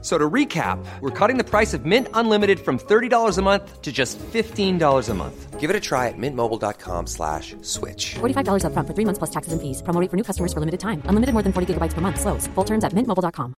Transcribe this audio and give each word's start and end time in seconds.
So 0.00 0.16
to 0.16 0.30
recap, 0.30 0.78
we're 1.00 1.10
cutting 1.10 1.38
the 1.38 1.44
price 1.44 1.74
of 1.74 1.84
Mint 1.84 2.06
Unlimited 2.14 2.60
from 2.60 2.78
$30 2.78 3.36
a 3.36 3.42
month 3.42 3.82
to 3.82 3.90
just 3.90 4.16
$15 4.18 5.08
a 5.08 5.14
month. 5.14 5.58
Give 5.58 5.70
it 5.70 5.74
a 5.74 5.80
try 5.80 6.06
at 6.06 6.14
mintmobile.com 6.16 7.08
slash 7.08 7.56
switch. 7.62 8.14
$45 8.20 8.62
upfront 8.62 8.86
for 8.86 8.94
three 8.94 9.04
months 9.04 9.18
plus 9.18 9.30
taxes 9.30 9.52
and 9.52 9.60
fees. 9.60 9.82
Promo 9.82 10.00
rate 10.00 10.08
for 10.08 10.16
new 10.16 10.22
customers 10.22 10.52
for 10.52 10.60
limited 10.60 10.78
time. 10.78 11.02
Unlimited 11.06 11.32
more 11.32 11.42
than 11.42 11.52
40 11.52 11.74
gigabytes 11.74 11.94
per 11.94 12.00
month. 12.00 12.20
Slows. 12.20 12.46
Full 12.54 12.64
terms 12.64 12.84
at 12.84 12.92
mintmobile.com. 12.92 13.54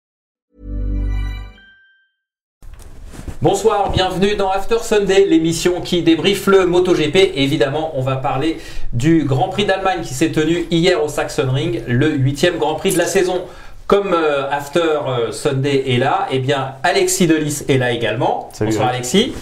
Bonsoir, 3.41 3.93
bienvenue 3.93 4.35
dans 4.35 4.51
After 4.51 4.79
Sunday, 4.83 5.25
l'émission 5.25 5.81
qui 5.81 6.03
débriefe 6.03 6.49
le 6.49 6.67
MotoGP. 6.67 7.35
Évidemment, 7.37 7.93
on 7.95 8.03
va 8.03 8.17
parler 8.17 8.59
du 8.93 9.23
Grand 9.25 9.49
Prix 9.49 9.65
d'Allemagne 9.65 10.03
qui 10.03 10.13
s'est 10.13 10.33
tenu 10.33 10.67
hier 10.73 11.03
au 11.03 11.07
Sachsenring, 11.07 11.83
le 11.87 12.11
huitième 12.15 12.59
Grand 12.59 12.75
Prix 12.75 12.95
de 12.95 12.99
la 12.99 13.07
saison. 13.07 13.45
Comme 13.89 14.13
euh, 14.13 14.51
After 14.51 14.81
euh, 14.81 15.33
Sunday 15.33 15.85
est 15.95 15.97
là, 15.97 16.29
eh 16.31 16.41
bien 16.41 16.75
Alexis 16.83 17.27
Delis 17.27 17.63
est 17.71 17.79
là 17.79 17.91
également. 17.91 18.51
Bonsoir 18.61 18.89
Alexis. 18.89 19.33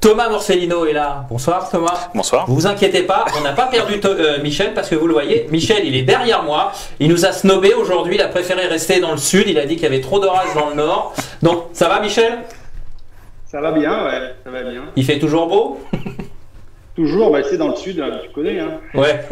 Thomas 0.00 0.28
Morcellino 0.28 0.86
est 0.86 0.92
là. 0.92 1.26
Bonsoir 1.28 1.68
Thomas. 1.68 2.10
Bonsoir. 2.14 2.46
Vous 2.46 2.54
vous 2.54 2.66
inquiétez 2.68 3.02
pas, 3.02 3.24
on 3.36 3.42
n'a 3.42 3.50
pas 3.50 3.66
perdu 3.66 3.94
euh, 4.04 4.40
Michel 4.44 4.74
parce 4.74 4.88
que 4.88 4.94
vous 4.94 5.08
le 5.08 5.12
voyez, 5.12 5.48
Michel 5.50 5.84
il 5.84 5.96
est 5.96 6.02
derrière 6.02 6.44
moi. 6.44 6.70
Il 7.00 7.08
nous 7.08 7.26
a 7.26 7.32
snobé 7.32 7.74
aujourd'hui, 7.74 8.14
il 8.14 8.22
a 8.22 8.28
préféré 8.28 8.68
rester 8.68 9.00
dans 9.00 9.10
le 9.10 9.16
sud. 9.16 9.48
Il 9.48 9.58
a 9.58 9.66
dit 9.66 9.74
qu'il 9.74 9.82
y 9.82 9.86
avait 9.86 10.00
trop 10.00 10.20
d'orage 10.20 10.54
dans 10.54 10.68
le 10.68 10.76
nord. 10.76 11.12
Donc 11.42 11.64
ça 11.72 11.88
va 11.88 11.98
Michel? 11.98 12.38
Ça 13.50 13.60
va 13.60 13.72
bien, 13.72 14.04
ouais, 14.04 14.34
ça 14.44 14.50
va 14.52 14.62
bien. 14.62 14.82
Il 14.94 15.04
fait 15.04 15.18
toujours 15.18 15.48
beau? 15.48 15.80
Toujours, 16.96 17.30
bah, 17.30 17.40
c'est 17.48 17.58
dans 17.58 17.68
le 17.68 17.76
sud, 17.76 18.00
hein, 18.00 18.20
tu 18.22 18.30
connais. 18.30 18.58
Hein. 18.58 18.80
Ouais. 18.94 19.22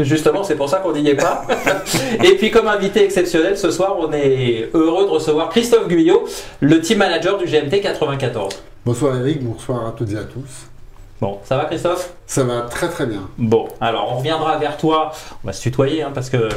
Justement, 0.00 0.42
c'est 0.42 0.56
pour 0.56 0.68
ça 0.68 0.78
qu'on 0.78 0.92
n'y 0.92 1.08
est 1.08 1.14
pas. 1.14 1.46
Et 2.24 2.34
puis, 2.34 2.50
comme 2.50 2.66
invité 2.66 3.04
exceptionnel, 3.04 3.56
ce 3.56 3.70
soir, 3.70 3.96
on 4.00 4.12
est 4.12 4.68
heureux 4.74 5.04
de 5.04 5.10
recevoir 5.10 5.48
Christophe 5.48 5.86
Guyot, 5.86 6.26
le 6.58 6.80
team 6.80 6.98
manager 6.98 7.38
du 7.38 7.44
GMT 7.44 7.80
94. 7.80 8.62
Bonsoir 8.84 9.16
Eric, 9.16 9.44
bonsoir 9.44 9.86
à 9.86 9.92
toutes 9.92 10.12
et 10.12 10.16
à 10.16 10.24
tous. 10.24 10.68
Bon, 11.20 11.38
ça 11.42 11.56
va 11.56 11.64
Christophe? 11.64 12.12
Ça 12.28 12.44
va 12.44 12.60
très 12.60 12.88
très 12.88 13.06
bien. 13.06 13.28
Bon, 13.38 13.66
alors 13.80 14.12
on 14.12 14.18
reviendra 14.18 14.56
vers 14.58 14.76
toi. 14.76 15.10
On 15.42 15.46
va 15.48 15.52
se 15.52 15.60
tutoyer 15.62 16.02
hein, 16.02 16.12
parce 16.14 16.30
que 16.30 16.36
euh, 16.36 16.50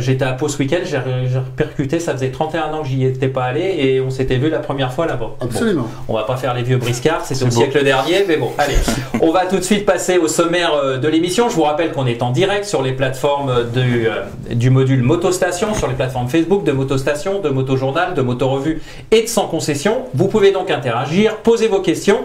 j'étais 0.00 0.24
à 0.24 0.32
Pau 0.34 0.48
ce 0.48 0.58
week-end, 0.58 0.80
j'ai 0.84 0.98
repercuté, 0.98 1.98
ça 1.98 2.12
faisait 2.12 2.30
31 2.30 2.74
ans 2.74 2.82
que 2.82 2.88
j'y 2.88 3.04
étais 3.04 3.28
pas 3.28 3.44
allé 3.44 3.62
et 3.62 4.00
on 4.02 4.10
s'était 4.10 4.36
vu 4.36 4.50
la 4.50 4.58
première 4.58 4.92
fois 4.92 5.06
là-bas. 5.06 5.30
Bon, 5.40 5.46
Absolument. 5.46 5.88
on 6.08 6.14
va 6.14 6.24
pas 6.24 6.36
faire 6.36 6.52
les 6.52 6.62
vieux 6.62 6.76
briscards, 6.76 7.24
c'était 7.24 7.44
au 7.44 7.46
beau. 7.46 7.52
siècle 7.52 7.82
dernier, 7.84 8.24
mais 8.28 8.36
bon, 8.36 8.50
allez. 8.58 8.74
on 9.22 9.30
va 9.30 9.46
tout 9.46 9.56
de 9.56 9.62
suite 9.62 9.86
passer 9.86 10.18
au 10.18 10.28
sommaire 10.28 10.74
euh, 10.74 10.98
de 10.98 11.08
l'émission. 11.08 11.48
Je 11.48 11.54
vous 11.54 11.62
rappelle 11.62 11.92
qu'on 11.92 12.06
est 12.06 12.20
en 12.20 12.32
direct 12.32 12.66
sur 12.66 12.82
les 12.82 12.92
plateformes 12.92 13.70
du, 13.72 14.08
euh, 14.08 14.24
du 14.54 14.68
module 14.68 15.02
Motostation, 15.02 15.72
sur 15.74 15.86
les 15.88 15.94
plateformes 15.94 16.28
Facebook 16.28 16.64
de 16.64 16.72
Motostation, 16.72 17.40
de 17.40 17.48
Motojournal, 17.48 18.12
de 18.12 18.20
Motorevue 18.20 18.82
et 19.10 19.22
de 19.22 19.28
Sans 19.28 19.46
Concession. 19.46 20.02
Vous 20.12 20.28
pouvez 20.28 20.52
donc 20.52 20.70
interagir, 20.70 21.38
poser 21.38 21.68
vos 21.68 21.80
questions. 21.80 22.24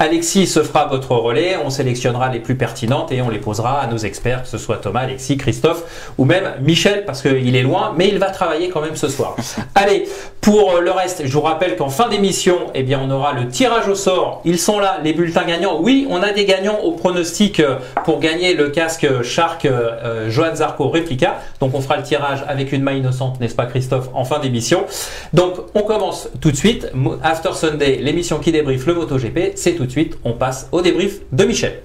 Alexis 0.00 0.46
se 0.46 0.62
fera 0.62 0.86
votre 0.86 1.10
relais, 1.16 1.56
on 1.64 1.70
sélectionnera 1.70 2.28
les 2.28 2.38
plus 2.38 2.54
pertinentes 2.54 3.10
et 3.10 3.20
on 3.20 3.30
les 3.30 3.40
posera 3.40 3.80
à 3.80 3.88
nos 3.88 3.96
experts, 3.96 4.44
que 4.44 4.48
ce 4.48 4.56
soit 4.56 4.76
Thomas, 4.76 5.00
Alexis, 5.00 5.36
Christophe 5.36 6.12
ou 6.18 6.24
même 6.24 6.52
Michel, 6.62 7.04
parce 7.04 7.20
qu'il 7.20 7.56
est 7.56 7.62
loin, 7.62 7.94
mais 7.96 8.06
il 8.06 8.20
va 8.20 8.30
travailler 8.30 8.68
quand 8.68 8.80
même 8.80 8.94
ce 8.94 9.08
soir. 9.08 9.34
Allez, 9.74 10.06
pour 10.40 10.80
le 10.80 10.92
reste, 10.92 11.22
je 11.26 11.32
vous 11.32 11.40
rappelle 11.40 11.76
qu'en 11.76 11.88
fin 11.88 12.08
d'émission, 12.08 12.58
eh 12.74 12.84
bien, 12.84 13.00
on 13.04 13.10
aura 13.10 13.32
le 13.32 13.48
tirage 13.48 13.88
au 13.88 13.96
sort. 13.96 14.40
Ils 14.44 14.60
sont 14.60 14.78
là, 14.78 14.98
les 15.02 15.12
bulletins 15.12 15.44
gagnants. 15.44 15.80
Oui, 15.80 16.06
on 16.08 16.22
a 16.22 16.32
des 16.32 16.44
gagnants 16.44 16.78
au 16.78 16.92
pronostic 16.92 17.58
euh, 17.58 17.76
pour 18.04 18.20
gagner 18.20 18.54
le 18.54 18.68
casque 18.68 19.22
Shark 19.22 19.64
euh, 19.64 19.90
euh, 20.04 20.30
Johan 20.30 20.54
Zarco 20.54 20.88
Replica. 20.88 21.40
Donc 21.60 21.74
on 21.74 21.80
fera 21.80 21.96
le 21.96 22.04
tirage 22.04 22.44
avec 22.46 22.70
une 22.70 22.82
main 22.82 22.92
innocente, 22.92 23.40
n'est-ce 23.40 23.56
pas 23.56 23.66
Christophe, 23.66 24.08
en 24.14 24.24
fin 24.24 24.38
d'émission. 24.38 24.84
Donc 25.32 25.54
on 25.74 25.82
commence 25.82 26.28
tout 26.40 26.52
de 26.52 26.56
suite. 26.56 26.88
After 27.24 27.50
Sunday, 27.52 27.98
l'émission 28.00 28.38
qui 28.38 28.52
débriefe 28.52 28.86
le 28.86 28.94
MotoGP, 28.94 29.52
c'est 29.56 29.72
tout 29.72 29.87
de 29.88 29.92
suite. 29.92 30.18
On 30.24 30.34
passe 30.34 30.68
au 30.70 30.80
débrief 30.80 31.20
de 31.32 31.44
Michel. 31.44 31.82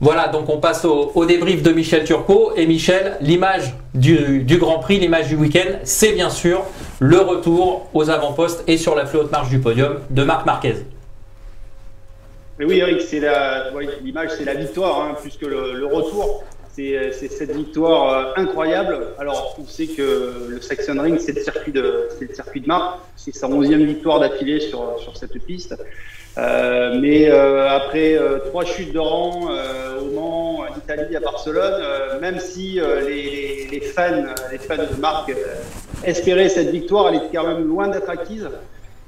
Voilà, 0.00 0.28
donc 0.28 0.48
on 0.48 0.58
passe 0.58 0.84
au, 0.84 1.24
débrief 1.24 1.62
de 1.62 1.72
Michel 1.72 2.04
Turcot. 2.04 2.52
Et 2.56 2.66
Michel, 2.66 3.16
l'image 3.20 3.74
du, 3.94 4.44
Grand 4.58 4.78
Prix, 4.78 4.98
l'image 4.98 5.28
du 5.28 5.36
week-end, 5.36 5.78
c'est 5.84 6.12
bien 6.12 6.30
sûr 6.30 6.64
le 7.00 7.18
retour 7.18 7.88
aux 7.94 8.10
avant-postes 8.10 8.62
et 8.66 8.76
sur 8.76 8.94
la 8.94 9.04
plus 9.04 9.18
haute 9.18 9.32
marche 9.32 9.48
du 9.48 9.58
podium 9.58 10.00
de 10.10 10.22
Marc 10.22 10.46
Marquez. 10.46 10.76
Oui, 12.58 12.78
Eric, 12.78 13.02
c'est 13.02 13.20
l'image, 14.02 14.30
c'est 14.38 14.44
la 14.44 14.54
victoire, 14.54 15.02
hein, 15.02 15.16
plus 15.20 15.36
que 15.36 15.46
le 15.46 15.86
retour. 15.86 16.44
C'est, 16.76 16.94
euh, 16.94 17.10
c'est 17.10 17.32
cette 17.32 17.52
victoire 17.52 18.12
euh, 18.12 18.32
incroyable. 18.36 18.98
Alors, 19.18 19.56
on 19.58 19.64
sait 19.64 19.86
que 19.86 20.48
le 20.50 20.60
Saxon 20.60 21.00
Ring, 21.00 21.18
c'est 21.18 21.32
le 21.32 21.40
circuit 21.40 21.72
de, 21.72 22.08
c'est 22.18 22.28
le 22.28 22.34
circuit 22.34 22.60
de 22.60 22.66
Marc. 22.66 22.98
C'est 23.16 23.34
sa 23.34 23.48
onzième 23.48 23.86
victoire 23.86 24.20
d'affilée 24.20 24.60
sur, 24.60 24.98
sur 25.00 25.16
cette 25.16 25.42
piste. 25.46 25.74
Euh, 26.36 26.98
mais 27.00 27.30
après 27.30 28.18
trois 28.48 28.66
chutes 28.66 28.92
de 28.92 28.98
rang 28.98 29.48
au 30.02 30.14
Mans, 30.14 30.58
en 30.58 30.76
Italie, 30.76 31.16
à 31.16 31.20
Barcelone, 31.20 32.20
même 32.20 32.38
si 32.40 32.78
les, 33.08 33.68
les, 33.70 33.80
fans, 33.80 34.26
les 34.52 34.58
fans 34.58 34.76
de 34.76 35.00
Marc 35.00 35.32
espéraient 36.04 36.50
cette 36.50 36.68
victoire, 36.68 37.08
elle 37.08 37.14
était 37.14 37.36
quand 37.36 37.46
même 37.46 37.66
loin 37.66 37.88
d'être 37.88 38.10
acquise. 38.10 38.50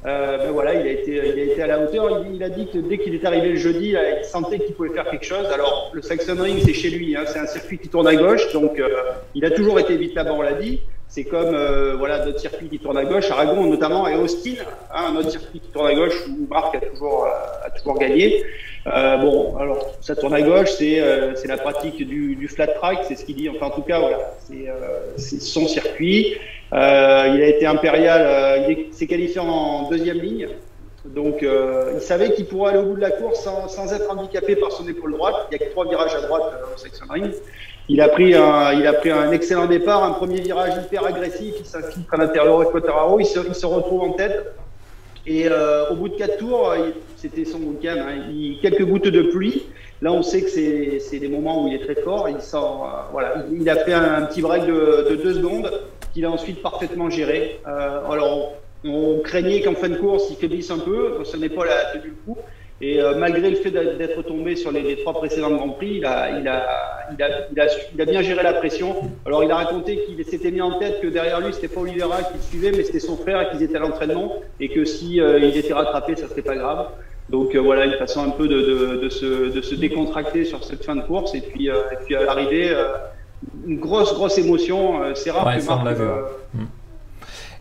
Euh, 0.09 0.39
ben 0.39 0.81
il 0.81 0.87
a 0.87 0.91
été, 0.91 1.63
à 1.63 1.67
la 1.67 1.81
hauteur. 1.81 2.25
Il, 2.33 2.43
a 2.43 2.49
dit 2.49 2.67
que 2.67 2.79
dès 2.79 2.97
qu'il 2.99 3.15
est 3.15 3.25
arrivé 3.27 3.51
le 3.51 3.57
jeudi, 3.57 3.91
il 3.91 4.25
sentait 4.25 4.59
qu'il 4.59 4.75
pouvait 4.75 4.89
faire 4.89 5.09
quelque 5.11 5.27
chose. 5.27 5.47
Alors, 5.53 5.91
le 5.93 6.01
Saxon 6.01 6.37
Ring, 6.41 6.59
c'est 6.65 6.73
chez 6.73 6.89
lui. 6.89 7.15
Hein, 7.15 7.25
c'est 7.27 7.39
un 7.39 7.47
circuit 7.47 7.79
qui 7.79 7.89
tourne 7.89 8.07
à 8.07 8.17
gauche, 8.17 8.51
donc 8.55 8.79
euh, 8.79 8.89
il 9.35 9.45
a 9.45 9.51
toujours 9.51 9.79
été 9.79 9.97
vite 9.97 10.15
là-bas, 10.15 10.33
on 10.33 10.43
l'a 10.43 10.55
dit. 10.55 10.81
C'est 11.11 11.25
comme 11.25 11.55
euh, 11.55 11.95
voilà 11.97 12.19
d'autres 12.19 12.39
circuits 12.41 12.69
qui 12.69 12.79
tournent 12.79 12.99
à 12.99 13.05
gauche, 13.05 13.31
Aragon 13.31 13.65
notamment 13.65 14.07
et 14.07 14.15
Austin, 14.15 14.57
hein, 14.95 15.07
un 15.11 15.17
autre 15.17 15.31
circuit 15.31 15.59
qui 15.61 15.69
tourne 15.71 15.87
à 15.87 15.95
gauche 15.95 16.27
où 16.29 16.47
Marc 16.51 16.75
a 16.75 16.81
toujours 16.81 17.25
euh, 17.25 17.67
a 17.67 17.71
toujours 17.71 17.99
gagné. 17.99 18.45
Euh, 18.87 19.17
bon, 19.17 19.57
alors 19.57 19.95
ça 20.03 20.15
tourne 20.15 20.35
à 20.35 20.43
gauche, 20.43 20.71
c'est 20.73 21.01
euh, 21.01 21.35
c'est 21.35 21.49
la 21.49 21.57
pratique 21.57 21.97
du, 22.07 22.37
du 22.37 22.47
flat 22.47 22.67
track, 22.69 22.99
c'est 23.09 23.17
ce 23.17 23.25
qu'il 23.25 23.37
dit. 23.37 23.49
Enfin, 23.49 23.67
en 23.67 23.71
tout 23.71 23.83
cas, 23.83 23.99
voilà, 24.01 24.19
c'est 25.17 25.41
son 25.41 25.67
circuit. 25.67 26.37
Il 26.73 26.77
a 26.79 27.47
été 27.47 27.65
impérial, 27.67 28.67
il 28.69 28.73
est- 28.73 28.93
s'est 28.93 29.07
qualifié 29.07 29.41
en 29.41 29.89
deuxième 29.89 30.19
ligne. 30.19 30.49
Donc, 31.07 31.37
il 31.43 32.01
savait 32.03 32.33
qu'il 32.35 32.45
pourrait 32.47 32.73
aller 32.73 32.81
au 32.81 32.89
bout 32.91 32.97
de 32.97 33.01
la 33.01 33.11
course 33.13 33.41
sans, 33.43 33.67
sans 33.69 33.93
être 33.95 34.11
handicapé 34.11 34.57
par 34.57 34.71
son 34.73 34.87
épaule 34.87 35.13
droite. 35.13 35.37
Il 35.51 35.57
n'y 35.57 35.63
a 35.63 35.67
que 35.67 35.71
trois 35.73 35.89
virages 35.89 36.15
à 36.15 36.21
droite 36.21 36.43
au 36.75 36.77
Saxon 36.79 37.07
Ring. 37.11 37.33
Il 37.89 38.01
a 38.01 38.09
pris 38.09 38.35
un, 38.35 39.33
excellent 39.33 39.67
départ, 39.67 40.05
un 40.05 40.13
premier 40.13 40.41
virage 40.41 40.75
hyper 40.85 41.05
agressif. 41.07 41.55
Il 41.59 41.65
s'infiltre 41.65 42.13
à 42.13 42.19
l'intérieur 42.19 42.59
de 42.61 42.65
Quattararo. 42.67 43.19
Il 43.21 43.27
se, 43.27 43.41
il 43.47 43.55
se 43.55 43.67
retrouve 43.67 44.03
en 44.03 44.13
tête. 44.13 44.55
Et 45.27 45.49
euh, 45.49 45.91
au 45.91 45.95
bout 45.95 46.09
de 46.09 46.17
quatre 46.17 46.39
tours, 46.39 46.75
il- 46.77 46.95
c'était 47.17 47.45
son 47.45 47.59
week-end. 47.59 47.97
Hein, 47.99 48.33
quelques 48.63 48.85
gouttes 48.85 49.09
de 49.09 49.23
pluie. 49.23 49.65
Là, 50.01 50.13
on 50.13 50.23
sait 50.23 50.43
que 50.43 50.49
c'est 50.49 51.19
des 51.19 51.29
moments 51.29 51.65
où 51.65 51.69
il 51.69 51.75
est 51.75 51.85
très 51.85 52.01
fort. 52.03 52.29
Il 52.29 52.37
euh, 52.37 53.73
a 53.73 53.77
fait 53.77 53.93
un, 53.93 54.23
petit 54.23 54.43
break 54.43 54.67
de, 54.67 55.09
de 55.11 55.17
deux 55.17 55.35
secondes 55.35 55.71
qu'il 56.13 56.25
a 56.25 56.31
ensuite 56.31 56.63
parfaitement 56.63 57.11
géré. 57.11 57.61
Euh, 57.67 58.11
alors, 58.11 58.55
on, 58.85 59.19
craignait 59.25 59.61
qu'en 59.61 59.75
fin 59.75 59.89
de 59.89 59.97
course, 59.97 60.25
il 60.31 60.37
faiblisse 60.37 60.71
un 60.71 60.79
peu. 60.79 61.19
Ce 61.25 61.37
n'est 61.37 61.49
pas 61.49 61.65
la 61.65 61.93
tenu 61.93 62.11
le 62.11 62.33
coup. 62.33 62.39
Et 62.81 63.01
euh, 63.03 63.17
malgré 63.17 63.51
le 63.51 63.57
fait 63.57 63.71
d'être 63.73 64.23
tombé 64.23 64.55
sur 64.55 64.71
les, 64.71 64.83
les 64.83 64.97
trois 64.99 65.13
précédents 65.15 65.51
Grands 65.51 65.71
Prix, 65.71 65.95
il 65.97 66.05
a, 66.07 66.31
il, 66.39 66.47
a, 66.47 66.67
il, 67.13 67.23
a, 67.23 67.29
il, 67.53 67.61
a, 67.61 67.69
su- 67.69 67.81
il 67.93 68.01
a 68.01 68.05
bien 68.05 68.23
géré 68.23 68.43
la 68.45 68.53
pression. 68.53 68.95
Alors 69.27 69.43
il 69.43 69.51
a 69.51 69.57
raconté 69.57 69.99
qu'il 70.05 70.25
s'était 70.25 70.53
mis 70.53 70.61
en 70.61 70.79
tête 70.79 71.01
que 71.01 71.09
derrière 71.09 71.41
lui, 71.41 71.53
c'était 71.53 71.67
pas 71.67 71.81
Oliveira 71.81 72.23
qui 72.23 72.35
le 72.37 72.43
suivait, 72.43 72.71
mais 72.71 72.85
c'était 72.85 73.01
son 73.01 73.17
frère 73.17 73.51
qu'ils 73.51 73.65
étaient 73.65 73.77
à 73.77 73.81
l'entraînement 73.81 74.35
et 74.61 74.69
que 74.69 74.85
si 74.85 75.21
euh, 75.21 75.41
il 75.41 75.57
était 75.57 75.73
rattrapé, 75.73 76.15
ça 76.15 76.29
serait 76.29 76.43
pas 76.43 76.55
grave. 76.55 76.87
Donc 77.31 77.55
euh, 77.57 77.59
voilà, 77.59 77.85
une 77.85 77.95
façon 77.99 78.23
un 78.25 78.31
peu 78.31 78.47
de, 78.47 78.61
de, 78.61 78.97
de, 79.03 79.09
se, 79.09 79.51
de 79.51 79.61
se 79.61 79.75
décontracter 79.75 80.45
sur 80.45 80.63
cette 80.63 80.85
fin 80.85 80.95
de 80.95 81.03
course. 81.03 81.35
Et 81.35 81.41
puis, 81.41 81.69
euh, 81.69 81.75
et 81.93 81.97
puis 82.05 82.15
à 82.15 82.23
l'arrivée, 82.23 82.73
une 83.67 83.81
grosse, 83.81 84.15
grosse 84.15 84.39
émotion. 84.39 85.01
C'est 85.17 85.33
rare 85.33 85.47
Ouais, 85.49 85.59
que 85.59 85.67
Marc, 85.67 85.85
l'a 85.85 85.93
vu, 85.95 86.03
euh, 86.05 86.23
ouais. 86.23 86.65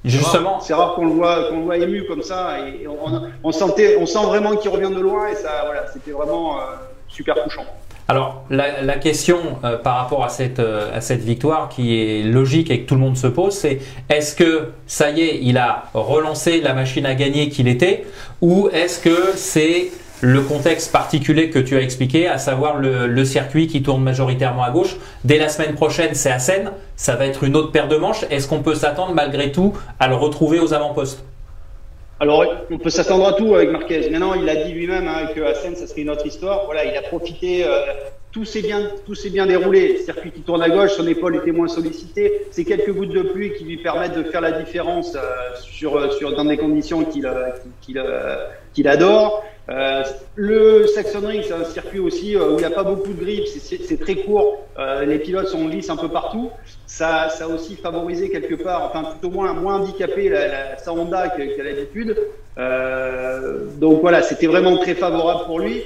Justement, 0.05 0.59
c'est 0.59 0.73
rare 0.73 0.95
qu'on 0.95 1.05
le 1.05 1.11
voit, 1.11 1.49
qu'on 1.49 1.61
voit 1.61 1.77
ému 1.77 2.05
comme 2.05 2.21
ça. 2.21 2.59
Et 2.59 2.87
on, 2.87 3.29
on 3.43 3.51
sentait, 3.51 3.97
on 3.99 4.05
sent 4.05 4.25
vraiment 4.25 4.55
qu'il 4.55 4.71
revient 4.71 4.93
de 4.93 5.01
loin 5.01 5.27
et 5.27 5.35
ça, 5.35 5.63
voilà, 5.65 5.85
c'était 5.91 6.11
vraiment 6.11 6.57
euh, 6.57 6.61
super 7.07 7.35
touchant. 7.43 7.65
Alors, 8.09 8.45
la, 8.49 8.83
la 8.83 8.95
question 8.95 9.37
euh, 9.65 9.77
par 9.77 9.97
rapport 9.97 10.23
à 10.23 10.29
cette, 10.29 10.59
euh, 10.59 10.95
à 10.95 11.01
cette 11.01 11.23
victoire 11.23 11.67
qui 11.67 11.99
est 11.99 12.23
logique 12.23 12.71
et 12.71 12.81
que 12.81 12.87
tout 12.87 12.95
le 12.95 13.01
monde 13.01 13.17
se 13.17 13.27
pose, 13.27 13.53
c'est 13.53 13.79
est-ce 14.09 14.33
que 14.33 14.69
ça 14.85 15.09
y 15.09 15.21
est, 15.21 15.39
il 15.41 15.57
a 15.57 15.89
relancé 15.93 16.61
la 16.61 16.73
machine 16.73 17.05
à 17.05 17.15
gagner 17.15 17.49
qu'il 17.49 17.67
était 17.67 18.05
ou 18.41 18.69
est-ce 18.71 19.01
que 19.01 19.33
c'est 19.35 19.91
le 20.21 20.41
contexte 20.41 20.91
particulier 20.93 21.49
que 21.49 21.59
tu 21.59 21.75
as 21.75 21.81
expliqué, 21.81 22.27
à 22.27 22.37
savoir 22.37 22.77
le, 22.77 23.07
le 23.07 23.25
circuit 23.25 23.67
qui 23.67 23.83
tourne 23.83 24.01
majoritairement 24.01 24.63
à 24.63 24.71
gauche? 24.71 24.95
Dès 25.25 25.37
la 25.37 25.49
semaine 25.49 25.75
prochaine, 25.75 26.13
c'est 26.13 26.31
à 26.31 26.39
Seine. 26.39 26.71
Ça 26.97 27.15
va 27.15 27.27
être 27.27 27.43
une 27.43 27.55
autre 27.55 27.71
paire 27.71 27.87
de 27.87 27.95
manches. 27.95 28.25
Est-ce 28.31 28.47
qu'on 28.47 28.63
peut 28.63 28.73
s'attendre 28.73 29.13
malgré 29.13 29.51
tout 29.51 29.77
à 29.99 30.07
le 30.07 30.15
retrouver 30.15 30.59
aux 30.59 30.73
avant-postes? 30.73 31.23
Alors, 32.19 32.43
on 32.71 32.79
peut 32.79 32.89
s'attendre 32.89 33.27
à 33.27 33.33
tout 33.33 33.53
avec 33.53 33.69
Marquez. 33.69 34.09
Maintenant, 34.09 34.33
il 34.33 34.49
a 34.49 34.55
dit 34.65 34.73
lui-même 34.73 35.07
hein, 35.07 35.27
que 35.35 35.53
Seine, 35.53 35.75
ça 35.75 35.85
serait 35.85 36.01
une 36.01 36.09
autre 36.09 36.25
histoire. 36.25 36.65
Voilà, 36.65 36.85
il 36.85 36.97
a 36.97 37.03
profité. 37.03 37.63
Euh, 37.63 37.81
tout 38.31 38.45
s'est 38.45 38.63
bien, 38.63 38.89
tout 39.05 39.13
s'est 39.13 39.29
bien 39.29 39.45
déroulé. 39.45 39.99
Circuit 39.99 40.31
qui 40.31 40.41
tourne 40.41 40.63
à 40.63 40.69
gauche, 40.69 40.93
son 40.93 41.07
épaule 41.07 41.35
était 41.35 41.51
moins 41.51 41.67
sollicitée. 41.67 42.47
C'est 42.49 42.65
quelques 42.65 42.91
gouttes 42.91 43.13
de 43.13 43.21
pluie 43.21 43.53
qui 43.53 43.63
lui 43.65 43.77
permettent 43.77 44.17
de 44.17 44.23
faire 44.23 44.41
la 44.41 44.53
différence 44.53 45.15
euh, 45.15 45.19
sur, 45.61 46.11
sur, 46.13 46.35
dans 46.35 46.45
des 46.45 46.57
conditions 46.57 47.05
euh, 47.25 48.37
qu'il 48.73 48.87
adore. 48.87 49.45
Euh, 49.69 50.03
le 50.35 50.87
Saxon 50.87 51.27
Ring, 51.27 51.43
c'est 51.45 51.53
un 51.53 51.65
circuit 51.65 51.99
aussi 51.99 52.35
euh, 52.35 52.51
où 52.51 52.53
il 52.53 52.59
n'y 52.59 52.63
a 52.65 52.69
pas 52.69 52.83
beaucoup 52.83 53.11
de 53.11 53.19
grippe, 53.21 53.47
c'est 53.47 53.99
très 53.99 54.15
court, 54.15 54.65
euh, 54.79 55.03
les 55.03 55.19
pilotes 55.19 55.47
sont 55.49 55.67
lisses 55.67 55.89
un 55.89 55.97
peu 55.97 56.07
partout. 56.07 56.49
Ça, 56.85 57.27
ça 57.29 57.45
a 57.45 57.47
aussi 57.47 57.75
favorisé 57.75 58.29
quelque 58.29 58.55
part, 58.55 58.83
enfin 58.85 59.11
tout 59.19 59.27
au 59.27 59.29
moins 59.29 59.51
moins 59.53 59.75
handicapé 59.75 60.29
la, 60.29 60.47
la, 60.47 60.77
sa 60.77 60.93
Honda 60.93 61.29
qu'à 61.29 61.63
l'habitude. 61.63 62.17
Euh, 62.57 63.65
donc 63.77 64.01
voilà, 64.01 64.21
c'était 64.21 64.47
vraiment 64.47 64.77
très 64.77 64.95
favorable 64.95 65.45
pour 65.45 65.59
lui. 65.59 65.83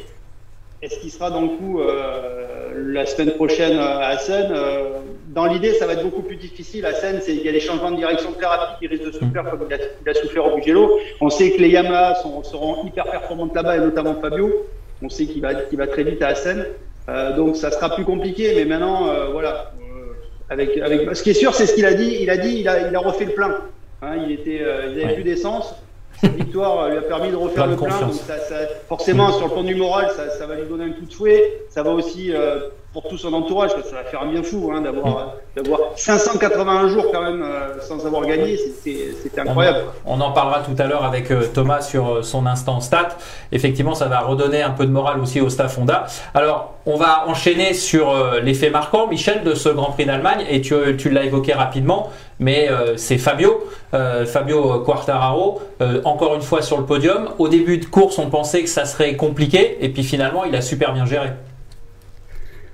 Est-ce 0.82 1.00
qu'il 1.00 1.12
sera 1.12 1.30
dans 1.30 1.42
le 1.42 1.50
coup 1.50 1.80
euh, 1.80 2.92
la 2.92 3.06
semaine 3.06 3.32
prochaine 3.34 3.78
à 3.78 4.18
Seine 4.18 4.52
euh, 4.52 5.00
Dans 5.28 5.46
l'idée, 5.46 5.74
ça 5.74 5.86
va 5.86 5.94
être 5.94 6.04
beaucoup 6.04 6.24
plus 6.24 6.38
difficile. 6.38 6.88
À 6.88 6.94
Seine, 6.94 7.22
il 7.28 7.44
y 7.44 7.50
a 7.50 7.52
des 7.52 7.60
changements 7.60 7.92
de 7.92 7.98
direction 7.98 8.32
très 8.32 8.48
rapides 8.48 8.80
qui 8.80 8.88
risquent 8.88 9.06
de 9.06 9.12
souffrir 9.12 9.44
comme 9.44 9.68
il 9.70 9.74
a, 9.74 9.78
il 9.78 10.10
a 10.10 10.14
souffert 10.16 10.52
au 10.52 10.58
Mugello. 10.58 10.98
On 11.20 11.30
sait 11.30 11.52
que 11.52 11.62
les 11.62 11.70
Yamaha 11.70 12.16
sont, 12.16 12.44
seront 12.44 12.84
hyper 12.84 13.06
performantes 13.06 13.54
là-bas 13.54 13.78
et 13.78 13.80
notamment 13.80 14.16
Fabio. 14.16 14.66
On 15.04 15.10
sait 15.10 15.26
qu'il 15.26 15.42
va, 15.42 15.54
qu'il 15.54 15.78
va 15.78 15.86
très 15.86 16.04
vite 16.04 16.22
à 16.24 16.34
Seine. 16.34 16.66
Euh, 17.10 17.36
donc 17.36 17.58
ça 17.58 17.70
sera 17.70 17.94
plus 17.94 18.04
compliqué. 18.04 18.54
Mais 18.56 18.66
maintenant, 18.66 19.08
euh, 19.08 19.28
voilà. 19.32 19.74
Euh, 19.82 20.14
avec, 20.50 20.78
avec, 20.78 21.16
ce 21.16 21.22
qui 21.22 21.30
est 21.30 21.36
sûr, 21.36 21.54
c'est 21.54 21.68
ce 21.68 21.76
qu'il 21.76 21.86
a 21.86 21.94
dit. 21.94 22.18
Il 22.22 22.30
a 22.32 22.38
dit, 22.38 22.58
il 22.60 22.68
a, 22.68 22.88
il 22.88 22.96
a 22.96 23.00
refait 23.00 23.26
le 23.26 23.34
plein. 23.34 23.58
Hein, 24.02 24.16
il 24.26 24.32
était, 24.32 24.56
il 24.56 24.64
avait 24.64 25.06
ouais. 25.06 25.14
plus 25.14 25.24
d'essence 25.24 25.76
cette 26.22 26.36
victoire 26.36 26.88
lui 26.90 26.98
a 26.98 27.02
permis 27.02 27.32
de 27.32 27.36
refaire 27.36 27.68
le 27.68 27.76
plein. 27.76 28.00
Donc 28.00 28.14
ça, 28.14 28.38
ça, 28.38 28.56
forcément, 28.88 29.32
sur 29.32 29.48
le 29.48 29.54
plan 29.54 29.64
du 29.64 29.76
moral, 29.76 30.10
ça, 30.16 30.30
ça, 30.30 30.46
va 30.46 30.56
lui 30.56 30.68
donner 30.68 30.86
un 30.86 30.92
coup 30.92 31.06
de 31.06 31.14
fouet. 31.14 31.64
Ça 31.70 31.82
va 31.82 31.92
aussi 31.92 32.32
euh, 32.32 32.70
pour 32.94 33.08
tout 33.08 33.18
son 33.18 33.34
entourage, 33.34 33.72
parce 33.72 33.84
que 33.84 33.90
ça 33.90 33.96
va 33.98 34.04
faire 34.04 34.22
un 34.22 34.32
bien 34.32 34.44
fou 34.44 34.72
hein, 34.74 34.82
d'avoir 34.82 35.08
mmh. 35.08 35.62
d'avoir 35.62 35.80
581 35.96 36.90
jours 36.90 37.06
quand 37.12 37.22
même 37.22 37.42
euh, 37.42 37.80
sans 37.82 38.06
avoir 38.06 38.26
gagné. 38.26 38.58
C'était 38.58 39.40
incroyable. 39.40 39.80
On, 40.06 40.20
on, 40.20 40.22
en 40.22 40.32
parlera 40.32 40.60
tout 40.60 40.76
à 40.78 40.88
l'heure 40.88 41.04
avec 41.04 41.32
euh, 41.32 41.44
Thomas 41.54 41.82
sur 41.82 42.24
son 42.24 42.46
instant 42.46 42.82
stat. 42.82 43.10
Effectivement, 43.52 43.96
ça 43.96 44.08
va 44.08 44.20
redonner 44.20 44.62
un 44.62 44.72
peu 44.72 44.86
de 44.86 44.92
morale 44.92 45.20
aussi 45.20 45.40
au 45.40 45.50
staff 45.50 45.78
Honda. 45.78 46.06
Alors, 46.34 46.74
on 46.86 46.98
va 46.98 47.28
enchaîner 47.28 47.74
sur 47.74 48.14
l'effet 48.42 48.72
marquant, 48.72 49.08
Michel, 49.08 49.44
de 49.44 49.54
ce 49.54 49.70
Grand 49.70 49.92
Prix 49.92 50.06
d'Allemagne. 50.06 50.46
Et 50.50 50.62
tu, 50.62 50.74
tu 50.98 51.10
l'as 51.10 51.24
évoqué 51.24 51.54
rapidement 51.54 52.10
mais 52.42 52.70
euh, 52.70 52.98
c'est 52.98 53.20
Fabio, 53.20 53.64
euh, 53.94 54.26
Fabio 54.26 54.80
Quartararo, 54.80 55.62
euh, 55.80 56.02
encore 56.04 56.36
une 56.36 56.42
fois 56.42 56.62
sur 56.62 56.78
le 56.80 56.86
podium. 56.86 57.30
Au 57.38 57.48
début 57.48 57.78
de 57.78 57.86
course, 57.86 58.18
on 58.18 58.30
pensait 58.30 58.64
que 58.64 58.70
ça 58.70 58.84
serait 58.86 59.16
compliqué, 59.16 59.78
et 59.80 59.90
puis 59.90 60.04
finalement, 60.04 60.44
il 60.44 60.56
a 60.56 60.62
super 60.62 60.92
bien 60.92 61.06
géré. 61.06 61.30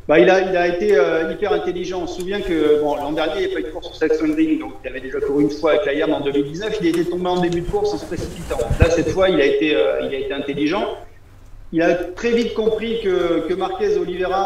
Bah, 0.08 0.20
il, 0.20 0.30
a, 0.30 0.42
il 0.42 0.56
a 0.56 0.68
été 0.68 0.98
hyper 1.32 1.52
intelligent. 1.52 2.02
On 2.04 2.08
se 2.08 2.22
souvient 2.22 2.40
que 2.40 2.80
l'an 2.82 3.12
dernier, 3.12 3.42
il 3.42 3.48
n'y 3.48 3.52
a 3.52 3.56
pas 3.56 3.60
eu 3.60 3.64
de 3.64 3.70
course 3.70 3.88
sur 3.88 3.96
Saxon 3.96 4.34
Ring, 4.36 4.60
donc 4.60 4.74
il 4.84 4.90
avait 4.90 5.02
déjà 5.02 5.20
couru 5.20 5.44
une 5.44 5.50
fois 5.50 5.72
avec 5.72 5.86
la 5.86 5.94
YAM 5.94 6.14
en 6.14 6.22
2019. 6.22 6.78
Il 6.82 6.88
était 6.88 7.04
tombé 7.04 7.28
en 7.28 7.42
début 7.42 7.62
de 7.62 7.70
course 7.70 7.94
en 7.94 7.98
se 7.98 8.06
précipitant. 8.06 8.58
Là, 8.80 8.90
cette 8.90 9.10
fois, 9.10 9.30
il 9.30 9.42
a 9.42 9.46
été, 9.46 9.76
il 10.04 10.16
a 10.16 10.18
été 10.18 10.32
intelligent. 10.34 10.98
Il 11.74 11.82
a 11.82 11.94
très 11.96 12.32
vite 12.32 12.54
compris 12.54 13.02
que, 13.04 13.48
que 13.48 13.54
Marquez 13.54 13.98
Oliveira 13.98 14.46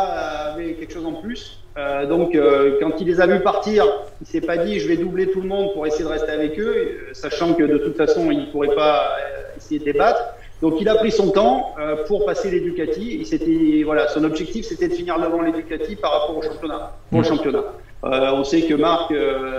avait 0.54 0.74
quelque 0.74 0.94
chose 0.94 1.06
en 1.06 1.14
plus. 1.14 1.62
Euh, 1.78 2.06
donc, 2.06 2.36
euh, 2.36 2.78
quand 2.82 3.00
il 3.00 3.08
les 3.08 3.22
a 3.22 3.28
vus 3.28 3.40
partir, 3.40 3.86
il 4.20 4.28
s'est 4.28 4.42
pas 4.42 4.58
dit 4.58 4.80
je 4.80 4.88
vais 4.88 4.98
doubler 4.98 5.28
tout 5.28 5.42
le 5.42 5.48
monde 5.48 5.74
pour 5.74 5.88
essayer 5.88 6.04
de 6.04 6.10
rester 6.10 6.32
avec 6.32 6.60
eux, 6.60 6.76
euh, 6.76 7.14
sachant 7.14 7.54
que 7.54 7.64
de 7.64 7.78
toute 7.78 7.96
façon 7.96 8.30
il 8.30 8.40
ne 8.40 8.46
pourrait 8.48 8.76
pas 8.76 9.16
essayer 9.56 9.80
de 9.80 9.86
débattre. 9.86 10.22
Donc, 10.62 10.76
il 10.80 10.88
a 10.90 10.96
pris 10.96 11.12
son 11.12 11.32
temps 11.32 11.76
pour 12.08 12.26
passer 12.26 12.52
les 12.52 12.60
Ducati. 12.60 13.18
Il 13.20 13.26
s'était, 13.26 13.84
voilà, 13.84 14.08
son 14.08 14.24
objectif 14.24 14.66
c'était 14.66 14.88
de 14.88 14.94
finir 14.94 15.20
devant 15.20 15.42
les 15.42 15.52
Ducati 15.52 15.96
par 15.96 16.12
rapport 16.12 16.38
au 16.38 16.42
championnat, 16.42 16.92
pour 17.10 17.24
championnat. 17.24 17.64
on 18.04 18.44
sait 18.44 18.62
que 18.62 18.76
Marc, 18.76 19.12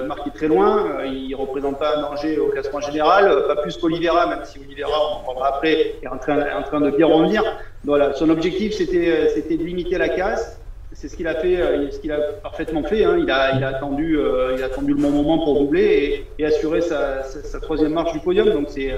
Marc 0.07 0.27
est 0.29 0.35
très 0.35 0.49
loin. 0.49 1.03
il 1.05 1.35
représente 1.35 1.79
pas 1.79 1.97
un 1.97 2.03
danger 2.03 2.39
au 2.39 2.49
classement 2.49 2.81
général, 2.81 3.47
pas 3.49 3.57
plus 3.57 3.77
qu'Olivera, 3.77 4.27
même 4.29 4.45
si 4.45 4.59
Olivera, 4.61 4.91
on 4.93 5.21
en 5.21 5.25
parlera 5.25 5.57
après, 5.57 5.95
est 6.03 6.09
en 6.09 6.19
train, 6.19 6.39
en 6.57 6.63
train 6.63 6.81
de 6.81 6.91
bien 6.91 7.07
revenir. 7.07 7.43
Voilà, 7.85 8.13
son 8.13 8.31
objectif 8.31 8.75
c'était, 8.75 9.29
c'était 9.35 9.57
de 9.57 9.65
limiter 9.65 9.99
la 9.99 10.09
casse 10.09 10.63
c'est 10.95 11.09
ce 11.09 11.17
qu'il 11.17 11.27
a 11.27 11.35
fait, 11.35 11.61
euh, 11.61 11.91
ce 11.91 11.99
qu'il 11.99 12.13
a 12.13 12.19
parfaitement 12.43 12.83
fait. 12.83 13.05
Hein. 13.05 13.17
Il, 13.19 13.31
a, 13.31 13.57
il, 13.57 13.65
a 13.65 13.69
attendu, 13.69 14.19
euh, 14.19 14.55
il 14.57 14.63
a 14.63 14.67
attendu 14.67 14.93
le 14.93 15.01
bon 15.01 15.11
moment 15.11 15.45
pour 15.45 15.59
doubler 15.59 16.27
et, 16.39 16.43
et 16.43 16.47
assurer 16.47 16.81
sa, 16.81 17.23
sa, 17.25 17.43
sa, 17.43 17.61
troisième 17.61 17.93
marche 17.93 18.13
du 18.13 18.21
podium. 18.21 18.51
Donc 18.51 18.67
c'est 18.69 18.93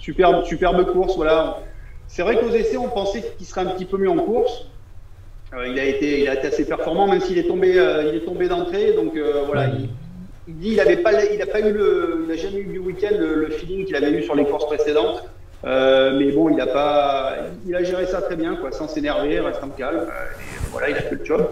superbe, 0.00 0.44
superbe 0.44 0.84
course. 0.92 1.14
Voilà. 1.16 1.58
C'est 2.08 2.22
vrai 2.22 2.36
qu'aux 2.40 2.50
essais, 2.50 2.76
on 2.76 2.88
pensait 2.88 3.22
qu'il 3.38 3.46
serait 3.46 3.60
un 3.60 3.66
petit 3.66 3.84
peu 3.84 3.96
mieux 3.96 4.10
en 4.10 4.18
course. 4.18 4.66
Euh, 5.54 5.68
il 5.68 5.78
a 5.78 5.84
été, 5.84 6.22
il 6.22 6.28
a 6.28 6.34
été 6.34 6.48
assez 6.48 6.64
performant, 6.64 7.06
même 7.06 7.20
s'il 7.20 7.38
est 7.38 7.46
tombé, 7.46 7.78
euh, 7.78 8.04
il 8.08 8.16
est 8.16 8.24
tombé 8.24 8.48
d'entrée. 8.48 8.92
Donc 8.94 9.16
euh, 9.16 9.42
voilà, 9.46 9.66
il, 9.66 9.88
il, 10.48 10.56
dit, 10.56 10.72
il 10.72 10.80
avait 10.80 10.96
pas, 10.96 11.24
il 11.24 11.40
a 11.40 11.46
pas 11.46 11.60
eu 11.60 11.72
le, 11.72 12.24
il 12.26 12.32
a 12.32 12.36
jamais 12.36 12.58
eu 12.58 12.66
du 12.66 12.78
week-end 12.78 13.14
le, 13.18 13.34
le, 13.34 13.50
feeling 13.50 13.84
qu'il 13.84 13.96
avait 13.96 14.10
eu 14.10 14.22
sur 14.22 14.34
les 14.34 14.44
courses 14.44 14.66
précédentes. 14.66 15.24
Mais 15.62 16.32
bon, 16.32 16.48
il 16.48 16.60
a 16.60 16.66
pas, 16.66 17.36
il 17.66 17.74
a 17.74 17.84
géré 17.84 18.06
ça 18.06 18.22
très 18.22 18.36
bien, 18.36 18.56
quoi, 18.56 18.72
sans 18.72 18.88
s'énerver, 18.88 19.40
restant 19.40 19.68
calme. 19.68 20.06
Et 20.08 20.70
voilà, 20.70 20.90
il 20.90 20.96
a 20.96 21.02
fait 21.02 21.16
le 21.16 21.24
job. 21.24 21.48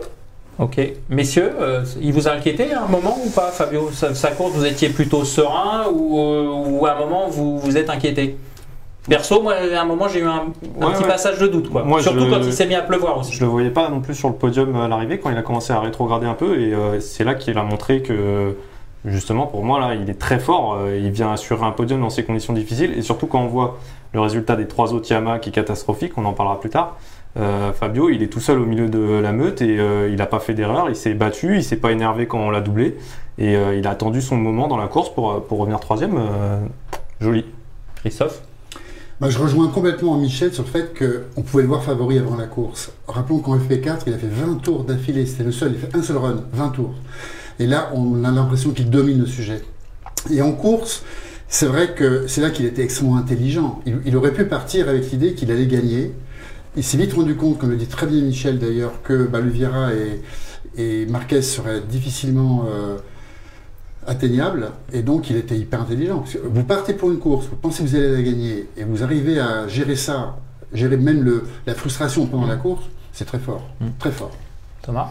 Ok, 0.59 0.81
messieurs, 1.09 1.53
euh, 1.61 1.85
il 2.01 2.13
vous 2.13 2.27
a 2.27 2.33
inquiété 2.33 2.73
à 2.73 2.83
un 2.83 2.89
moment 2.89 3.17
ou 3.25 3.31
pas, 3.31 3.53
Fabio 3.53 3.91
sa, 3.93 4.13
sa, 4.15 4.33
course, 4.33 4.53
vous 4.53 4.67
étiez 4.67 4.89
plutôt 4.89 5.25
serein 5.25 5.87
ou, 5.93 6.19
ou 6.19 6.87
à 6.87 6.93
un 6.93 6.99
moment 6.99 7.29
vous 7.29 7.61
vous 7.61 7.77
êtes 7.77 7.91
inquiété? 7.91 8.37
Perso, 9.09 9.41
moi, 9.41 9.55
à 9.55 9.81
un 9.81 9.85
moment, 9.85 10.07
j'ai 10.09 10.21
eu 10.21 10.25
un, 10.25 10.31
un 10.31 10.87
ouais, 10.87 10.93
petit 10.93 11.03
ouais. 11.03 11.09
passage 11.09 11.39
de 11.39 11.47
doute, 11.47 11.71
quoi. 11.71 11.83
Moi, 11.83 12.03
Surtout 12.03 12.27
je, 12.27 12.31
quand 12.31 12.41
il 12.43 12.53
s'est 12.53 12.67
mis 12.67 12.75
à 12.75 12.83
pleuvoir 12.83 13.19
aussi. 13.19 13.33
Je 13.33 13.41
le 13.41 13.47
voyais 13.47 13.71
pas 13.71 13.89
non 13.89 14.01
plus 14.01 14.15
sur 14.15 14.29
le 14.29 14.35
podium 14.35 14.77
à 14.77 14.87
l'arrivée 14.87 15.19
quand 15.19 15.31
il 15.31 15.37
a 15.39 15.43
commencé 15.43 15.73
à 15.73 15.81
rétrograder 15.81 16.27
un 16.27 16.35
peu, 16.35 16.61
et 16.61 16.75
euh, 16.75 17.01
c'est 17.01 17.25
là 17.25 17.35
qu'il 17.35 17.57
a 17.57 17.63
montré 17.63 18.03
que 18.03 18.55
justement, 19.07 19.47
pour 19.47 19.65
moi, 19.65 19.81
là, 19.81 19.95
il 19.95 20.11
est 20.11 20.19
très 20.19 20.39
fort. 20.39 20.75
Euh, 20.75 20.99
il 20.99 21.11
vient 21.11 21.33
assurer 21.33 21.65
un 21.65 21.71
podium 21.71 22.01
dans 22.01 22.11
ces 22.11 22.25
conditions 22.25 22.53
difficiles, 22.53 22.93
et 22.99 23.03
surtout 23.03 23.27
quand 23.27 23.41
on 23.41 23.47
voit 23.47 23.79
le 24.13 24.21
résultat 24.21 24.57
des 24.57 24.67
trois 24.67 24.93
autres 24.93 25.11
Yamaha 25.11 25.39
qui 25.39 25.49
est 25.51 25.53
catastrophique, 25.53 26.13
on 26.19 26.25
en 26.27 26.33
parlera 26.35 26.61
plus 26.61 26.71
tard. 26.71 26.99
Euh, 27.37 27.73
Fabio, 27.73 28.09
il 28.11 28.23
est 28.23 28.29
tout 28.29 28.41
seul 28.41 28.59
au 28.59 28.67
milieu 28.67 28.89
de 28.89 28.99
la 28.99 29.33
meute 29.33 29.63
et 29.63 29.79
euh, 29.79 30.09
il 30.09 30.17
n'a 30.17 30.27
pas 30.27 30.41
fait 30.41 30.55
d'erreur. 30.55 30.89
Il 30.89 30.97
s'est 30.97 31.15
battu, 31.15 31.57
il 31.57 31.65
s'est 31.65 31.77
pas 31.77 31.93
énervé 31.93 32.27
quand 32.27 32.39
on 32.39 32.51
l'a 32.51 32.61
doublé 32.61 32.97
et 33.39 33.57
euh, 33.57 33.77
il 33.77 33.87
a 33.87 33.91
attendu 33.91 34.21
son 34.21 34.37
moment 34.37 34.67
dans 34.67 34.77
la 34.77 34.89
course 34.89 35.13
pour, 35.15 35.47
revenir 35.51 35.81
troisième. 35.81 36.19
Joli. 37.21 37.45
Christophe? 37.97 38.43
Bah, 39.21 39.29
je 39.31 39.39
rejoins 39.39 39.69
complètement 39.69 40.17
Michel 40.17 40.53
sur 40.53 40.63
le 40.63 40.69
fait 40.69 40.95
qu'on 40.97 41.43
pouvait 41.43 41.65
le 41.65 41.69
voir 41.69 41.83
favori 41.83 42.19
avant 42.19 42.37
la 42.37 42.47
course. 42.47 42.93
Rappelons 43.09 43.41
qu'en 43.41 43.57
FP4, 43.57 44.03
il 44.07 44.15
a 44.15 44.19
fait 44.19 44.29
20 44.29 44.63
tours 44.63 44.85
d'affilée. 44.85 45.27
C'était 45.27 45.45
le 45.45 45.53
seul, 45.53 45.73
il 45.73 45.79
fait 45.79 45.97
un 45.97 46.03
seul 46.03 46.17
run, 46.19 46.45
20 46.53 46.69
tours. 46.69 46.95
Et 47.59 47.67
là, 47.67 47.91
on 47.95 48.25
a 48.25 48.31
l'impression 48.31 48.71
qu'il 48.71 48.89
domine 48.91 49.19
le 49.19 49.27
sujet. 49.27 49.63
Et 50.31 50.43
en 50.43 50.53
course, 50.53 51.03
c'est 51.49 51.67
vrai 51.67 51.95
que 51.95 52.27
c'est 52.27 52.41
là 52.41 52.51
qu'il 52.51 52.67
était 52.67 52.83
extrêmement 52.83 53.17
intelligent. 53.17 53.81
Il, 53.87 54.17
aurait 54.17 54.33
pu 54.33 54.45
partir 54.45 54.89
avec 54.89 55.11
l'idée 55.11 55.35
qu'il 55.35 55.51
allait 55.51 55.67
gagner. 55.67 56.13
Il 56.79 56.85
s'est 56.85 56.97
vite 56.97 57.13
rendu 57.13 57.35
compte, 57.35 57.59
comme 57.59 57.71
le 57.71 57.77
dit 57.77 57.89
très 57.89 58.07
bien 58.07 58.23
Michel 58.23 58.61
d'ailleurs, 58.61 59.03
que 59.03 59.27
bah, 59.27 59.41
Luviera 59.41 59.93
et, 59.93 60.23
et, 60.77 61.07
Marquez 61.07 61.43
seraient 61.43 61.81
difficilement 61.81 62.67
euh, 62.69 62.99
atteignables. 64.07 64.71
Et 64.93 65.03
donc 65.03 65.29
il 65.29 65.37
était 65.37 65.59
hyper 65.59 65.81
intelligent. 65.83 66.23
vous 66.45 66.63
partez 66.63 66.95
pour 66.95 67.11
une 67.11 67.19
course, 67.19 67.47
vous 67.47 67.57
pensez 67.57 67.83
que 67.83 67.89
vous 67.89 67.97
allez 67.97 68.13
la 68.13 68.23
gagner, 68.23 68.69
et 68.77 68.85
vous 68.85 69.03
arrivez 69.03 69.41
à 69.41 69.67
gérer 69.67 69.97
ça, 69.97 70.39
gérer 70.73 70.97
même 70.97 71.25
le, 71.25 71.43
la 71.67 71.75
frustration 71.75 72.27
pendant 72.27 72.47
mmh. 72.47 72.51
la 72.51 72.57
course, 72.57 72.85
c'est 73.13 73.25
très 73.25 73.41
fort. 73.41 73.69
Mmh. 73.81 73.87
Très 73.99 74.13
fort. 74.13 74.31
Thomas? 74.83 75.11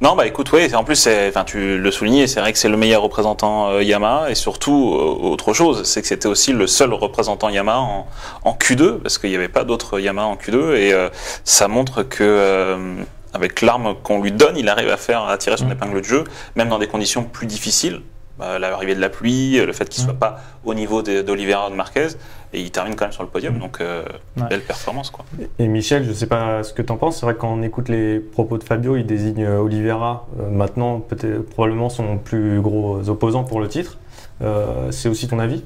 Non, 0.00 0.14
bah 0.14 0.28
écoute, 0.28 0.52
oui, 0.52 0.72
en 0.76 0.84
plus, 0.84 1.08
enfin, 1.28 1.42
tu 1.42 1.76
le 1.76 1.90
soulignais, 1.90 2.28
c'est 2.28 2.38
vrai 2.38 2.52
que 2.52 2.58
c'est 2.60 2.68
le 2.68 2.76
meilleur 2.76 3.02
représentant 3.02 3.70
euh, 3.70 3.82
Yamaha, 3.82 4.30
et 4.30 4.36
surtout, 4.36 4.94
euh, 4.94 5.26
autre 5.26 5.52
chose, 5.54 5.82
c'est 5.82 6.02
que 6.02 6.06
c'était 6.06 6.28
aussi 6.28 6.52
le 6.52 6.68
seul 6.68 6.94
représentant 6.94 7.48
Yamaha 7.48 7.80
en, 7.80 8.06
en 8.44 8.52
Q2, 8.52 8.98
parce 8.98 9.18
qu'il 9.18 9.30
n'y 9.30 9.36
avait 9.36 9.48
pas 9.48 9.64
d'autres 9.64 9.98
Yamaha 9.98 10.28
en 10.28 10.36
Q2, 10.36 10.76
et 10.76 10.92
euh, 10.92 11.08
ça 11.42 11.66
montre 11.66 12.04
que, 12.04 12.22
euh, 12.22 12.94
avec 13.34 13.60
l'arme 13.60 13.96
qu'on 14.04 14.22
lui 14.22 14.30
donne, 14.30 14.56
il 14.56 14.68
arrive 14.68 14.88
à 14.88 14.96
faire, 14.96 15.24
à 15.24 15.36
tirer 15.36 15.56
son 15.56 15.66
mmh. 15.66 15.72
épingle 15.72 16.00
de 16.00 16.06
jeu, 16.06 16.24
même 16.54 16.68
dans 16.68 16.78
des 16.78 16.86
conditions 16.86 17.24
plus 17.24 17.48
difficiles, 17.48 18.02
l'arrivée 18.40 18.94
de 18.94 19.00
la 19.00 19.08
pluie, 19.08 19.58
le 19.64 19.72
fait 19.72 19.88
qu'il 19.88 20.02
ne 20.02 20.06
soit 20.06 20.14
mmh. 20.14 20.18
pas 20.18 20.40
au 20.64 20.74
niveau 20.74 21.02
d'Olivera 21.02 21.70
de 21.70 21.74
Marquez, 21.74 22.08
et 22.52 22.60
il 22.60 22.70
termine 22.70 22.94
quand 22.94 23.04
même 23.04 23.12
sur 23.12 23.22
le 23.22 23.28
podium, 23.28 23.58
donc 23.58 23.80
euh, 23.80 24.02
ouais. 24.36 24.48
belle 24.48 24.62
performance. 24.62 25.10
Quoi. 25.10 25.24
Et 25.58 25.68
Michel, 25.68 26.04
je 26.04 26.10
ne 26.10 26.14
sais 26.14 26.26
pas 26.26 26.62
ce 26.62 26.72
que 26.72 26.82
tu 26.82 26.92
en 26.92 26.96
penses, 26.96 27.18
c'est 27.18 27.26
vrai 27.26 27.34
que 27.34 27.40
quand 27.40 27.52
on 27.52 27.62
écoute 27.62 27.88
les 27.88 28.20
propos 28.20 28.56
de 28.56 28.64
Fabio, 28.64 28.96
il 28.96 29.04
désigne 29.06 29.46
Oliveira, 29.46 30.26
euh, 30.40 30.48
maintenant 30.48 31.00
peut-être 31.00 31.48
probablement 31.50 31.90
son 31.90 32.16
plus 32.16 32.60
gros 32.60 33.08
opposant 33.08 33.44
pour 33.44 33.60
le 33.60 33.68
titre. 33.68 33.98
Euh, 34.40 34.90
c'est 34.92 35.08
aussi 35.08 35.26
ton 35.28 35.40
avis? 35.40 35.64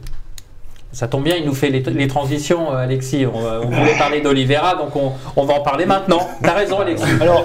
Ça 0.92 1.08
tombe 1.08 1.24
bien, 1.24 1.36
il 1.36 1.46
nous 1.46 1.54
fait 1.54 1.70
les, 1.70 1.80
les 1.80 2.06
transitions, 2.06 2.72
euh, 2.72 2.76
Alexis. 2.76 3.26
On, 3.26 3.44
euh, 3.44 3.60
on 3.64 3.68
voulait 3.68 3.96
parler 3.96 4.20
d'Olivera, 4.20 4.74
donc 4.74 4.94
on, 4.96 5.12
on 5.36 5.44
va 5.44 5.54
en 5.54 5.60
parler 5.60 5.86
maintenant. 5.86 6.28
T'as 6.42 6.52
raison, 6.52 6.80
Alexis. 6.80 7.04
Alors, 7.20 7.44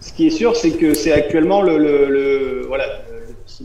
ce 0.00 0.12
qui 0.12 0.26
est 0.26 0.30
sûr, 0.30 0.54
c'est 0.54 0.72
que 0.72 0.92
c'est 0.92 1.12
actuellement 1.12 1.62
le 1.62 1.76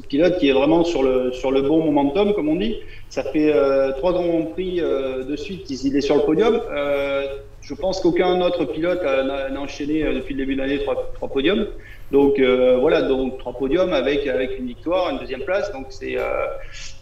pilote 0.08 0.38
qui 0.38 0.50
est 0.50 0.54
vraiment 0.54 0.84
sur 0.84 1.04
le, 1.04 1.32
sur 1.32 1.52
le 1.52 1.62
bon 1.62 1.84
momentum, 1.84 2.34
comme 2.34 2.50
on 2.50 2.56
dit. 2.56 2.78
Ça 3.10 3.24
fait 3.24 3.52
euh, 3.52 3.92
trois 3.94 4.14
grands 4.14 4.44
prix 4.44 4.80
euh, 4.80 5.24
de 5.24 5.36
suite 5.36 5.64
qu'il 5.64 5.96
est 5.96 6.02
sur 6.02 6.16
le 6.16 6.22
podium. 6.22 6.62
Euh, 6.72 7.26
je 7.62 7.74
pense 7.74 8.00
qu'aucun 8.00 8.40
autre 8.42 8.66
pilote 8.66 9.04
n'a 9.04 9.60
enchaîné 9.60 10.04
depuis 10.14 10.34
le 10.34 10.42
début 10.42 10.56
de 10.56 10.62
l'année 10.62 10.80
trois, 10.80 11.12
trois 11.16 11.28
podiums. 11.28 11.68
Donc 12.12 12.40
voilà, 12.40 13.02
donc 13.02 13.38
trois 13.38 13.54
podiums 13.54 13.92
avec 13.92 14.26
avec 14.28 14.58
une 14.58 14.66
victoire, 14.66 15.10
une 15.12 15.20
deuxième 15.20 15.42
place. 15.42 15.72
Donc 15.74 15.88
c'est, 15.90 16.16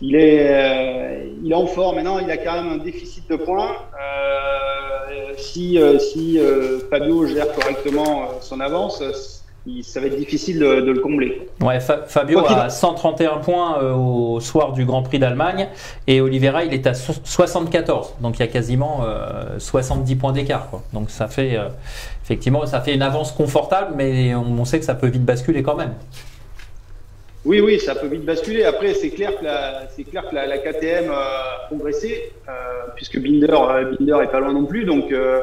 il 0.01 0.15
est, 0.15 1.29
il 1.43 1.51
est 1.51 1.55
en 1.55 1.67
forme. 1.67 1.97
Maintenant, 1.97 2.17
il 2.17 2.29
a 2.31 2.37
quand 2.37 2.63
même 2.63 2.71
un 2.73 2.83
déficit 2.83 3.29
de 3.29 3.35
points. 3.35 3.75
Si 5.37 5.79
si 5.99 6.39
Fabio 6.89 7.27
gère 7.27 7.53
correctement 7.53 8.41
son 8.41 8.59
avance, 8.59 9.36
ça 9.83 9.99
va 9.99 10.07
être 10.07 10.17
difficile 10.17 10.59
de, 10.59 10.81
de 10.81 10.91
le 10.91 10.99
combler. 10.99 11.47
Ouais, 11.61 11.79
Fa- 11.79 12.03
Fabio 12.07 12.41
Quoi 12.41 12.51
a 12.63 12.69
131 12.69 13.37
points 13.37 13.81
euh, 13.81 13.93
au 13.93 14.39
soir 14.39 14.71
du 14.73 14.85
Grand 14.85 15.03
Prix 15.03 15.19
d'Allemagne 15.19 15.67
et 16.07 16.21
Oliveira 16.21 16.63
il 16.63 16.73
est 16.73 16.87
à 16.87 16.93
so- 16.93 17.13
74. 17.23 18.15
Donc 18.21 18.37
il 18.37 18.39
y 18.39 18.43
a 18.43 18.47
quasiment 18.47 19.01
euh, 19.05 19.59
70 19.59 20.15
points 20.15 20.31
d'écart. 20.31 20.69
Donc 20.93 21.09
ça 21.09 21.27
fait 21.27 21.57
euh, 21.57 21.67
effectivement 22.23 22.65
ça 22.65 22.81
fait 22.81 22.93
une 22.95 23.01
avance 23.01 23.31
confortable, 23.31 23.93
mais 23.95 24.33
on, 24.35 24.41
on 24.59 24.65
sait 24.65 24.79
que 24.79 24.85
ça 24.85 24.95
peut 24.95 25.07
vite 25.07 25.25
basculer 25.25 25.63
quand 25.63 25.75
même. 25.75 25.93
Oui, 27.45 27.61
oui, 27.61 27.79
ça 27.79 27.95
peut 27.95 28.07
vite 28.07 28.25
basculer. 28.25 28.65
Après, 28.65 28.93
c'est 28.93 29.09
clair 29.09 29.37
que 29.39 29.45
la, 29.45 29.83
c'est 29.95 30.03
clair 30.03 30.27
que 30.29 30.35
la, 30.35 30.45
la 30.47 30.57
KTM 30.57 31.09
a 31.11 31.67
progressé, 31.67 32.33
euh, 32.49 32.51
puisque 32.95 33.19
Binder, 33.19 33.47
euh, 33.53 33.95
Binder 33.97 34.17
est 34.23 34.31
pas 34.31 34.39
loin 34.41 34.51
non 34.53 34.65
plus. 34.65 34.83
Donc 34.83 35.11
euh, 35.13 35.15
euh, 35.15 35.41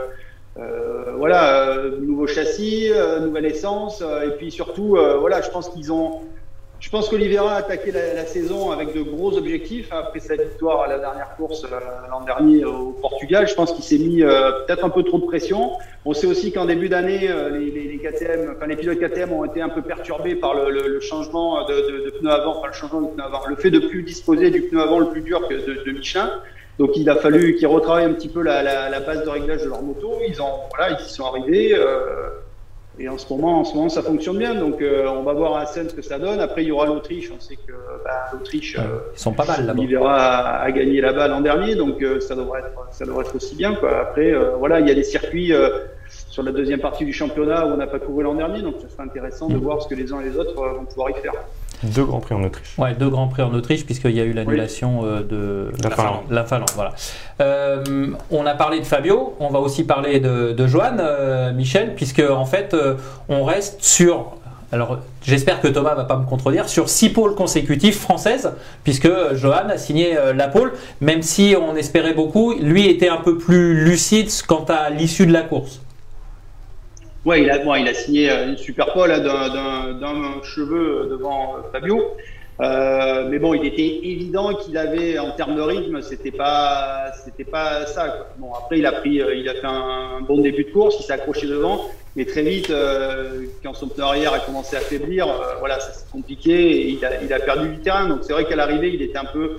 voilà, 0.56 1.68
euh, 1.70 1.98
nouveau 2.00 2.26
châssis, 2.26 2.90
euh, 2.92 3.20
nouvelle 3.20 3.46
essence, 3.46 4.02
euh, 4.02 4.28
et 4.28 4.36
puis 4.36 4.50
surtout, 4.50 4.96
euh, 4.96 5.16
voilà, 5.18 5.40
je 5.40 5.50
pense 5.50 5.68
qu'ils 5.70 5.92
ont, 5.92 6.20
je 6.80 6.90
pense 6.90 7.08
qu'Olivera 7.08 7.54
a 7.54 7.56
attaqué 7.56 7.92
la, 7.92 8.26
saison 8.26 8.70
avec 8.70 8.94
de 8.94 9.00
gros 9.00 9.38
objectifs 9.38 9.88
après 9.90 10.20
sa 10.20 10.36
victoire 10.36 10.82
à 10.82 10.86
la 10.86 10.98
dernière 10.98 11.34
course 11.36 11.64
euh, 11.64 11.78
l'an 12.10 12.20
dernier 12.20 12.64
au 12.66 12.90
Portugal. 12.90 13.48
Je 13.48 13.54
pense 13.54 13.72
qu'il 13.72 13.84
s'est 13.84 13.96
mis 13.96 14.22
euh, 14.22 14.50
peut-être 14.66 14.84
un 14.84 14.90
peu 14.90 15.02
trop 15.02 15.18
de 15.18 15.24
pression. 15.24 15.72
On 16.04 16.12
sait 16.12 16.26
aussi 16.26 16.52
qu'en 16.52 16.66
début 16.66 16.90
d'année, 16.90 17.30
euh, 17.30 17.48
les, 17.48 17.70
les, 17.70 17.84
les 17.84 17.98
KTM, 17.98 18.54
enfin 18.54 18.66
les 18.66 18.76
pilotes 18.76 18.98
KTM 18.98 19.32
ont 19.32 19.46
été 19.46 19.62
un 19.62 19.70
peu 19.70 19.80
perturbés 19.80 20.34
par 20.34 20.54
le, 20.54 20.70
le, 20.70 20.88
le 20.88 21.00
changement 21.00 21.64
de, 21.66 21.74
de, 21.74 22.04
de 22.04 22.10
pneu 22.10 22.30
avant, 22.30 22.58
enfin 22.58 22.66
le 22.66 22.74
changement 22.74 23.00
de 23.00 23.08
pneu 23.08 23.24
avant, 23.24 23.46
le 23.46 23.56
fait 23.56 23.70
de 23.70 23.78
plus 23.78 24.02
disposer 24.02 24.50
du 24.50 24.60
pneu 24.62 24.82
avant 24.82 24.98
le 24.98 25.08
plus 25.08 25.22
dur 25.22 25.48
que 25.48 25.54
de, 25.54 25.84
de 25.84 25.90
Michelin. 25.90 26.42
Donc 26.78 26.96
il 26.96 27.08
a 27.08 27.16
fallu 27.16 27.54
qu'ils 27.56 27.68
retravaillent 27.68 28.06
un 28.06 28.12
petit 28.14 28.28
peu 28.28 28.42
la, 28.42 28.62
la, 28.62 28.90
la 28.90 29.00
base 29.00 29.24
de 29.24 29.28
réglage 29.28 29.62
de 29.62 29.68
leur 29.68 29.82
moto. 29.82 30.14
Ils 30.28 30.40
ont, 30.42 30.46
voilà, 30.76 30.98
ils 30.98 31.04
y 31.04 31.08
sont 31.08 31.24
arrivés. 31.24 31.74
Euh, 31.74 32.30
et 32.98 33.08
en 33.08 33.18
ce 33.18 33.32
moment, 33.32 33.60
en 33.60 33.64
ce 33.64 33.74
moment, 33.74 33.88
ça 33.88 34.02
fonctionne 34.02 34.38
bien. 34.38 34.54
Donc 34.54 34.80
euh, 34.82 35.06
on 35.08 35.22
va 35.22 35.32
voir 35.34 35.54
à 35.56 35.60
Assen 35.62 35.88
ce 35.88 35.94
que 35.94 36.02
ça 36.02 36.18
donne. 36.18 36.40
Après, 36.40 36.62
il 36.62 36.68
y 36.68 36.72
aura 36.72 36.86
l'Autriche. 36.86 37.30
On 37.36 37.40
sait 37.40 37.56
que 37.56 37.72
bah, 38.04 38.26
l'Autriche. 38.32 38.76
euh, 38.78 38.98
Ils 39.14 39.18
sont 39.18 39.32
pas 39.32 39.44
mal 39.44 39.66
là-bas. 39.66 39.78
Olivera 39.80 40.16
a, 40.16 40.62
a 40.64 40.70
gagné 40.72 41.00
là-bas 41.00 41.28
l'an 41.28 41.40
dernier, 41.40 41.74
donc 41.76 42.04
ça 42.20 42.34
devrait 42.34 42.60
être 42.60 42.70
ça 42.92 43.04
devrait 43.04 43.24
être 43.24 43.34
aussi 43.36 43.54
bien. 43.56 43.74
Quoi. 43.74 44.00
Après, 44.00 44.32
voilà, 44.58 44.80
il 44.80 44.88
y 44.88 44.90
a 44.90 44.94
des 44.94 45.02
circuits 45.04 45.52
sur 46.08 46.42
la 46.42 46.52
deuxième 46.52 46.80
partie 46.80 47.04
du 47.04 47.12
championnat 47.12 47.66
où 47.66 47.70
on 47.70 47.76
n'a 47.76 47.86
pas 47.86 47.98
couru 47.98 48.22
l'an 48.24 48.34
dernier, 48.34 48.62
donc 48.62 48.76
ça 48.80 48.88
sera 48.88 49.02
intéressant 49.04 49.48
de 49.48 49.56
voir 49.56 49.80
ce 49.82 49.88
que 49.88 49.94
les 49.94 50.12
uns 50.12 50.20
et 50.20 50.24
les 50.24 50.36
autres 50.36 50.54
vont 50.54 50.84
pouvoir 50.84 51.10
y 51.10 51.14
faire. 51.14 51.32
Deux 51.82 52.04
grands 52.04 52.20
prix 52.20 52.34
en 52.34 52.42
Autriche. 52.42 52.74
Ouais, 52.78 52.94
deux 52.94 53.08
grands 53.08 53.28
prix 53.28 53.42
en 53.42 53.52
Autriche 53.52 53.84
puisqu'il 53.84 54.12
y 54.12 54.20
a 54.20 54.24
eu 54.24 54.32
l'annulation 54.32 55.02
euh, 55.04 55.22
de 55.22 55.72
La 55.82 55.90
Finlande. 55.90 56.20
La 56.30 56.44
Finlande, 56.44 56.70
voilà. 56.74 56.92
Euh, 57.40 58.06
on 58.30 58.46
a 58.46 58.54
parlé 58.54 58.78
de 58.78 58.84
Fabio, 58.84 59.34
on 59.40 59.48
va 59.50 59.58
aussi 59.58 59.84
parler 59.84 60.20
de, 60.20 60.52
de 60.52 60.66
Johan, 60.66 60.96
euh, 61.00 61.52
Michel, 61.52 61.94
puisque 61.94 62.20
en 62.20 62.44
fait 62.46 62.72
euh, 62.74 62.94
on 63.28 63.44
reste 63.44 63.82
sur. 63.82 64.36
Alors 64.72 64.98
j'espère 65.22 65.60
que 65.60 65.68
Thomas 65.68 65.94
va 65.94 66.04
pas 66.04 66.16
me 66.16 66.24
contredire 66.26 66.68
sur 66.68 66.88
six 66.88 67.10
pôles 67.10 67.34
consécutifs 67.34 68.00
françaises, 68.00 68.50
puisque 68.82 69.08
Johan 69.34 69.68
a 69.68 69.78
signé 69.78 70.16
euh, 70.16 70.32
la 70.32 70.48
pôle, 70.48 70.72
même 71.00 71.22
si 71.22 71.54
on 71.60 71.76
espérait 71.76 72.14
beaucoup, 72.14 72.54
lui 72.54 72.88
était 72.88 73.08
un 73.08 73.18
peu 73.18 73.36
plus 73.38 73.84
lucide 73.84 74.30
quant 74.48 74.64
à 74.68 74.90
l'issue 74.90 75.26
de 75.26 75.32
la 75.32 75.42
course. 75.42 75.80
Ouais, 77.24 77.40
il 77.42 77.50
a, 77.50 77.58
bon, 77.58 77.74
il 77.74 77.88
a 77.88 77.94
signé 77.94 78.30
euh, 78.30 78.48
une 78.50 78.56
super 78.58 78.92
pole 78.92 79.10
hein, 79.10 79.20
d'un- 79.20 80.42
cheveu 80.42 81.08
devant 81.10 81.56
euh, 81.56 81.58
Fabio. 81.72 82.14
Euh, 82.60 83.26
mais 83.30 83.38
bon, 83.38 83.54
il 83.54 83.66
était 83.66 83.82
évident 84.06 84.54
qu'il 84.54 84.76
avait, 84.78 85.18
en 85.18 85.30
termes 85.32 85.56
de 85.56 85.62
rythme, 85.62 86.02
c'était 86.02 86.30
pas, 86.30 87.10
c'était 87.24 87.44
pas 87.44 87.86
ça. 87.86 88.08
Quoi. 88.08 88.26
Bon, 88.38 88.52
après, 88.54 88.78
il 88.78 88.86
a 88.86 88.92
pris, 88.92 89.20
euh, 89.20 89.34
il 89.34 89.48
a 89.48 89.54
fait 89.54 89.66
un, 89.66 90.20
bon 90.20 90.40
début 90.40 90.64
de 90.64 90.70
course, 90.70 90.96
il 91.00 91.02
s'est 91.02 91.12
accroché 91.14 91.46
devant, 91.48 91.80
mais 92.14 92.26
très 92.26 92.42
vite, 92.42 92.70
euh, 92.70 93.46
quand 93.64 93.74
son 93.74 93.88
pneu 93.88 94.04
arrière 94.04 94.32
a 94.34 94.38
commencé 94.38 94.76
à 94.76 94.80
faiblir, 94.80 95.26
euh, 95.26 95.54
voilà, 95.58 95.80
ça 95.80 95.92
s'est 95.92 96.06
compliqué 96.12 96.52
et 96.52 96.88
il 96.90 97.04
a, 97.04 97.22
il 97.22 97.32
a 97.32 97.40
perdu 97.40 97.68
du 97.70 97.78
terrain. 97.80 98.06
Donc 98.06 98.18
c'est 98.22 98.32
vrai 98.34 98.44
qu'à 98.44 98.54
l'arrivée, 98.54 98.92
il 98.94 99.02
était 99.02 99.18
un 99.18 99.24
peu, 99.24 99.56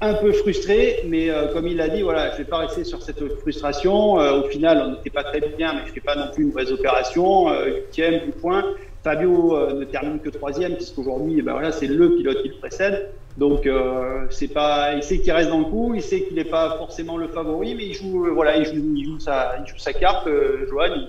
un 0.00 0.14
peu 0.14 0.32
frustré, 0.32 1.00
mais 1.06 1.30
euh, 1.30 1.52
comme 1.52 1.66
il 1.66 1.76
l'a 1.76 1.88
dit, 1.88 2.02
voilà, 2.02 2.32
je 2.32 2.38
vais 2.38 2.44
pas 2.44 2.58
rester 2.58 2.84
sur 2.84 3.02
cette 3.02 3.22
frustration. 3.40 4.18
Euh, 4.18 4.40
au 4.40 4.44
final, 4.44 4.82
on 4.86 4.90
n'était 4.92 5.10
pas 5.10 5.24
très 5.24 5.40
bien, 5.40 5.74
mais 5.74 5.82
je 5.86 5.92
fais 5.92 6.00
pas 6.00 6.16
non 6.16 6.30
plus 6.32 6.44
une 6.44 6.50
mauvaise 6.50 6.72
opération. 6.72 7.50
Euh, 7.50 7.66
Huitième 7.66 8.24
du 8.24 8.32
point. 8.32 8.64
Fabio 9.02 9.56
euh, 9.56 9.72
ne 9.74 9.84
termine 9.84 10.20
que 10.20 10.28
troisième, 10.28 10.74
puisqu'aujourd'hui, 10.74 11.36
eh 11.38 11.42
ben 11.42 11.52
voilà, 11.52 11.72
c'est 11.72 11.86
le 11.86 12.16
pilote 12.16 12.42
qui 12.42 12.48
le 12.48 12.56
précède. 12.56 13.10
Donc, 13.38 13.66
euh, 13.66 14.26
c'est 14.30 14.48
pas, 14.48 14.92
il 14.94 15.02
sait 15.02 15.20
qu'il 15.20 15.32
reste 15.32 15.48
dans 15.48 15.60
le 15.60 15.64
coup, 15.64 15.94
il 15.94 16.02
sait 16.02 16.22
qu'il 16.22 16.36
n'est 16.36 16.44
pas 16.44 16.76
forcément 16.76 17.16
le 17.16 17.28
favori, 17.28 17.74
mais 17.74 17.86
il 17.86 17.94
joue, 17.94 18.26
euh, 18.26 18.30
voilà, 18.30 18.56
il 18.56 18.64
joue, 18.66 18.94
il 18.94 19.04
joue 19.04 19.18
sa, 19.18 19.56
il 19.60 19.66
joue 19.66 19.78
sa 19.78 19.92
carte. 19.92 20.26
Euh, 20.26 20.66
Johan, 20.68 21.06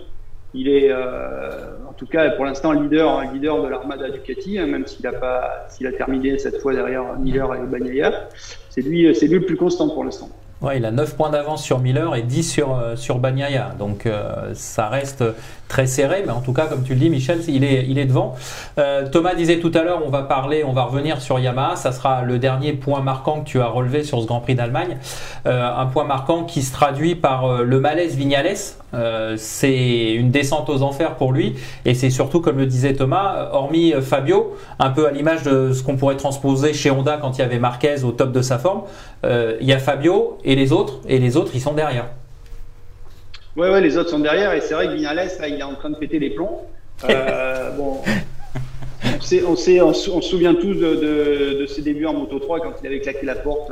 il, 0.53 0.67
est, 0.67 0.89
euh, 0.91 1.49
en 1.89 1.93
tout 1.93 2.05
cas, 2.05 2.29
pour 2.31 2.45
l'instant, 2.45 2.71
leader, 2.71 3.19
un 3.19 3.31
leader 3.31 3.63
de 3.63 3.69
l'armada 3.69 4.09
Ducati, 4.09 4.59
hein, 4.59 4.67
même 4.67 4.85
s'il 4.85 5.05
a 5.07 5.13
pas, 5.13 5.65
s'il 5.69 5.87
a 5.87 5.91
terminé 5.91 6.37
cette 6.37 6.59
fois 6.61 6.73
derrière 6.73 7.17
Miller 7.19 7.55
et 7.55 7.59
Bagnaia. 7.59 8.29
C'est 8.69 8.81
lui, 8.81 9.13
c'est 9.15 9.27
lui 9.27 9.39
le 9.39 9.45
plus 9.45 9.57
constant 9.57 9.89
pour 9.89 10.03
l'instant. 10.03 10.29
Ouais, 10.61 10.77
il 10.77 10.85
a 10.85 10.91
9 10.91 11.15
points 11.15 11.31
d'avance 11.31 11.63
sur 11.63 11.79
Miller 11.79 12.15
et 12.15 12.21
10 12.21 12.43
sur, 12.43 12.77
euh, 12.77 12.95
sur 12.95 13.17
Bagnaia. 13.17 13.73
Donc 13.79 14.05
euh, 14.05 14.51
ça 14.53 14.89
reste 14.89 15.23
très 15.71 15.87
serré, 15.87 16.23
mais 16.25 16.33
en 16.33 16.41
tout 16.41 16.51
cas, 16.51 16.65
comme 16.65 16.83
tu 16.83 16.93
le 16.93 16.99
dis, 16.99 17.09
Michel, 17.09 17.39
il 17.47 17.63
est, 17.63 17.85
il 17.87 17.97
est 17.97 18.05
devant. 18.05 18.35
Euh, 18.77 19.07
Thomas 19.09 19.35
disait 19.35 19.59
tout 19.59 19.71
à 19.73 19.83
l'heure, 19.83 20.01
on 20.05 20.09
va 20.09 20.23
parler, 20.23 20.65
on 20.65 20.73
va 20.73 20.83
revenir 20.83 21.21
sur 21.21 21.39
Yamaha. 21.39 21.77
Ça 21.77 21.93
sera 21.93 22.23
le 22.23 22.39
dernier 22.39 22.73
point 22.73 22.99
marquant 22.99 23.39
que 23.39 23.45
tu 23.45 23.61
as 23.61 23.67
relevé 23.67 24.03
sur 24.03 24.21
ce 24.21 24.27
Grand 24.27 24.41
Prix 24.41 24.55
d'Allemagne. 24.55 24.97
Euh, 25.45 25.65
un 25.73 25.85
point 25.85 26.03
marquant 26.03 26.43
qui 26.43 26.61
se 26.61 26.73
traduit 26.73 27.15
par 27.15 27.45
euh, 27.45 27.63
le 27.63 27.79
malaise 27.79 28.17
Vignales. 28.17 28.57
Euh, 28.93 29.35
c'est 29.37 30.13
une 30.13 30.31
descente 30.31 30.69
aux 30.69 30.81
enfers 30.81 31.15
pour 31.15 31.31
lui. 31.31 31.55
Et 31.85 31.93
c'est 31.93 32.09
surtout, 32.09 32.41
comme 32.41 32.57
le 32.57 32.65
disait 32.65 32.93
Thomas, 32.93 33.49
hormis 33.51 33.93
euh, 33.93 34.01
Fabio, 34.01 34.55
un 34.79 34.89
peu 34.89 35.07
à 35.07 35.11
l'image 35.11 35.43
de 35.43 35.73
ce 35.73 35.83
qu'on 35.83 35.97
pourrait 35.97 36.17
transposer 36.17 36.73
chez 36.73 36.91
Honda 36.91 37.17
quand 37.21 37.37
il 37.37 37.41
y 37.41 37.43
avait 37.43 37.59
Marquez 37.59 38.03
au 38.03 38.11
top 38.11 38.31
de 38.31 38.41
sa 38.41 38.59
forme, 38.59 38.83
euh, 39.23 39.57
il 39.61 39.67
y 39.67 39.73
a 39.73 39.79
Fabio 39.79 40.37
et 40.43 40.55
les 40.55 40.71
autres, 40.71 40.99
et 41.07 41.19
les 41.19 41.37
autres, 41.37 41.51
ils 41.53 41.61
sont 41.61 41.73
derrière. 41.73 42.07
Ouais, 43.55 43.69
ouais, 43.69 43.81
les 43.81 43.97
autres 43.97 44.09
sont 44.09 44.19
derrière, 44.19 44.53
et 44.53 44.61
c'est 44.61 44.73
vrai 44.73 44.87
que 44.87 44.93
Vignales, 44.93 45.15
là, 45.15 45.47
il 45.47 45.59
est 45.59 45.63
en 45.63 45.75
train 45.75 45.89
de 45.89 45.97
péter 45.97 46.19
les 46.19 46.29
plombs. 46.29 46.61
Euh, 47.09 47.71
bon, 47.77 47.97
on, 49.03 49.21
sait, 49.21 49.43
on, 49.43 49.55
sait, 49.55 49.81
on, 49.81 49.93
se 49.93 50.09
on 50.09 50.21
se 50.21 50.29
souvient 50.29 50.53
tous 50.53 50.73
de, 50.73 50.95
de, 50.95 51.61
de, 51.61 51.65
ses 51.65 51.81
débuts 51.81 52.05
en 52.05 52.13
Moto 52.13 52.39
3 52.39 52.61
quand 52.61 52.73
il 52.81 52.87
avait 52.87 53.01
claqué 53.01 53.25
la 53.25 53.35
porte 53.35 53.71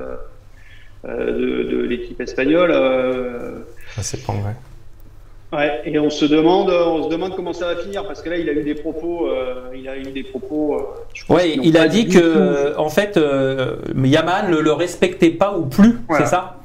euh, 1.06 1.32
de, 1.32 1.64
de 1.70 1.84
l'équipe 1.84 2.20
espagnole. 2.20 2.72
Euh, 2.74 3.60
Ça 3.96 4.04
c'est 4.04 4.26
pas 4.26 4.34
vrai. 4.34 4.54
Ouais, 5.52 5.82
et 5.86 5.98
on 5.98 6.12
se 6.12 6.26
demande, 6.26 6.70
on 6.70 7.04
se 7.04 7.10
demande 7.10 7.36
comment 7.36 7.54
ça 7.54 7.74
va 7.74 7.82
finir 7.82 8.06
parce 8.06 8.22
que 8.22 8.30
là, 8.30 8.38
il 8.38 8.48
a 8.50 8.54
eu 8.54 8.62
des 8.62 8.76
propos, 8.76 9.28
euh, 9.28 9.72
il 9.74 9.90
a 9.90 9.98
eu 9.98 10.04
des 10.04 10.24
propos. 10.24 10.76
Euh, 10.76 10.84
je 11.16 11.26
pense 11.26 11.38
ouais, 11.38 11.58
il 11.64 11.76
a 11.76 11.88
dit 11.88 12.08
que, 12.08 12.20
euh, 12.20 12.78
en 12.78 12.90
fait, 12.90 13.18
euh, 13.18 13.78
Yaman 13.96 14.52
ne 14.52 14.58
le 14.58 14.72
respectait 14.74 15.32
pas 15.32 15.58
ou 15.58 15.66
plus, 15.66 15.98
voilà. 16.08 16.26
c'est 16.26 16.30
ça? 16.30 16.56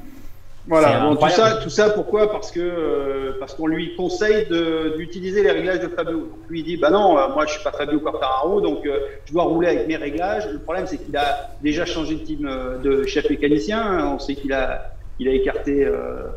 Voilà. 0.67 0.99
Bon, 0.99 1.15
tout 1.15 1.29
ça, 1.29 1.57
tout 1.63 1.69
ça, 1.69 1.89
pourquoi? 1.91 2.31
Parce 2.31 2.51
que 2.51 2.59
euh, 2.59 3.33
parce 3.39 3.55
qu'on 3.55 3.67
lui 3.67 3.95
conseille 3.95 4.47
d'utiliser 4.97 5.41
les 5.43 5.51
réglages 5.51 5.79
de 5.79 5.87
Fabio. 5.87 6.19
Donc 6.19 6.49
lui 6.49 6.59
il 6.59 6.63
dit, 6.63 6.77
bah 6.77 6.89
non, 6.91 7.17
euh, 7.17 7.27
moi 7.33 7.45
je 7.47 7.53
suis 7.53 7.63
pas 7.63 7.71
Fabio 7.71 7.99
Quartararo, 7.99 8.61
donc 8.61 8.85
euh, 8.85 8.99
je 9.25 9.33
dois 9.33 9.43
rouler 9.43 9.69
avec 9.69 9.87
mes 9.87 9.95
réglages. 9.95 10.47
Le 10.51 10.59
problème, 10.59 10.85
c'est 10.87 10.97
qu'il 10.97 11.15
a 11.17 11.49
déjà 11.61 11.85
changé 11.85 12.15
de 12.15 12.19
team 12.19 12.47
euh, 12.47 12.77
de 12.77 13.05
chef 13.05 13.29
mécanicien. 13.29 14.11
On 14.13 14.19
sait 14.19 14.35
qu'il 14.35 14.53
a, 14.53 14.91
il 15.19 15.27
a 15.27 15.31
écarté. 15.31 15.85
Euh, 15.85 16.27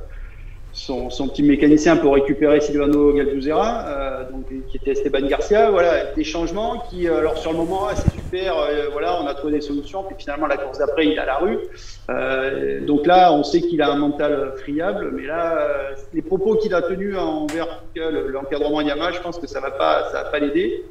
son, 0.79 1.11
son 1.11 1.29
petit 1.29 1.43
mécanicien 1.43 1.97
pour 1.97 2.15
récupérer 2.15 2.61
Silvano 2.61 3.13
Galduzera, 3.13 3.85
euh, 3.89 4.31
donc 4.31 4.47
qui 4.69 4.77
était 4.77 4.93
Esteban 4.93 5.27
Garcia. 5.27 5.71
Voilà, 5.71 6.13
des 6.15 6.23
changements 6.23 6.85
qui, 6.89 7.09
euh, 7.09 7.19
alors 7.19 7.37
sur 7.37 7.51
le 7.51 7.59
moment, 7.59 7.89
ah, 7.91 7.97
c'est 7.97 8.13
super. 8.13 8.57
Euh, 8.57 8.87
voilà, 8.93 9.21
on 9.21 9.27
a 9.27 9.35
trouvé 9.35 9.55
des 9.55 9.61
solutions. 9.61 10.05
Puis 10.05 10.15
finalement, 10.19 10.47
la 10.47 10.57
course 10.57 10.79
d'après, 10.79 11.07
il 11.07 11.13
est 11.13 11.19
à 11.19 11.27
la 11.27 11.39
rue. 11.39 11.59
Euh, 12.11 12.81
donc 12.87 13.07
là, 13.07 13.33
on 13.33 13.43
sait 13.43 13.61
qu'il 13.61 13.83
a 13.83 13.91
un 13.91 13.97
mental 13.97 14.53
friable, 14.59 15.11
mais 15.13 15.27
là, 15.27 15.59
les 16.15 16.23
propos 16.23 16.55
qu'il 16.55 16.73
a 16.75 16.83
tenus 16.83 17.17
envers 17.19 17.83
l'encadrement 17.97 18.81
Yamaha, 18.81 19.13
je 19.13 19.21
pense 19.21 19.39
que 19.39 19.49
ça 19.49 19.61
va 19.61 19.73
pas, 19.73 20.09
ça 20.13 20.23
va 20.23 20.31
pas 20.31 20.39
l'aider. 20.39 20.85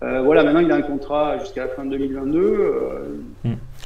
Voilà, 0.00 0.44
maintenant 0.44 0.60
il 0.60 0.70
a 0.70 0.76
un 0.76 0.82
contrat 0.82 1.38
jusqu'à 1.38 1.62
la 1.62 1.68
fin 1.68 1.84
de 1.84 1.90
2022. 1.90 2.72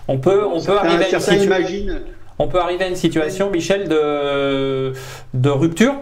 on 0.09 0.19
peut, 0.19 0.45
on 0.45 0.61
peut 0.61 0.76
arriver 0.76 1.04
certains 1.04 1.33
à 1.33 1.37
une 1.37 1.42
imaginent 1.45 2.00
On 2.40 2.49
peut 2.49 2.59
arriver 2.59 2.85
à 2.85 2.88
une 2.88 2.97
situation, 2.97 3.50
Michel, 3.50 3.87
de, 3.87 4.94
de 5.35 5.50
rupture, 5.50 5.92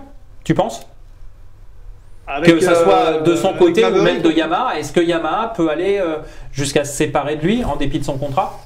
tu 0.44 0.54
penses? 0.54 0.86
Avec, 2.28 2.48
Que 2.48 2.60
ça 2.60 2.72
euh, 2.72 2.84
soit 2.84 3.20
de 3.22 3.34
son 3.34 3.54
côté 3.54 3.84
ou 3.84 4.02
même 4.02 4.22
de 4.22 4.30
Yamaha, 4.30 4.78
est-ce 4.78 4.92
que 4.92 5.00
Yamaha 5.00 5.52
peut 5.56 5.68
aller 5.68 5.98
euh, 5.98 6.18
jusqu'à 6.52 6.84
se 6.84 6.96
séparer 6.96 7.34
de 7.36 7.42
lui 7.44 7.64
en 7.64 7.74
dépit 7.74 7.98
de 7.98 8.04
son 8.04 8.18
contrat? 8.18 8.56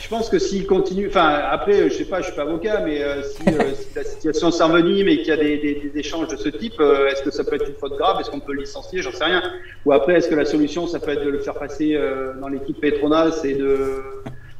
Je 0.00 0.08
pense 0.08 0.28
que 0.28 0.40
s'il 0.40 0.66
continue, 0.66 1.06
enfin 1.08 1.28
après, 1.48 1.88
je 1.88 1.94
sais 1.94 2.06
pas, 2.06 2.20
je 2.22 2.26
suis 2.26 2.34
pas 2.34 2.42
avocat, 2.42 2.80
mais 2.84 3.00
euh, 3.02 3.22
si, 3.22 3.42
euh, 3.54 3.72
si 3.74 3.86
la 3.94 4.02
situation 4.02 4.50
s'envenime 4.50 5.06
et 5.06 5.18
qu'il 5.18 5.28
y 5.28 5.32
a 5.32 5.36
des, 5.36 5.58
des- 5.58 5.90
des 5.92 6.00
échanges 6.00 6.26
de 6.26 6.36
ce 6.36 6.48
type, 6.48 6.74
euh, 6.80 7.06
est-ce 7.08 7.22
que 7.22 7.30
ça 7.30 7.44
peut 7.44 7.54
être 7.54 7.68
une 7.68 7.76
faute 7.76 7.96
grave? 7.96 8.16
Est-ce 8.20 8.30
qu'on 8.32 8.40
peut 8.40 8.52
le 8.52 8.62
licencier? 8.62 9.00
J'en 9.00 9.12
sais 9.12 9.24
rien. 9.24 9.42
Ou 9.86 9.92
après, 9.92 10.14
est-ce 10.14 10.28
que 10.28 10.34
la 10.34 10.44
solution, 10.44 10.88
ça 10.88 10.98
peut 10.98 11.12
être 11.12 11.24
de 11.24 11.30
le 11.30 11.38
faire 11.38 11.54
passer 11.54 11.94
euh, 11.94 12.32
dans 12.40 12.48
l'équipe 12.48 12.80
Petronas 12.80 13.42
et 13.44 13.54
de 13.54 14.02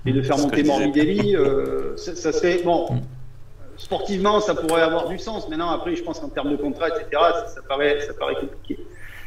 et 0.06 0.12
de 0.12 0.22
faire 0.22 0.38
monter. 0.38 0.62
Morbidelli 0.64 1.36
euh, 1.36 1.96
ça, 1.96 2.14
ça 2.14 2.32
serait 2.32 2.60
bon. 2.64 2.86
Sportivement, 3.76 4.40
ça 4.40 4.54
pourrait 4.54 4.82
avoir 4.82 5.08
du 5.08 5.18
sens. 5.18 5.48
Maintenant, 5.48 5.70
après, 5.70 5.96
je 5.96 6.02
pense 6.04 6.20
qu'en 6.20 6.28
termes 6.28 6.50
de 6.52 6.56
contrat, 6.56 6.88
etc., 6.88 7.06
ça, 7.12 7.46
ça 7.48 7.60
paraît, 7.68 8.00
ça 8.00 8.14
paraît 8.14 8.36
compliqué. 8.36 8.78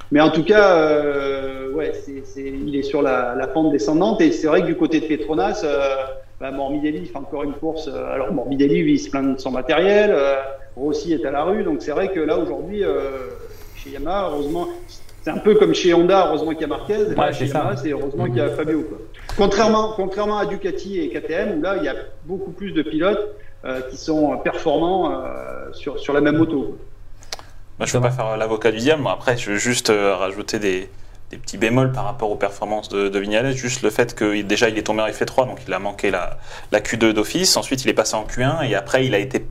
Mais 0.09 0.21
en 0.21 0.29
tout 0.29 0.43
cas, 0.43 0.77
euh, 0.77 1.69
ouais, 1.73 1.91
c'est, 1.93 2.25
c'est, 2.25 2.45
il 2.47 2.73
est 2.77 2.83
sur 2.83 3.01
la, 3.01 3.35
la 3.35 3.47
pente 3.47 3.71
descendante 3.73 4.21
et 4.21 4.31
c'est 4.31 4.47
vrai 4.47 4.61
que 4.61 4.67
du 4.67 4.77
côté 4.77 5.01
de 5.01 5.05
Petronas, 5.05 5.61
euh, 5.65 5.95
bah, 6.39 6.49
Morbidelli 6.51 7.07
fait 7.07 7.17
encore 7.17 7.43
une 7.43 7.51
course. 7.55 7.89
euh, 7.91 8.13
alors 8.13 8.31
Morbidelli, 8.31 8.83
lui, 8.83 8.93
il 8.93 8.99
se 8.99 9.09
plaint 9.09 9.35
de 9.35 9.39
son 9.41 9.51
matériel. 9.51 10.11
euh, 10.13 10.37
Rossi 10.77 11.11
est 11.11 11.25
à 11.25 11.31
la 11.31 11.43
rue, 11.43 11.63
donc 11.63 11.81
c'est 11.81 11.91
vrai 11.91 12.07
que 12.13 12.21
là 12.21 12.37
aujourd'hui, 12.37 12.85
euh, 12.85 13.27
chez 13.75 13.89
Yamaha, 13.89 14.29
heureusement, 14.31 14.67
c'est 15.23 15.31
un 15.31 15.39
peu 15.39 15.55
comme 15.55 15.73
chez 15.73 15.93
Honda, 15.93 16.27
heureusement 16.29 16.51
qu'il 16.51 16.61
y 16.61 16.65
a 16.65 16.67
Marquez. 16.67 16.97
Là, 16.99 17.25
Ouais, 17.27 17.33
chez 17.33 17.47
c'est 17.47 17.51
ça. 17.51 17.57
Yamaha, 17.59 17.75
c'est 17.75 17.91
heureusement 17.91 18.25
qu'il 18.27 18.37
y 18.37 18.41
a 18.41 18.49
Fabio. 18.49 18.83
Quoi. 18.83 18.97
Contrairement, 19.37 19.93
contrairement 19.95 20.39
à 20.39 20.45
Ducati 20.47 20.99
et 20.99 21.09
KTM, 21.09 21.59
où 21.59 21.61
là, 21.61 21.77
il 21.77 21.83
y 21.83 21.87
a 21.87 21.95
beaucoup 22.25 22.51
plus 22.51 22.71
de 22.71 22.81
pilotes 22.81 23.35
euh, 23.65 23.81
qui 23.89 23.97
sont 23.97 24.37
performants 24.39 25.11
euh, 25.11 25.71
sur, 25.73 25.99
sur 25.99 26.13
la 26.13 26.21
même 26.21 26.37
moto. 26.37 26.77
Moi, 27.77 27.85
je 27.85 27.95
ne 27.95 28.01
veux 28.01 28.09
pas 28.09 28.13
faire 28.13 28.35
l'avocat 28.35 28.71
du 28.71 28.79
diable. 28.79 29.03
Moi, 29.03 29.11
après, 29.11 29.37
je 29.37 29.51
veux 29.51 29.57
juste 29.57 29.91
euh, 29.91 30.15
rajouter 30.15 30.57
des, 30.57 30.89
des 31.29 31.37
petits 31.37 31.57
bémols 31.57 31.91
par 31.91 32.05
rapport 32.05 32.31
aux 32.31 32.35
performances 32.35 32.89
de, 32.89 33.09
de 33.09 33.19
Vignales. 33.19 33.51
Juste 33.51 33.83
le 33.83 33.91
fait 33.91 34.15
que 34.15 34.41
déjà, 34.41 34.69
il 34.69 34.77
est 34.79 34.83
tombé 34.83 35.03
en 35.03 35.07
F3, 35.07 35.45
donc 35.45 35.59
il 35.67 35.73
a 35.73 35.77
manqué 35.77 36.09
la, 36.09 36.39
la 36.71 36.79
Q2 36.79 37.13
d'office. 37.13 37.57
Ensuite, 37.57 37.83
il 37.85 37.89
est 37.89 37.93
passé 37.93 38.15
en 38.15 38.25
Q1 38.25 38.67
et 38.67 38.73
après, 38.73 39.05
il 39.05 39.13
a 39.13 39.19
été, 39.19 39.45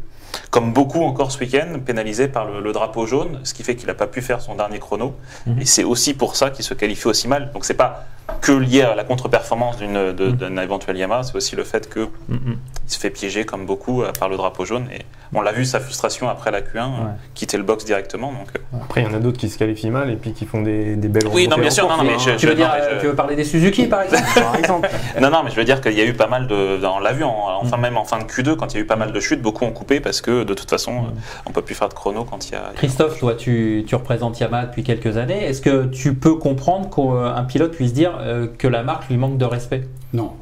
comme 0.51 0.73
beaucoup 0.73 1.05
encore 1.05 1.31
ce 1.31 1.39
week-end, 1.39 1.79
pénalisé 1.85 2.27
par 2.27 2.47
le, 2.47 2.61
le 2.61 2.73
drapeau 2.73 3.07
jaune, 3.07 3.39
ce 3.45 3.55
qui 3.55 3.63
fait 3.63 3.77
qu'il 3.77 3.87
n'a 3.87 3.95
pas 3.95 4.09
pu 4.09 4.21
faire 4.21 4.41
son 4.41 4.57
dernier 4.57 4.81
chrono. 4.81 5.15
Mhm. 5.47 5.61
Et 5.61 5.65
c'est 5.65 5.85
aussi 5.85 6.15
pour 6.15 6.35
ça 6.35 6.51
qu'il 6.51 6.65
se 6.65 6.75
qualifie 6.75 7.07
aussi 7.07 7.29
mal. 7.29 7.53
Donc, 7.53 7.65
c'est 7.65 7.75
pas 7.75 8.07
que 8.41 8.53
lié 8.53 8.83
à 8.83 8.95
la 8.95 9.05
contre-performance 9.05 9.77
d'une 9.79 10.13
de- 10.13 10.31
d'un 10.31 10.57
éventuel 10.59 10.97
Yamaha, 10.97 11.23
c'est 11.25 11.37
aussi 11.37 11.57
le 11.57 11.65
fait 11.65 11.89
que 11.89 12.09
Mhm. 12.29 12.57
il 12.87 12.91
se 12.93 12.99
fait 12.99 13.11
piéger 13.11 13.45
comme 13.45 13.67
beaucoup 13.67 14.03
euh, 14.03 14.13
par 14.19 14.29
le 14.29 14.37
drapeau 14.37 14.65
jaune. 14.65 14.87
Et 14.93 15.03
on 15.35 15.41
l'a 15.43 15.53
vu, 15.53 15.65
sa 15.65 15.81
frustration 15.81 16.29
après 16.29 16.51
la 16.53 16.61
Q1, 16.61 16.79
euh, 16.79 16.87
quitter 17.35 17.57
le 17.57 17.63
box 17.65 17.85
directement. 17.85 18.29
Donc, 18.33 18.49
euh, 18.57 18.79
Après, 18.85 19.03
il 19.03 19.07
y 19.09 19.11
en 19.11 19.15
a 19.15 19.19
d'autres 19.19 19.39
qui 19.39 19.49
se 19.49 19.59
qualifient 19.59 19.91
mal 19.91 20.11
et 20.11 20.17
puis 20.17 20.33
qui 20.33 20.47
font 20.47 20.63
des, 20.63 20.95
des 20.97 21.09
belles 21.09 21.27
Oui, 21.33 21.49
non, 21.49 21.57
bien 21.57 21.67
en 21.67 21.71
sûr, 21.71 21.89
non, 21.89 21.97
non, 21.99 22.05
mais 22.05 22.19
je- 22.19 22.31
tu 22.37 22.47
veux, 22.47 22.55
dire, 22.55 22.69
non, 22.69 22.75
mais 22.79 22.95
je- 22.97 23.01
tu 23.01 23.07
veux 23.07 23.15
parler 23.15 23.35
des 23.37 23.45
Suzuki 23.45 23.87
par 23.87 24.03
exemple 24.03 24.25
Par 24.35 24.57
exemple. 24.57 24.89
Non, 25.21 25.31
non, 25.31 25.43
mais 25.45 25.51
je 25.51 25.57
veux 25.57 25.65
dire 25.65 25.81
qu'il 25.81 25.93
y 25.95 26.01
a 26.01 26.05
eu 26.05 26.13
pas 26.15 26.27
mal 26.29 26.47
de. 26.47 26.79
On 26.85 27.01
l'a 27.01 27.13
vu, 27.13 27.25
en, 27.25 27.33
enfin, 27.61 27.77
même 27.79 27.97
en 27.97 28.05
fin 28.05 28.19
de 28.19 28.25
Q2, 28.25 28.55
quand 28.57 28.73
il 28.75 28.77
y 28.77 28.81
a 28.81 28.83
eu 28.83 28.87
pas 28.87 28.97
mal 28.97 29.13
de 29.13 29.21
chutes, 29.21 29.41
beaucoup 29.43 29.65
ont 29.65 29.73
coupé 29.73 29.99
parce 30.01 30.21
que 30.21 30.45
de 30.45 30.55
toute 30.55 30.71
façon, 30.71 31.07
on 31.47 31.51
peut 31.53 31.63
plus 31.63 31.75
faire 31.75 31.89
de 31.89 31.95
chrono 31.95 32.25
quand 32.25 32.49
il 32.49 32.53
y 32.53 32.57
a. 32.57 32.73
Christophe, 32.77 33.19
toi, 33.19 33.35
tu, 33.35 33.85
tu 33.87 33.95
représentes 33.95 34.39
Yamaha 34.41 34.67
depuis 34.67 34.83
quelques 34.85 35.17
années. 35.17 35.45
Est-ce 35.45 35.61
que 35.61 35.87
tu 35.87 36.15
peux 36.15 36.35
comprendre 36.37 36.89
qu'un 36.95 37.45
pilote 37.45 37.73
puisse 37.73 37.93
dire 37.93 38.13
euh, 38.21 38.47
que 38.47 38.69
la 38.69 38.83
marque 38.83 39.09
lui 39.09 39.17
manque 39.17 39.39
de 39.39 39.45
respect 39.45 39.89
Non. 40.13 40.33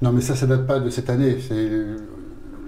Non, 0.00 0.12
mais 0.12 0.20
ça, 0.20 0.34
ça 0.34 0.46
date 0.46 0.66
pas 0.66 0.80
de 0.80 0.90
cette 0.90 1.10
année. 1.10 1.36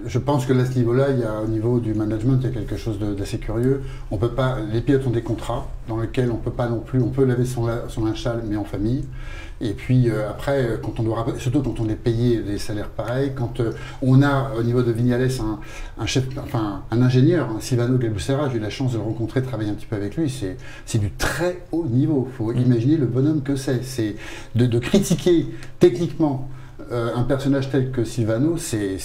Je 0.05 0.19
pense 0.19 0.45
que 0.45 0.53
là, 0.53 0.63
à 0.63 0.65
ce 0.65 0.77
niveau-là, 0.77 1.09
il 1.09 1.19
y 1.19 1.23
a, 1.23 1.41
au 1.41 1.47
niveau 1.47 1.79
du 1.79 1.93
management, 1.93 2.37
il 2.41 2.45
y 2.45 2.51
a 2.51 2.53
quelque 2.53 2.77
chose 2.77 2.99
d'assez 2.99 3.39
curieux. 3.39 3.81
On 4.11 4.17
peut 4.17 4.29
pas, 4.29 4.57
les 4.71 4.81
pilotes 4.81 5.05
ont 5.07 5.11
des 5.11 5.23
contrats 5.23 5.67
dans 5.87 5.99
lesquels 5.99 6.31
on 6.31 6.37
peut 6.37 6.51
pas 6.51 6.69
non 6.69 6.79
plus, 6.79 7.01
on 7.01 7.09
peut 7.09 7.25
laver 7.25 7.45
son, 7.45 7.67
son 7.89 8.05
linge 8.05 8.27
mais 8.47 8.55
en 8.55 8.63
famille. 8.63 9.03
Et 9.61 9.73
puis 9.73 10.09
euh, 10.09 10.29
après, 10.29 10.63
euh, 10.63 10.77
quand 10.77 10.99
on 10.99 11.39
surtout 11.39 11.61
quand 11.61 11.79
on 11.79 11.87
est 11.87 11.95
payé 11.95 12.41
des 12.41 12.57
salaires 12.57 12.89
pareils, 12.89 13.31
quand 13.35 13.61
euh, 13.61 13.71
on 14.01 14.21
a 14.21 14.51
au 14.57 14.63
niveau 14.63 14.81
de 14.81 14.91
Vignales 14.91 15.29
un, 15.97 16.05
chef, 16.05 16.25
enfin 16.43 16.83
un 16.91 17.01
ingénieur, 17.01 17.49
un 17.55 17.61
Silvano 17.61 17.97
Galbucera, 17.97 18.49
j'ai 18.49 18.57
eu 18.57 18.59
la 18.59 18.69
chance 18.69 18.91
de 18.91 18.97
le 18.97 19.03
rencontrer, 19.03 19.41
de 19.41 19.45
travailler 19.45 19.69
un 19.69 19.75
petit 19.75 19.85
peu 19.85 19.95
avec 19.95 20.17
lui. 20.17 20.29
C'est, 20.29 20.97
du 20.97 21.11
très 21.11 21.63
haut 21.71 21.85
niveau. 21.85 22.27
Il 22.29 22.35
faut 22.35 22.51
imaginer 22.53 22.97
le 22.97 23.05
bonhomme 23.05 23.41
que 23.41 23.55
c'est. 23.55 23.83
C'est 23.83 24.15
de, 24.55 24.79
critiquer 24.79 25.47
techniquement 25.79 26.49
un 26.91 27.23
personnage 27.23 27.69
tel 27.69 27.91
que 27.91 28.03
Silvano, 28.03 28.57
c'est 28.57 28.97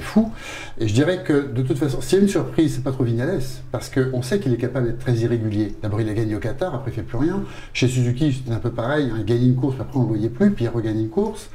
fou. 0.00 0.30
Et 0.78 0.88
je 0.88 0.94
dirais 0.94 1.22
que 1.24 1.52
de 1.52 1.62
toute 1.62 1.78
façon, 1.78 2.00
s'il 2.00 2.18
y 2.18 2.20
a 2.20 2.24
une 2.24 2.30
surprise, 2.30 2.74
c'est 2.74 2.84
pas 2.84 2.92
trop 2.92 3.04
Vignales, 3.04 3.40
parce 3.72 3.90
qu'on 3.90 4.22
sait 4.22 4.38
qu'il 4.40 4.52
est 4.52 4.58
capable 4.58 4.86
d'être 4.86 4.98
très 4.98 5.14
irrégulier. 5.14 5.74
D'abord, 5.82 6.00
il 6.00 6.08
a 6.08 6.14
gagné 6.14 6.34
au 6.34 6.40
Qatar, 6.40 6.74
après, 6.74 6.90
il 6.90 6.94
fait 6.94 7.02
plus 7.02 7.18
rien. 7.18 7.42
Chez 7.72 7.88
Suzuki, 7.88 8.32
c'était 8.32 8.52
un 8.52 8.58
peu 8.58 8.70
pareil. 8.70 9.10
hein, 9.12 9.16
il 9.18 9.24
gagnait 9.24 9.46
une 9.46 9.56
course, 9.56 9.76
après, 9.80 9.98
on 9.98 10.02
ne 10.02 10.08
voyait 10.08 10.28
plus, 10.28 10.50
puis 10.50 10.64
il 10.64 10.68
regagne 10.68 11.00
une 11.00 11.10
course. 11.10 11.48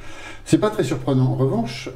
C'est 0.44 0.58
pas 0.58 0.70
très 0.70 0.84
surprenant. 0.84 1.32
En 1.32 1.34
revanche, 1.36 1.88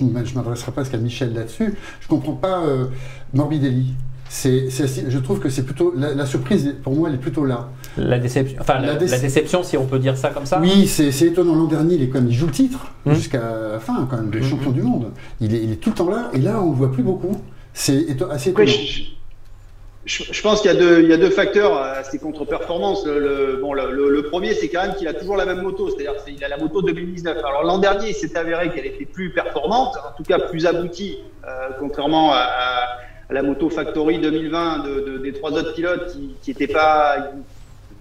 euh, 0.00 0.24
je 0.24 0.34
m'adresserai 0.34 0.72
presque 0.72 0.94
à 0.94 0.98
Michel 0.98 1.34
là-dessus. 1.34 1.74
Je 2.00 2.08
comprends 2.08 2.34
pas 2.34 2.64
euh, 2.64 2.86
Morbidelli. 3.34 3.94
Je 4.30 5.18
trouve 5.18 5.40
que 5.40 5.48
c'est 5.48 5.64
plutôt 5.64 5.94
la 5.96 6.26
surprise 6.26 6.74
pour 6.82 6.94
moi 6.94 7.08
elle 7.08 7.14
est 7.14 7.18
plutôt 7.18 7.44
là. 7.44 7.68
La 7.98 8.18
déception, 8.18 8.58
enfin, 8.60 8.78
la, 8.80 8.88
La 8.88 8.94
déce- 8.96 9.10
la 9.10 9.18
déception, 9.18 9.62
si 9.62 9.76
on 9.76 9.86
peut 9.86 9.98
dire 9.98 10.16
ça 10.16 10.28
comme 10.30 10.44
ça 10.46 10.58
Oui, 10.60 10.86
c'est 10.86 11.10
c'est 11.12 11.26
étonnant. 11.26 11.54
L'an 11.54 11.64
dernier, 11.64 11.94
il 11.94 12.02
est 12.02 12.08
quand 12.08 12.20
même, 12.20 12.28
il 12.30 12.34
joue 12.34 12.46
le 12.46 12.52
titre 12.52 12.86
Mhm. 13.06 13.14
jusqu'à 13.14 13.40
la 13.72 13.78
fin, 13.80 14.06
quand 14.10 14.16
même, 14.16 14.30
le 14.30 14.42
champion 14.42 14.70
du 14.70 14.82
monde. 14.82 15.12
Il 15.40 15.54
est, 15.54 15.62
il 15.62 15.72
est 15.72 15.76
tout 15.76 15.90
le 15.90 15.94
temps 15.96 16.08
là, 16.10 16.30
et 16.34 16.38
là, 16.38 16.60
on 16.62 16.70
le 16.70 16.76
voit 16.76 16.92
plus 16.92 17.02
beaucoup. 17.02 17.40
C'est 17.72 17.96
éto- 17.96 18.30
assez 18.30 18.50
étonnant. 18.50 18.66
je, 18.68 19.02
je- 20.04 20.32
je 20.32 20.42
pense 20.42 20.60
qu'il 20.62 20.70
y, 20.70 20.74
a 20.76 20.78
deux- 20.78 21.02
il 21.02 21.08
y 21.08 21.12
a 21.12 21.16
deux 21.16 21.30
facteurs 21.30 21.76
à 21.78 22.04
ces 22.04 22.18
contre-performances. 22.18 23.04
Le, 23.06 23.18
le- 23.18 23.58
bon, 23.60 23.72
le, 23.72 23.90
le- 23.92 24.10
le 24.10 24.22
premier, 24.24 24.54
c'est 24.54 24.68
quand 24.68 24.82
même 24.82 24.94
qu'il 24.94 25.08
a 25.08 25.14
toujours 25.14 25.36
la 25.36 25.46
même 25.46 25.62
moto, 25.62 25.88
c'est-à-dire 25.90 26.22
qu'il 26.24 26.42
a 26.44 26.48
la 26.48 26.58
moto 26.58 26.80
2019. 26.82 27.38
Alors 27.38 27.64
l'an 27.64 27.78
dernier, 27.78 28.10
il 28.10 28.14
s'est 28.14 28.36
avéré 28.36 28.70
qu'elle 28.70 28.86
était 28.86 29.04
plus 29.06 29.30
performante, 29.30 29.96
en 29.96 30.16
tout 30.16 30.22
cas 30.22 30.38
plus 30.38 30.64
aboutie, 30.66 31.18
euh, 31.46 31.68
contrairement 31.80 32.32
à, 32.32 32.44
la 33.28 33.42
moto 33.42 33.68
Factory 33.68 34.20
2020 34.20 34.84
de, 34.86 35.00
de- 35.00 35.18
des 35.18 35.32
trois 35.32 35.50
autres 35.52 35.74
pilotes 35.74 36.12
qui, 36.12 36.36
qui 36.40 36.52
étaient 36.52 36.68
pas 36.68 37.16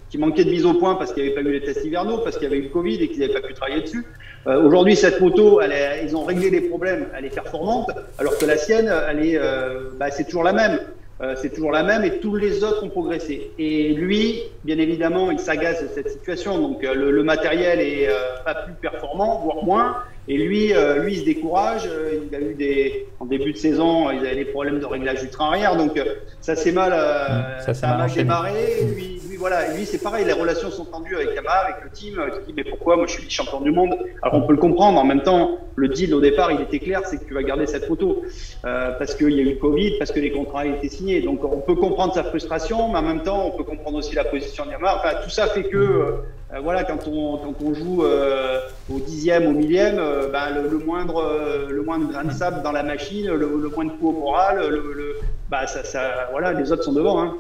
qui 0.10 0.18
manquaient 0.18 0.46
de 0.46 0.52
mise 0.52 0.66
au 0.66 0.74
point 0.76 0.96
parce 0.96 1.14
qu'il 1.14 1.24
n'y 1.24 1.30
avait 1.32 1.42
pas 1.44 1.48
eu 1.50 1.52
les 1.54 1.62
tests 1.62 1.84
hivernaux, 1.86 2.20
parce 2.20 2.36
qu'il 2.38 2.44
y 2.44 2.48
avait 2.48 2.58
eu 2.60 2.64
le 2.64 2.70
Covid 2.70 2.96
et 3.04 3.08
qu'ils 3.10 3.20
n'avaient 3.20 3.34
pas 3.34 3.48
pu 3.48 3.54
travailler 3.54 3.82
dessus. 3.82 4.06
Euh, 4.48 4.62
Aujourd'hui, 4.64 4.96
cette 4.96 5.20
moto, 5.22 5.60
elle 5.62 5.72
est- 5.72 6.04
ils 6.06 6.16
ont 6.16 6.24
réglé 6.24 6.50
les 6.52 6.62
problèmes, 6.62 7.08
elle 7.18 7.26
est 7.26 7.34
performante, 7.34 7.90
alors 8.20 8.38
que 8.38 8.46
la 8.46 8.58
sienne, 8.58 8.92
elle 9.10 9.26
est, 9.26 9.38
euh, 9.38 9.90
bah, 10.00 10.12
c'est 10.12 10.26
toujours 10.26 10.44
la 10.44 10.54
même. 10.54 10.80
Euh, 11.22 11.34
c'est 11.38 11.50
toujours 11.54 11.72
la 11.72 11.82
même 11.82 12.04
et 12.04 12.20
tous 12.20 12.36
les 12.36 12.62
autres 12.66 12.84
ont 12.84 12.90
progressé. 12.90 13.50
Et 13.58 13.94
lui, 13.94 14.42
bien 14.66 14.78
évidemment, 14.78 15.32
il 15.32 15.40
s'agace 15.40 15.82
de 15.82 15.88
cette 15.88 16.10
situation. 16.10 16.60
Donc 16.60 16.84
euh, 16.84 16.94
le, 16.94 17.10
le 17.10 17.24
matériel 17.24 17.80
est 17.80 18.10
euh, 18.10 18.16
pas 18.44 18.54
plus 18.54 18.74
performant, 18.74 19.40
voire 19.42 19.64
moins. 19.64 19.96
Et 20.28 20.38
lui, 20.38 20.74
euh, 20.74 21.04
lui, 21.04 21.14
il 21.14 21.20
se 21.20 21.26
décourage. 21.26 21.84
Euh, 21.88 22.20
il 22.30 22.36
a 22.36 22.40
eu 22.40 22.54
des, 22.56 23.08
en 23.20 23.26
début 23.26 23.54
de 23.54 23.58
saison, 23.58 24.10
il 24.12 24.20
avait 24.26 24.36
des 24.36 24.46
problèmes 24.46 24.80
de 24.80 24.86
réglage 24.86 25.22
du 25.22 25.30
train 25.30 25.48
arrière. 25.48 25.76
Donc 25.76 25.98
euh, 25.98 26.04
ça 26.42 26.56
s'est 26.56 26.72
mal, 26.72 26.92
euh, 26.94 27.26
Mmh, 27.26 27.60
ça 27.60 27.74
s'est 27.74 27.82
ça 27.82 27.88
a 27.88 27.90
mal 27.92 27.98
mal 28.00 28.06
enchaîné. 28.10 28.24
démarré. 28.24 28.52
Lui, 28.96 29.22
lui, 29.30 29.38
voilà, 29.38 29.74
lui, 29.74 29.86
c'est 29.86 30.02
pareil. 30.02 30.26
Les 30.26 30.34
relations 30.34 30.72
sont 30.72 30.86
tendues 30.86 31.16
avec 31.16 31.36
Yamaha, 31.36 31.66
avec 31.68 31.84
le 31.84 31.90
team. 31.92 32.20
Il 32.28 32.34
se 32.34 32.40
dit 32.48 32.54
mais 32.56 32.64
pourquoi? 32.64 32.96
Moi 32.98 33.06
je 33.08 33.14
suis 33.14 33.30
champion 33.30 33.62
du 33.62 33.72
monde 33.72 33.96
Alors 34.24 34.36
on 34.36 34.48
peut 34.48 34.54
le 34.54 34.60
comprendre. 34.60 35.00
En 35.00 35.06
même 35.06 35.22
temps, 35.22 35.60
le 35.76 35.90
deal 35.90 36.14
au 36.16 36.22
départ, 36.22 36.52
il 36.52 36.62
était 36.62 36.80
clair, 36.80 37.02
c'est 37.06 37.18
que 37.20 37.26
tu 37.26 37.34
vas 37.34 37.44
garder 37.44 37.68
cette 37.68 37.86
photo 37.86 38.24
euh, 38.66 38.92
parce 38.98 39.14
qu'il 39.14 39.32
y 39.32 39.40
a 39.40 39.44
eu 39.44 39.50
le 39.50 39.56
Covid, 39.58 39.98
parce 40.00 40.12
que 40.12 40.20
les 40.20 40.32
contrats 40.32 40.66
étaient 40.66 40.90
signés. 40.90 41.22
Donc 41.22 41.44
on 41.44 41.60
peut 41.62 41.76
comprendre 41.76 42.14
sa 42.14 42.24
frustration, 42.24 42.90
mais 42.92 42.98
en 43.00 43.04
même 43.04 43.22
temps, 43.24 43.46
on 43.54 43.58
peut 43.58 43.64
comprendre 43.64 43.98
aussi 43.98 44.16
la 44.16 44.24
position 44.24 44.66
de 44.66 44.72
Yamaha. 44.72 44.98
Enfin, 45.04 45.16
tout 45.24 45.30
ça 45.30 45.48
fait 45.48 45.64
que 45.64 46.16
euh, 46.54 46.60
voilà, 46.64 46.84
quand 46.84 47.08
on 47.08 47.38
quand 47.38 47.56
on 47.66 47.74
joue 47.74 48.04
euh, 48.04 48.60
au 48.94 49.00
dixième, 49.00 49.48
au 49.48 49.52
millième, 49.52 49.98
euh, 50.00 50.30
ben, 50.32 50.50
le, 50.56 50.70
le 50.70 50.78
moindre 50.86 51.18
euh, 51.24 51.68
le 51.70 51.82
moindre 51.82 52.10
grain 52.12 52.24
de 52.24 52.32
sable 52.32 52.62
dans 52.64 52.72
la 52.72 52.84
machine, 52.84 53.28
le, 53.28 53.36
le 53.38 53.70
moindre 53.76 53.98
coup 54.00 54.10
au 54.10 54.14
moral, 54.14 54.60
le, 54.60 54.94
le- 54.94 55.16
bah 55.50 55.68
ça, 55.68 55.84
ça 55.84 56.02
voilà, 56.32 56.54
les 56.54 56.72
autres 56.72 56.84
sont 56.84 56.94
devant. 56.94 57.22
Hein. 57.22 57.34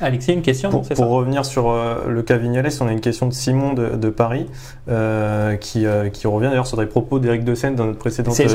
Alexis, 0.00 0.32
une 0.34 0.42
question 0.42 0.68
Pour, 0.68 0.84
c'est 0.84 0.94
pour 0.94 1.04
ça 1.06 1.10
revenir 1.10 1.44
sur 1.46 1.70
euh, 1.70 1.94
le 2.08 2.20
cas 2.22 2.36
Vignales, 2.36 2.68
on 2.82 2.86
a 2.88 2.92
une 2.92 3.00
question 3.00 3.28
de 3.28 3.32
Simon 3.32 3.72
de, 3.72 3.90
de 3.96 4.10
Paris 4.10 4.46
euh, 4.90 5.56
qui, 5.56 5.86
euh, 5.86 6.10
qui 6.10 6.26
revient 6.26 6.48
d'ailleurs 6.48 6.66
sur 6.66 6.76
des 6.76 6.84
propos 6.84 7.18
d'Éric 7.18 7.44
Dessène 7.44 7.76
dans 7.76 7.86
notre 7.86 7.98
précédente 7.98 8.34
ce 8.34 8.42
que 8.42 8.48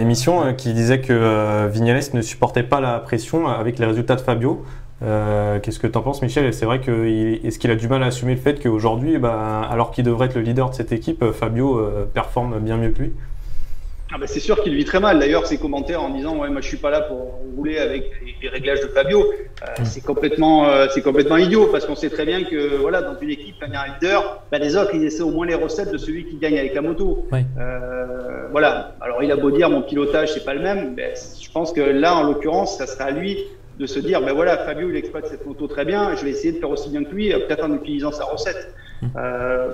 émission 0.00 0.44
euh, 0.44 0.52
qui 0.52 0.72
disait 0.72 1.00
que 1.00 1.12
euh, 1.12 1.68
Vignales 1.70 2.00
ne 2.14 2.20
supportait 2.22 2.64
pas 2.64 2.80
la 2.80 2.98
pression 2.98 3.46
avec 3.46 3.78
les 3.78 3.86
résultats 3.86 4.16
de 4.16 4.22
Fabio. 4.22 4.64
Euh, 5.02 5.58
Qu'est-ce 5.60 5.78
que 5.78 5.86
tu 5.86 5.98
en 5.98 6.02
penses, 6.02 6.22
Michel? 6.22 6.44
Est-ce 6.46 6.64
vrai 6.64 6.80
que 6.80 7.44
est-ce 7.46 7.58
qu'il 7.58 7.70
a 7.70 7.76
du 7.76 7.88
mal 7.88 8.02
à 8.02 8.06
assumer 8.06 8.34
le 8.34 8.40
fait 8.40 8.62
qu'aujourd'hui, 8.62 9.18
bah, 9.18 9.62
alors 9.70 9.90
qu'il 9.90 10.04
devrait 10.04 10.26
être 10.26 10.34
le 10.34 10.42
leader 10.42 10.70
de 10.70 10.74
cette 10.74 10.92
équipe, 10.92 11.24
Fabio 11.32 11.78
euh, 11.78 12.04
performe 12.12 12.60
bien 12.60 12.76
mieux 12.76 12.90
que 12.90 13.02
lui? 13.02 13.12
Ah 14.12 14.18
bah 14.18 14.26
c'est 14.28 14.38
sûr 14.38 14.62
qu'il 14.62 14.74
vit 14.76 14.84
très 14.84 15.00
mal. 15.00 15.18
D'ailleurs, 15.18 15.46
ses 15.46 15.58
commentaires 15.58 16.00
en 16.00 16.10
disant 16.10 16.36
ouais 16.36 16.48
moi 16.48 16.60
je 16.60 16.68
suis 16.68 16.76
pas 16.76 16.90
là 16.90 17.00
pour 17.00 17.40
rouler 17.56 17.78
avec 17.78 18.12
les, 18.40 18.48
réglages 18.48 18.80
de 18.80 18.86
Fabio, 18.86 19.20
euh, 19.22 19.66
Mm. 19.80 19.84
c'est 19.84 20.04
complètement 20.04 20.68
euh, 20.68 20.86
c'est 20.92 21.02
complètement 21.02 21.36
idiot 21.36 21.68
parce 21.72 21.84
qu'on 21.86 21.96
sait 21.96 22.10
très 22.10 22.24
bien 22.24 22.44
que 22.44 22.76
voilà 22.76 23.02
dans 23.02 23.18
une 23.18 23.30
équipe 23.30 23.56
quand 23.58 23.66
il 23.66 23.72
y 23.72 23.76
a 23.76 23.82
un 23.82 23.94
leader, 23.94 24.42
bah, 24.52 24.58
les 24.58 24.76
autres 24.76 24.94
ils 24.94 25.04
essaient 25.04 25.22
au 25.22 25.30
moins 25.30 25.46
les 25.46 25.54
recettes 25.54 25.90
de 25.90 25.98
celui 25.98 26.26
qui 26.26 26.36
gagne 26.36 26.58
avec 26.58 26.74
la 26.74 26.82
moto. 26.82 27.26
Oui. 27.32 27.40
Euh, 27.58 28.46
voilà. 28.52 28.94
Alors 29.00 29.22
il 29.22 29.32
a 29.32 29.36
beau 29.36 29.50
dire 29.50 29.68
mon 29.68 29.82
pilotage 29.82 30.32
c'est 30.32 30.44
pas 30.44 30.54
le 30.54 30.60
même, 30.60 30.94
mais 30.96 31.14
je 31.40 31.50
pense 31.50 31.72
que 31.72 31.80
là 31.80 32.14
en 32.14 32.22
l'occurrence 32.22 32.76
ça 32.78 32.86
sera 32.86 33.04
à 33.04 33.10
lui 33.10 33.38
de 33.78 33.86
se 33.86 33.98
dire 33.98 34.20
ben 34.20 34.32
voilà 34.32 34.56
Fabio 34.58 34.88
il 34.90 34.96
exploite 34.96 35.26
cette 35.26 35.44
moto 35.46 35.66
très 35.66 35.84
bien, 35.84 36.14
je 36.16 36.24
vais 36.24 36.30
essayer 36.30 36.52
de 36.52 36.58
faire 36.58 36.70
aussi 36.70 36.90
bien 36.90 37.02
que 37.04 37.12
lui, 37.14 37.32
euh, 37.32 37.40
peut-être 37.40 37.64
en 37.64 37.74
utilisant 37.74 38.12
sa 38.12 38.24
recette. 38.24 38.74
Euh, 39.16 39.72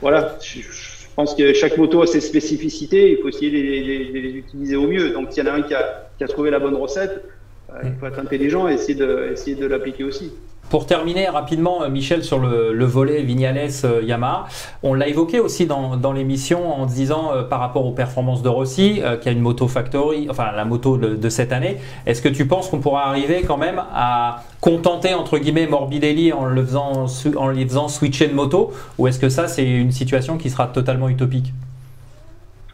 voilà, 0.00 0.36
je, 0.40 0.60
je 0.60 1.06
pense 1.16 1.34
que 1.34 1.52
chaque 1.52 1.76
moto 1.76 2.02
a 2.02 2.06
ses 2.06 2.20
spécificités, 2.20 3.10
il 3.12 3.18
faut 3.18 3.28
essayer 3.28 3.50
de 3.50 3.56
les, 3.56 3.80
les- 3.82 4.12
de 4.12 4.18
les 4.20 4.32
utiliser 4.36 4.76
au 4.76 4.86
mieux. 4.86 5.10
Donc 5.10 5.32
s'il 5.32 5.44
y 5.44 5.48
en 5.48 5.52
a 5.52 5.56
un 5.56 5.62
qui 5.62 5.74
a, 5.74 6.10
qui 6.16 6.22
a 6.24 6.28
trouvé 6.28 6.50
la 6.50 6.60
bonne 6.60 6.76
recette, 6.76 7.24
euh, 7.70 7.80
il 7.84 7.94
faut 7.98 8.06
être 8.06 8.18
intelligent 8.20 8.68
et 8.68 8.74
essayer 8.74 8.94
de, 8.94 9.30
essayer 9.32 9.56
de 9.56 9.66
l'appliquer 9.66 10.04
aussi. 10.04 10.32
Pour 10.70 10.84
terminer 10.84 11.28
rapidement, 11.28 11.82
euh, 11.82 11.88
Michel, 11.88 12.22
sur 12.22 12.38
le, 12.38 12.74
le 12.74 12.84
volet 12.84 13.22
Vignales-Yamaha, 13.22 14.48
on 14.82 14.92
l'a 14.92 15.08
évoqué 15.08 15.40
aussi 15.40 15.64
dans, 15.64 15.96
dans 15.96 16.12
l'émission 16.12 16.70
en 16.70 16.84
disant 16.84 17.32
euh, 17.32 17.42
par 17.42 17.60
rapport 17.60 17.86
aux 17.86 17.92
performances 17.92 18.42
de 18.42 18.50
Rossi, 18.50 19.00
euh, 19.02 19.16
qui 19.16 19.30
a 19.30 19.32
une 19.32 19.40
moto 19.40 19.66
factory, 19.66 20.28
enfin 20.30 20.52
la 20.54 20.66
moto 20.66 20.98
de, 20.98 21.28
cette 21.30 21.52
année, 21.52 21.78
est-ce 22.04 22.20
que 22.20 22.28
tu 22.28 22.46
penses 22.46 22.68
qu'on 22.68 22.80
pourra 22.80 23.08
arriver 23.08 23.42
quand 23.46 23.56
même 23.56 23.82
à 23.94 24.42
contenter 24.60 25.14
entre 25.14 25.38
guillemets 25.38 25.66
Morbidelli 25.66 26.34
en 26.34 26.44
le 26.44 26.62
faisant, 26.64 27.06
en 27.36 27.48
les 27.48 27.64
faisant 27.64 27.88
switcher 27.88 28.28
de 28.28 28.34
moto, 28.34 28.72
ou 28.98 29.06
est-ce 29.06 29.18
que 29.18 29.30
ça 29.30 29.48
c'est 29.48 29.64
une 29.64 29.92
situation 29.92 30.36
qui 30.36 30.50
sera 30.50 30.66
totalement 30.66 31.08
utopique? 31.08 31.54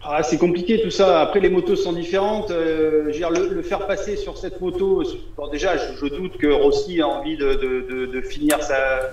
Ah, 0.06 0.22
c'est 0.22 0.36
compliqué 0.36 0.82
tout 0.82 0.90
ça. 0.90 1.22
Après, 1.22 1.40
les 1.40 1.48
motos 1.48 1.76
sont 1.76 1.94
différentes. 1.94 2.50
Euh, 2.50 3.10
le, 3.10 3.62
faire 3.62 3.86
passer 3.86 4.16
sur 4.16 4.36
cette 4.36 4.60
moto, 4.60 5.02
déjà, 5.50 5.76
je, 5.78 6.06
doute 6.06 6.36
que 6.36 6.46
Rossi 6.46 7.00
a 7.00 7.08
envie 7.08 7.38
de, 7.38 8.20
finir 8.20 8.62
sa. 8.62 9.12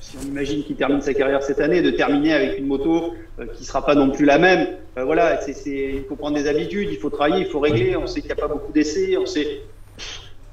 Si 0.00 0.16
on 0.20 0.26
imagine 0.26 0.64
qu'il 0.64 0.76
termine 0.76 1.02
sa 1.02 1.14
carrière 1.14 1.42
cette 1.42 1.60
année, 1.60 1.82
de 1.82 1.90
terminer 1.90 2.32
avec 2.32 2.58
une 2.58 2.66
moto 2.66 3.14
euh, 3.38 3.46
qui 3.54 3.64
sera 3.64 3.84
pas 3.84 3.94
non 3.94 4.10
plus 4.10 4.24
la 4.24 4.38
même. 4.38 4.68
Euh, 4.98 5.04
voilà, 5.04 5.40
c'est, 5.40 5.54
il 5.64 6.04
faut 6.08 6.16
prendre 6.16 6.36
des 6.36 6.48
habitudes, 6.48 6.88
il 6.90 6.98
faut 6.98 7.10
travailler, 7.10 7.44
il 7.44 7.50
faut 7.50 7.60
régler. 7.60 7.96
On 7.96 8.06
sait 8.06 8.20
qu'il 8.20 8.28
n'y 8.28 8.32
a 8.32 8.46
pas 8.46 8.48
beaucoup 8.48 8.72
d'essais, 8.72 9.16
on 9.18 9.26
sait. 9.26 9.60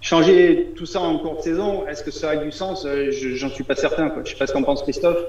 Changer 0.02 0.72
tout 0.76 0.86
ça 0.86 1.02
en 1.02 1.18
cours 1.20 1.38
de 1.38 1.42
saison, 1.42 1.88
est-ce 1.88 2.04
que 2.04 2.12
ça 2.12 2.32
a 2.32 2.36
du 2.36 2.52
sens? 2.52 2.86
Euh, 2.86 3.12
je, 3.12 3.30
J'en 3.36 3.50
suis 3.50 3.64
pas 3.64 3.76
certain. 3.76 4.10
Quoi. 4.10 4.24
Je 4.26 4.32
sais 4.32 4.38
pas 4.38 4.48
ce 4.48 4.54
qu'en 4.54 4.64
pense 4.64 4.84
Christophe. 4.84 5.24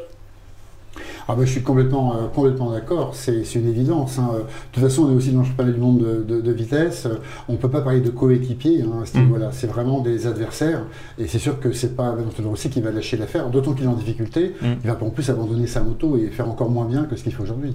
Ah 1.28 1.34
bah, 1.34 1.44
je 1.44 1.50
suis 1.50 1.62
complètement, 1.62 2.14
euh, 2.16 2.26
complètement 2.34 2.70
d'accord, 2.72 3.14
c'est 3.14 3.42
une 3.54 3.68
évidence. 3.68 4.18
hein. 4.18 4.30
De 4.34 4.42
toute 4.72 4.82
façon, 4.82 5.04
on 5.04 5.12
est 5.12 5.14
aussi 5.14 5.30
dans 5.32 5.44
je 5.44 5.52
parlais 5.52 5.72
du 5.72 5.78
monde 5.80 5.98
de, 6.00 6.34
de- 6.36 6.40
de 6.40 6.52
vitesse. 6.52 7.06
On 7.48 7.52
ne 7.52 7.56
peut 7.58 7.68
pas 7.70 7.80
parler 7.82 8.00
de 8.00 8.10
coéquipiers 8.10 8.82
hein, 8.82 9.02
à 9.02 9.06
ce 9.06 9.18
Mm. 9.18 9.48
C'est 9.52 9.66
vraiment 9.66 10.00
des 10.00 10.26
adversaires. 10.26 10.82
Et 11.18 11.26
c'est 11.26 11.38
sûr 11.38 11.60
que 11.60 11.72
c'est 11.72 11.94
pas 11.96 12.12
Valentino 12.12 12.48
Rossi 12.50 12.70
qui 12.70 12.80
va 12.80 12.90
lâcher 12.90 13.16
l'affaire, 13.16 13.50
d'autant 13.50 13.72
qu'il 13.74 13.84
est 13.84 13.88
en 13.88 13.94
difficulté. 13.94 14.54
Mm. 14.62 14.66
Il 14.82 14.88
va 14.88 14.96
pas 14.96 15.06
en 15.06 15.10
plus 15.10 15.28
abandonner 15.30 15.66
sa 15.66 15.82
moto 15.82 16.16
et 16.16 16.28
faire 16.28 16.48
encore 16.48 16.70
moins 16.70 16.86
bien 16.86 17.04
que 17.04 17.16
ce 17.16 17.22
qu'il 17.22 17.32
fait 17.34 17.42
aujourd'hui. 17.42 17.72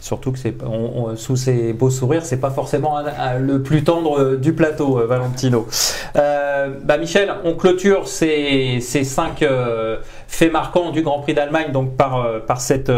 Surtout 0.00 0.32
que 0.32 0.38
c'est, 0.38 0.54
sous 1.16 1.36
ses 1.36 1.72
beaux 1.72 1.90
sourires, 1.90 2.24
c'est 2.24 2.40
pas 2.40 2.50
forcément 2.50 2.98
le 3.38 3.62
plus 3.62 3.84
tendre 3.84 4.18
euh, 4.18 4.36
du 4.36 4.52
plateau, 4.52 4.98
euh, 4.98 5.06
Valentino. 5.06 5.66
Euh, 6.16 6.68
bah 6.84 6.98
Michel, 6.98 7.34
on 7.44 7.54
clôture 7.54 8.06
ces, 8.06 8.80
cinq 8.80 9.44
faits 10.28 10.52
marquants 10.52 10.90
du 10.90 11.02
Grand 11.02 11.20
Prix 11.20 11.34
d'Allemagne, 11.34 11.72
donc 11.72 11.96
par, 11.96 12.42
par 12.46 12.60
cette 12.60 12.92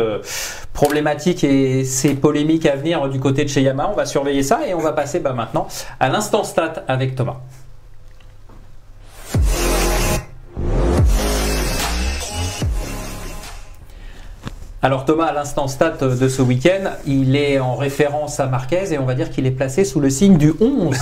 problématique 0.72 1.44
et 1.44 1.84
ces 1.84 2.14
polémiques 2.14 2.66
à 2.66 2.76
venir 2.76 3.08
du 3.08 3.20
côté 3.20 3.44
de 3.44 3.48
chez 3.48 3.62
Yamaha. 3.62 3.90
On 3.92 3.96
va 3.96 4.06
surveiller 4.06 4.42
ça 4.42 4.60
et 4.66 4.74
on 4.74 4.80
va 4.80 4.92
passer 4.92 5.20
bah, 5.20 5.32
maintenant 5.32 5.68
à 5.98 6.08
l'instant 6.08 6.44
stat 6.44 6.84
avec 6.88 7.14
Thomas. 7.14 7.40
Alors 14.82 15.04
Thomas, 15.04 15.26
à 15.26 15.32
l'instant 15.34 15.68
stat 15.68 15.98
de 15.98 16.28
ce 16.28 16.40
week-end, 16.40 16.92
il 17.04 17.36
est 17.36 17.58
en 17.58 17.76
référence 17.76 18.40
à 18.40 18.46
Marquez 18.46 18.94
et 18.94 18.98
on 18.98 19.04
va 19.04 19.14
dire 19.14 19.28
qu'il 19.28 19.46
est 19.46 19.50
placé 19.50 19.84
sous 19.84 20.00
le 20.00 20.08
signe 20.08 20.38
du 20.38 20.54
11. 20.58 20.96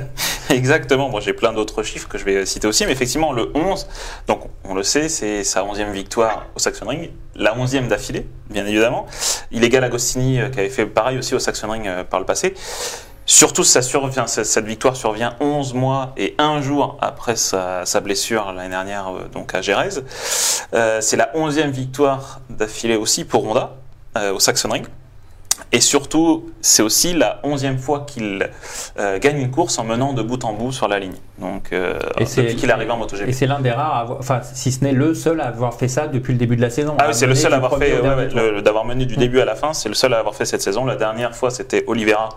Exactement, 0.50 1.08
moi 1.08 1.20
j'ai 1.20 1.32
plein 1.32 1.52
d'autres 1.52 1.82
chiffres 1.82 2.06
que 2.06 2.16
je 2.16 2.24
vais 2.24 2.46
citer 2.46 2.68
aussi, 2.68 2.86
mais 2.86 2.92
effectivement 2.92 3.32
le 3.32 3.50
11, 3.56 3.88
donc 4.28 4.42
on 4.62 4.74
le 4.74 4.84
sait, 4.84 5.08
c'est 5.08 5.42
sa 5.42 5.64
11e 5.64 5.90
victoire 5.90 6.46
au 6.54 6.60
Saxon 6.60 6.86
Ring, 6.86 7.10
la 7.34 7.56
11e 7.56 7.88
d'affilée, 7.88 8.24
bien 8.50 8.64
évidemment. 8.66 9.06
Il 9.50 9.64
égale 9.64 9.82
Agostini 9.82 10.40
euh, 10.40 10.48
qui 10.50 10.60
avait 10.60 10.68
fait 10.68 10.86
pareil 10.86 11.18
aussi 11.18 11.34
au 11.34 11.40
Saxon 11.40 11.70
Ring 11.70 11.88
euh, 11.88 12.04
par 12.04 12.20
le 12.20 12.26
passé. 12.26 12.54
Surtout, 13.26 13.64
ça 13.64 13.80
survient, 13.80 14.26
cette 14.26 14.66
victoire 14.66 14.96
survient 14.96 15.34
11 15.40 15.72
mois 15.72 16.12
et 16.18 16.34
un 16.36 16.60
jour 16.60 16.98
après 17.00 17.36
sa, 17.36 17.84
blessure 18.02 18.52
l'année 18.52 18.68
dernière 18.68 19.08
euh, 19.08 19.28
donc 19.32 19.54
à 19.54 19.62
Jerez. 19.62 20.00
Euh, 20.74 21.00
c'est 21.00 21.16
la 21.16 21.32
11e 21.34 21.70
victoire 21.70 22.40
d'affilée 22.50 22.96
aussi 22.96 23.24
pour 23.24 23.46
Honda 23.46 23.76
euh, 24.18 24.34
au 24.34 24.40
Saxon 24.40 24.68
Ring. 24.68 24.86
Et 25.72 25.80
surtout, 25.80 26.50
c'est 26.60 26.82
aussi 26.82 27.14
la 27.14 27.40
11e 27.44 27.78
fois 27.78 28.04
qu'il 28.06 28.50
gagne 28.96 29.38
une 29.38 29.50
course 29.50 29.78
en 29.78 29.84
menant 29.84 30.12
de 30.12 30.22
bout 30.22 30.44
en 30.44 30.52
bout 30.52 30.72
sur 30.72 30.88
la 30.88 30.98
ligne. 30.98 31.16
Donc, 31.36 31.72
euh, 31.72 31.98
Et 32.18 32.26
c'est- 32.26 32.42
depuis 32.42 32.54
qu'il 32.56 32.70
est 32.70 32.72
arrivé 32.72 32.92
en 32.92 32.96
MotoGP. 32.96 33.28
Et 33.28 33.32
c'est 33.32 33.46
l'un 33.48 33.58
des 33.58 33.72
rares, 33.72 33.94
à 33.96 34.00
avoir- 34.02 34.18
enfin 34.20 34.40
si 34.54 34.70
ce 34.70 34.84
n'est 34.84 34.92
le 34.92 35.14
seul 35.14 35.40
à 35.40 35.46
avoir 35.48 35.74
fait 35.74 35.88
ça 35.88 36.06
depuis 36.06 36.32
le 36.32 36.38
début 36.38 36.54
de 36.54 36.62
la 36.62 36.70
saison. 36.70 36.94
Ah 36.98 37.06
oui, 37.08 37.14
c'est 37.14 37.26
le 37.26 37.34
seul 37.34 37.52
à 37.52 37.56
avoir 37.56 37.76
fait, 37.76 38.00
ouais, 38.00 38.62
d'avoir 38.62 38.84
mené 38.84 39.04
du 39.04 39.16
début 39.16 39.40
à 39.40 39.44
la 39.44 39.56
fin. 39.56 39.72
C'est 39.74 39.88
le 39.88 39.96
seul 39.96 40.14
à 40.14 40.18
avoir 40.20 40.36
fait 40.36 40.44
cette 40.44 40.62
saison. 40.62 40.84
La 40.84 40.94
dernière 40.94 41.34
fois, 41.34 41.50
c'était 41.50 41.82
Oliveira 41.88 42.28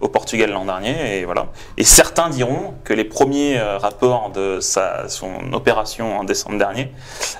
au 0.00 0.06
Portugal 0.08 0.50
l'an 0.52 0.64
dernier, 0.66 1.18
et 1.18 1.24
voilà. 1.24 1.46
Et 1.78 1.84
certains 1.84 2.28
diront 2.30 2.74
que 2.84 2.94
les 2.94 3.02
premiers 3.04 3.58
euh, 3.58 3.76
rapports 3.78 4.30
de 4.32 4.58
sa, 4.60 5.08
son 5.08 5.52
opération 5.52 6.16
en 6.20 6.22
décembre 6.22 6.56
dernier, 6.58 6.92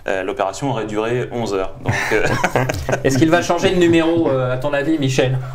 euh, 0.08 0.24
l'opération 0.24 0.70
aurait 0.70 0.86
duré 0.86 1.28
11 1.30 1.54
heures. 1.54 1.74
Donc, 1.84 1.94
Est-ce 3.04 3.18
qu'il 3.18 3.30
va 3.30 3.40
changer 3.40 3.70
de 3.70 3.78
numéro 3.78 4.28
à 4.30 4.56
ton 4.56 4.72
avis, 4.72 4.98
Michel? 4.98 5.38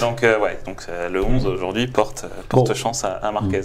Donc, 0.00 0.22
euh, 0.22 0.38
ouais, 0.38 0.58
donc 0.66 0.82
euh, 0.88 1.08
le 1.08 1.22
11 1.22 1.46
aujourd'hui 1.46 1.86
porte, 1.86 2.24
euh, 2.24 2.42
porte 2.48 2.68
Bon. 2.68 2.74
chance 2.74 3.04
à, 3.04 3.12
à 3.14 3.32
Marquez. 3.32 3.62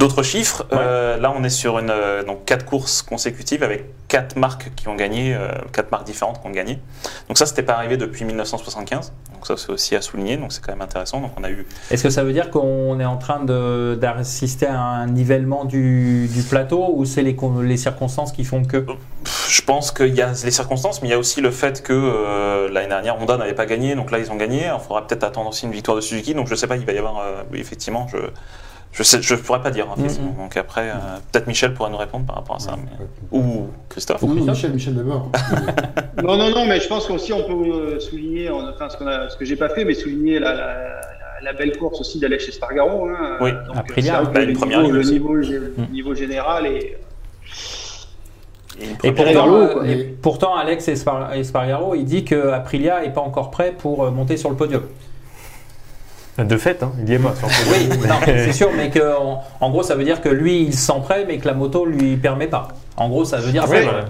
D'autres 0.00 0.22
chiffres, 0.22 0.64
euh, 0.72 1.18
là 1.18 1.30
on 1.36 1.44
est 1.44 1.50
sur 1.50 1.78
une, 1.78 1.90
euh, 1.90 2.24
donc 2.24 2.46
quatre 2.46 2.64
courses 2.64 3.02
consécutives 3.02 3.62
avec 3.62 3.84
quatre 4.08 4.34
marques 4.36 4.70
qui 4.74 4.88
ont 4.88 4.94
gagné, 4.94 5.34
euh, 5.34 5.50
quatre 5.74 5.90
marques 5.90 6.06
différentes 6.06 6.40
qui 6.40 6.46
ont 6.46 6.50
gagné. 6.52 6.78
Donc 7.28 7.36
ça 7.36 7.44
c'était 7.44 7.62
pas 7.62 7.74
arrivé 7.74 7.98
depuis 7.98 8.24
1975, 8.24 9.12
donc 9.34 9.46
ça 9.46 9.58
c'est 9.58 9.70
aussi 9.70 9.94
à 9.96 10.00
souligner, 10.00 10.38
donc 10.38 10.54
c'est 10.54 10.64
quand 10.64 10.72
même 10.72 10.80
intéressant. 10.80 11.20
Donc 11.20 11.32
on 11.38 11.44
a 11.44 11.50
eu, 11.50 11.66
Est-ce 11.90 12.02
que 12.04 12.08
ça 12.08 12.24
veut 12.24 12.32
dire 12.32 12.48
qu'on 12.50 12.98
est 12.98 13.04
en 13.04 13.18
train 13.18 13.40
d'assister 13.44 14.64
à 14.64 14.80
un 14.80 15.06
nivellement 15.06 15.66
du, 15.66 16.28
du 16.28 16.42
plateau 16.44 16.92
ou 16.94 17.04
c'est 17.04 17.20
les, 17.22 17.36
con- 17.36 17.60
les 17.60 17.76
circonstances 17.76 18.32
qui 18.32 18.44
font 18.44 18.64
que? 18.64 18.86
Je 19.50 19.60
pense 19.60 19.92
qu'il 19.92 20.14
y 20.14 20.22
a 20.22 20.28
les 20.44 20.50
circonstances, 20.50 21.02
mais 21.02 21.08
il 21.08 21.10
y 21.10 21.14
a 21.14 21.18
aussi 21.18 21.42
le 21.42 21.50
fait 21.50 21.82
que 21.82 21.92
euh, 21.92 22.70
l'année 22.72 22.88
dernière 22.88 23.20
Honda 23.20 23.36
n'avait 23.36 23.52
pas 23.54 23.66
gagné, 23.66 23.94
donc 23.96 24.10
là 24.12 24.18
ils 24.18 24.32
ont 24.32 24.36
gagné. 24.36 24.62
Il 24.64 24.80
faudra 24.80 25.06
peut-être 25.06 25.24
attendre 25.24 25.50
aussi 25.50 25.66
une 25.66 25.72
victoire 25.72 25.94
de 25.96 26.00
Suzuki, 26.00 26.32
donc 26.34 26.46
je 26.48 26.54
sais 26.54 26.66
pas, 26.66 26.76
il 26.76 26.86
va 26.86 26.92
y 26.92 26.98
avoir, 26.98 27.22
effectivement, 27.52 28.08
je 28.10 28.16
je 28.92 29.02
je 29.02 29.34
pourrais 29.36 29.62
pas 29.62 29.70
dire 29.70 29.86
hein. 29.90 29.94
Mhm. 29.98 30.36
Donc 30.36 30.56
après, 30.56 30.90
euh, 30.90 30.94
peut-être 31.30 31.46
Michel 31.46 31.74
pourrait 31.74 31.90
nous 31.90 31.96
répondre 31.96 32.26
par 32.26 32.36
rapport 32.36 32.56
à 32.56 32.58
ça, 32.58 32.76
mais- 32.76 33.06
ou 33.38 33.68
Christophe. 33.88 34.22
Non, 34.22 34.28
non, 34.28 34.34
Christophe 34.34 34.54
Michel, 34.56 34.72
Michel 34.72 34.94
d'abord. 34.94 35.30
Non, 36.22 36.36
non, 36.36 36.50
non, 36.50 36.66
mais 36.66 36.80
je 36.80 36.88
pense 36.88 37.06
qu'aussi 37.06 37.32
on 37.32 37.42
peut 37.44 37.70
euh, 37.72 38.00
souligner, 38.00 38.50
enfin 38.50 38.88
ce, 38.90 38.96
qu'on 38.96 39.06
a, 39.06 39.30
ce 39.30 39.36
que 39.36 39.44
j'ai 39.44 39.56
pas 39.56 39.68
fait, 39.70 39.84
mais 39.84 39.94
souligner 39.94 40.38
la, 40.38 40.52
la, 40.54 40.66
la- 40.66 41.00
la 41.42 41.52
belle 41.54 41.74
course 41.78 41.98
aussi 42.00 42.18
d'Alex 42.18 42.48
Espargaro. 42.48 43.06
Hein. 43.08 43.38
Oui, 43.40 43.52
Donc, 43.66 43.74
Aprilia, 43.78 44.22
bah, 44.22 44.40
le, 44.40 44.50
une 44.50 44.56
première 44.58 44.82
niveau, 44.82 44.92
le, 44.94 45.00
aussi. 45.00 45.12
niveau, 45.12 45.34
Mm. 45.34 45.92
niveau 45.92 46.14
général 46.14 46.66
est. 46.66 46.98
Et 48.78 49.08
Et 49.08 49.12
pourtant, 49.12 49.68
quoi. 49.72 49.86
et 49.86 50.04
pourtant, 50.22 50.54
Alex 50.54 50.88
Espar- 50.88 51.32
Espargaro, 51.34 51.94
il 51.94 52.04
dit 52.04 52.24
que 52.24 52.48
Aprilia 52.50 53.00
n'est 53.02 53.12
pas 53.12 53.20
encore 53.20 53.50
prêt 53.50 53.74
pour 53.76 54.04
euh, 54.04 54.10
monter 54.10 54.36
sur 54.36 54.50
le 54.50 54.56
podium. 54.56 54.82
De 56.38 56.56
fait, 56.56 56.82
hein, 56.82 56.92
il 57.02 57.10
y 57.10 57.14
est 57.14 57.18
pas. 57.18 57.34
sur 57.36 57.48
le 57.48 57.72
Oui, 57.72 58.08
c'est 58.24 58.52
sûr, 58.52 58.70
mais 58.74 58.88
que 58.90 59.14
en, 59.16 59.40
en 59.60 59.70
gros, 59.70 59.82
ça 59.82 59.94
veut 59.94 60.04
dire 60.04 60.20
que 60.22 60.28
lui, 60.28 60.62
il 60.62 60.74
se 60.74 60.86
sent 60.86 61.00
prêt, 61.02 61.24
mais 61.26 61.38
que 61.38 61.46
la 61.46 61.54
moto 61.54 61.84
lui 61.84 62.16
permet 62.16 62.46
pas. 62.46 62.68
En 62.96 63.08
gros, 63.10 63.24
ça 63.24 63.38
veut 63.38 63.52
dire 63.52 63.68
Ouais, 63.68 63.82
ça. 63.84 63.90
voilà. 63.90 64.04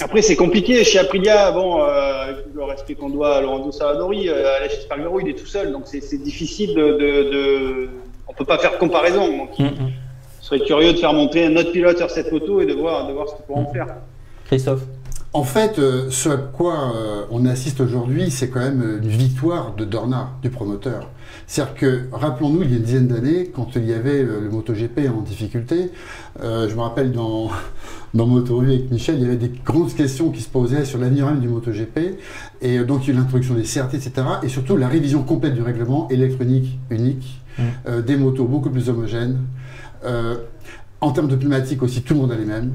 Après, 0.00 0.22
c'est 0.22 0.36
compliqué. 0.36 0.82
Chez 0.84 0.98
Aprilia, 0.98 1.50
bon, 1.52 1.82
euh, 1.82 2.32
le 2.54 2.64
respect 2.64 2.94
qu'on 2.94 3.10
doit 3.10 3.36
à 3.36 3.40
Lorenzo 3.40 3.72
Savadori, 3.72 4.28
euh, 4.28 4.56
Alex 4.58 4.74
Espargaro, 4.78 5.20
il 5.20 5.28
est 5.28 5.34
tout 5.38 5.46
seul, 5.46 5.72
donc 5.72 5.82
c'est 5.86 6.22
difficile 6.22 6.74
de, 6.74 6.92
de, 6.92 7.30
de. 7.30 7.88
On 8.28 8.32
peut 8.32 8.44
pas 8.46 8.58
faire 8.58 8.72
de 8.72 8.76
comparaison. 8.78 9.26
Donc, 9.36 9.58
Mm, 9.58 9.64
mm. 9.64 9.92
je 10.40 10.46
serais 10.46 10.60
curieux 10.60 10.92
de 10.92 10.98
faire 10.98 11.12
monter 11.12 11.46
un 11.46 11.56
autre 11.56 11.72
pilote 11.72 11.98
sur 11.98 12.10
cette 12.10 12.30
moto 12.32 12.60
et 12.60 12.66
de 12.66 12.74
voir, 12.74 13.06
de 13.08 13.12
voir 13.12 13.28
ce 13.28 13.34
qu'il 13.34 13.44
pourra 13.44 13.60
en 13.60 13.72
faire. 13.72 13.86
Christophe? 14.46 14.80
En 15.34 15.42
fait, 15.42 15.80
euh, 15.80 16.10
ce 16.10 16.28
à 16.28 16.36
quoi 16.36 16.94
euh, 16.94 17.24
on 17.32 17.44
assiste 17.44 17.80
aujourd'hui, 17.80 18.30
c'est 18.30 18.50
quand 18.50 18.60
même 18.60 19.00
une 19.02 19.08
victoire 19.08 19.74
de 19.74 19.84
Dorna, 19.84 20.30
du 20.42 20.48
promoteur. 20.48 21.10
C'est-à-dire 21.48 21.74
que, 21.74 22.02
rappelons-nous, 22.12 22.62
il 22.62 22.70
y 22.70 22.74
a 22.74 22.76
une 22.76 22.84
dizaine 22.84 23.08
d'années, 23.08 23.50
quand 23.52 23.74
il 23.74 23.84
y 23.84 23.92
avait 23.92 24.22
euh, 24.22 24.40
le 24.40 24.48
MotoGP 24.48 25.00
en 25.12 25.22
difficulté, 25.22 25.90
euh, 26.40 26.68
je 26.68 26.74
me 26.76 26.80
rappelle 26.82 27.10
dans, 27.10 27.50
dans 28.14 28.36
avec 28.36 28.92
Michel, 28.92 29.16
il 29.16 29.22
y 29.22 29.26
avait 29.26 29.36
des 29.36 29.50
grandes 29.64 29.92
questions 29.92 30.30
qui 30.30 30.40
se 30.40 30.48
posaient 30.48 30.84
sur 30.84 31.00
l'avenir 31.00 31.26
même 31.26 31.40
du 31.40 31.48
MotoGP. 31.48 31.98
Et 32.62 32.78
euh, 32.78 32.84
donc, 32.84 33.02
il 33.02 33.08
y 33.08 33.10
a 33.10 33.14
eu 33.14 33.18
l'introduction 33.18 33.54
des 33.54 33.64
CRT, 33.64 33.94
etc. 33.94 34.12
Et 34.44 34.48
surtout, 34.48 34.76
la 34.76 34.86
révision 34.86 35.24
complète 35.24 35.54
du 35.54 35.62
règlement 35.62 36.08
électronique 36.10 36.78
unique, 36.90 37.42
euh, 37.88 38.02
des 38.02 38.16
motos 38.16 38.44
beaucoup 38.44 38.70
plus 38.70 38.88
homogènes. 38.88 39.40
Euh, 40.04 40.36
en 41.00 41.10
termes 41.10 41.28
de 41.28 41.36
pneumatique 41.36 41.82
aussi, 41.82 42.02
tout 42.02 42.14
le 42.14 42.20
monde 42.20 42.32
a 42.32 42.36
les 42.36 42.46
mêmes. 42.46 42.72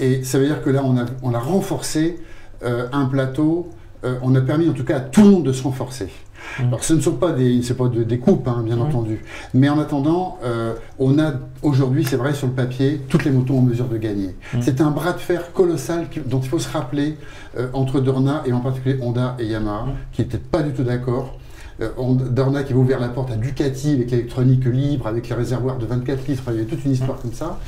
Et 0.00 0.24
ça 0.24 0.38
veut 0.38 0.46
dire 0.46 0.62
que 0.62 0.70
là, 0.70 0.82
on 0.84 0.96
a, 0.98 1.04
on 1.22 1.34
a 1.34 1.38
renforcé 1.38 2.18
euh, 2.64 2.86
un 2.92 3.04
plateau, 3.04 3.68
euh, 4.04 4.16
on 4.22 4.34
a 4.34 4.40
permis 4.40 4.68
en 4.68 4.72
tout 4.72 4.84
cas 4.84 4.96
à 4.96 5.00
tout 5.00 5.22
le 5.22 5.30
monde 5.30 5.44
de 5.44 5.52
se 5.52 5.62
renforcer. 5.62 6.08
Alors 6.58 6.82
ce 6.82 6.94
ne 6.94 7.00
sont 7.00 7.12
pas 7.12 7.32
des, 7.32 7.60
pas 7.78 7.88
de- 7.88 8.02
des 8.02 8.18
coupes, 8.18 8.48
hein, 8.48 8.62
bien 8.64 8.78
entendu. 8.78 9.22
Mais 9.54 9.68
en 9.68 9.78
attendant, 9.78 10.38
euh, 10.42 10.72
on 10.98 11.18
a 11.18 11.32
aujourd'hui, 11.62 12.02
c'est 12.04 12.16
vrai, 12.16 12.32
sur 12.32 12.46
le 12.46 12.54
papier, 12.54 13.00
toutes 13.10 13.24
les 13.26 13.30
motos 13.30 13.54
en 13.56 13.60
mesure 13.60 13.86
de 13.88 13.98
gagner. 13.98 14.34
C'est 14.60 14.80
un 14.80 14.90
bras 14.90 15.12
de 15.12 15.18
fer 15.18 15.52
colossal 15.52 16.08
qui- 16.08 16.20
dont 16.20 16.40
il 16.40 16.48
faut 16.48 16.58
se 16.58 16.72
rappeler 16.72 17.16
entre 17.74 18.00
Dorna 18.00 18.42
et 18.46 18.52
en 18.54 18.60
particulier 18.60 18.98
Honda 19.02 19.36
et 19.38 19.46
Yamaha, 19.46 19.84
qui 20.12 20.22
n'étaient 20.22 20.38
pas 20.38 20.62
du 20.62 20.72
tout 20.72 20.82
d'accord. 20.82 21.36
Dorna 21.98 22.62
qui 22.62 22.72
avait 22.72 22.80
ouvert 22.80 23.00
la 23.00 23.08
porte 23.08 23.30
à 23.32 23.36
Ducati 23.36 23.92
avec 23.94 24.10
l'électronique 24.10 24.64
libre, 24.64 25.06
avec 25.06 25.28
les 25.28 25.34
réservoirs 25.34 25.78
de 25.78 25.86
24 25.86 26.26
litres, 26.26 26.42
il 26.48 26.52
y 26.54 26.56
avait 26.58 26.64
toute 26.66 26.84
une 26.84 26.92
histoire 26.92 27.18
comme 27.20 27.32
ça. 27.32 27.58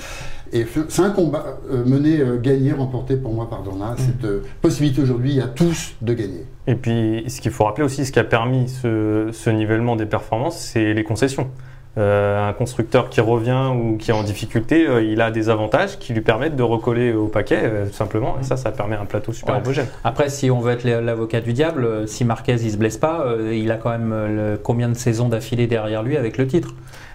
Et 0.54 0.66
c'est 0.88 1.00
un 1.02 1.10
combat 1.10 1.58
euh, 1.70 1.82
mené, 1.86 2.20
euh, 2.20 2.38
gagné, 2.38 2.72
remporté 2.72 3.16
pour 3.16 3.32
moi 3.32 3.48
par 3.48 3.62
Dorna. 3.62 3.94
Cette 3.96 4.24
euh, 4.24 4.42
possibilité 4.60 5.00
aujourd'hui 5.00 5.40
à 5.40 5.46
tous 5.46 5.94
de 6.02 6.12
gagner. 6.12 6.44
Et 6.66 6.74
puis, 6.74 7.24
ce 7.28 7.40
qu'il 7.40 7.50
faut 7.50 7.64
rappeler 7.64 7.84
aussi, 7.84 8.04
ce 8.04 8.12
qui 8.12 8.18
a 8.18 8.24
permis 8.24 8.68
ce, 8.68 9.30
ce 9.32 9.48
nivellement 9.50 9.96
des 9.96 10.04
performances, 10.06 10.58
c'est 10.58 10.92
les 10.92 11.04
concessions. 11.04 11.48
Euh, 11.98 12.48
un 12.48 12.52
constructeur 12.54 13.10
qui 13.10 13.20
revient 13.20 13.70
ou 13.74 13.96
qui 13.98 14.10
est 14.10 14.14
en 14.14 14.22
difficulté, 14.22 14.86
euh, 14.86 15.02
il 15.02 15.20
a 15.20 15.30
des 15.30 15.48
avantages 15.50 15.98
qui 15.98 16.12
lui 16.14 16.22
permettent 16.22 16.56
de 16.56 16.62
recoller 16.62 17.12
au 17.12 17.26
paquet, 17.28 17.60
euh, 17.64 17.86
tout 17.86 17.92
simplement. 17.94 18.36
Et 18.40 18.44
ça, 18.44 18.56
ça 18.56 18.72
permet 18.72 18.96
un 18.96 19.04
plateau 19.06 19.32
super 19.32 19.54
Ouais. 19.56 19.60
homogène. 19.62 19.86
Après, 20.04 20.28
si 20.30 20.50
on 20.50 20.60
veut 20.60 20.72
être 20.72 20.84
l'avocat 20.84 21.40
du 21.42 21.52
diable, 21.52 22.06
si 22.08 22.24
Marquez 22.24 22.56
il 22.62 22.70
se 22.70 22.76
blesse 22.78 22.96
pas, 22.98 23.24
euh, 23.26 23.54
il 23.54 23.70
a 23.70 23.76
quand 23.76 23.90
même 23.90 24.10
le- 24.10 24.56
combien 24.62 24.88
de 24.88 24.94
saisons 24.94 25.28
d'affilée 25.28 25.66
derrière 25.66 26.02
lui 26.02 26.16
avec 26.16 26.38
le 26.38 26.46
titre? 26.46 26.74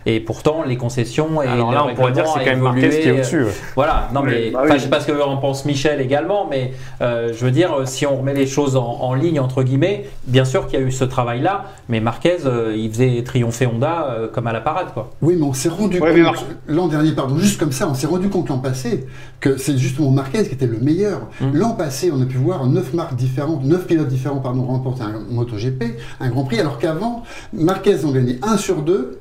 Et 0.10 0.22
pourtant, 0.22 0.64
les 0.66 0.78
concessions 0.78 1.42
et 1.42 1.48
Alors 1.48 1.74
là, 1.74 1.86
on 1.86 1.94
pourrait 1.94 2.14
dire 2.14 2.24
que 2.24 2.30
c'est 2.30 2.40
quand 2.46 2.52
même 2.52 2.62
Marquez 2.62 2.90
qui 2.90 3.10
est 3.10 3.12
au-dessus. 3.12 3.44
ouais. 3.44 3.52
Voilà, 3.76 4.08
non 4.14 4.22
Oui, 4.24 4.30
mais 4.32 4.52
bah 4.52 4.60
enfin, 4.64 4.74
oui. 4.76 4.80
je 4.80 4.84
sais 4.86 4.90
pas 4.90 5.02
ce 5.02 5.08
que 5.08 5.22
en 5.22 5.36
pense 5.36 5.66
Michel 5.66 6.00
également, 6.00 6.48
mais 6.50 6.72
euh, 7.02 7.34
je 7.38 7.44
veux 7.44 7.52
dire, 7.52 7.74
euh, 7.74 7.86
si 7.86 8.06
on 8.06 8.16
remet 8.16 8.34
les 8.34 8.48
choses 8.48 8.78
en, 8.78 8.86
en 8.86 9.14
ligne 9.14 9.42
entre 9.42 9.64
guillemets, 9.64 10.06
bien 10.26 10.46
sûr 10.46 10.68
qu'il 10.68 10.80
y 10.80 10.82
a 10.82 10.86
eu 10.86 10.94
ce 10.94 11.04
travail-là, 11.04 11.66
mais 11.90 12.00
Marquez, 12.00 12.38
euh, 12.46 12.74
il 12.78 12.90
faisait 12.90 13.22
triompher 13.26 13.68
Honda 13.68 14.08
euh, 14.10 14.28
comme 14.30 14.48
à 14.48 14.54
la 14.54 14.62
parade, 14.62 14.94
quoi. 14.94 15.10
Oui, 15.22 15.36
mais 15.38 15.46
on 15.46 15.52
s'est 15.52 15.68
rendu 15.68 16.00
Ouais, 16.00 16.14
mais 16.14 16.24
compte 16.24 16.46
l'an 16.68 16.88
dernier, 16.88 17.12
pardon, 17.12 17.38
juste 17.38 17.60
comme 17.60 17.74
ça, 17.74 17.90
on 17.90 17.94
s'est 17.94 18.08
rendu 18.08 18.30
compte 18.30 18.48
l'an 18.48 18.60
passé 18.60 19.08
que 19.42 19.58
c'est 19.58 19.78
justement 19.78 20.12
Marquez 20.12 20.48
qui 20.48 20.54
était 20.54 20.68
le 20.68 20.78
meilleur. 20.80 21.24
L'an 21.54 21.72
passé, 21.72 22.12
on 22.16 22.22
a 22.22 22.26
pu 22.26 22.38
voir 22.38 22.66
neuf 22.66 22.94
marques 22.94 23.16
différentes, 23.16 23.66
neuf 23.66 23.86
pilotes 23.86 24.08
différents, 24.08 24.38
pardon, 24.40 24.64
remporter 24.64 25.04
un 25.04 25.20
MotoGP, 25.30 25.84
un 26.22 26.30
Grand 26.30 26.46
Prix, 26.46 26.62
alors 26.62 26.78
qu'avant, 26.80 27.24
Marquez 27.52 28.06
en 28.06 28.12
gagnait 28.12 28.40
un 28.42 28.56
sur 28.56 28.78
deux. 28.84 29.20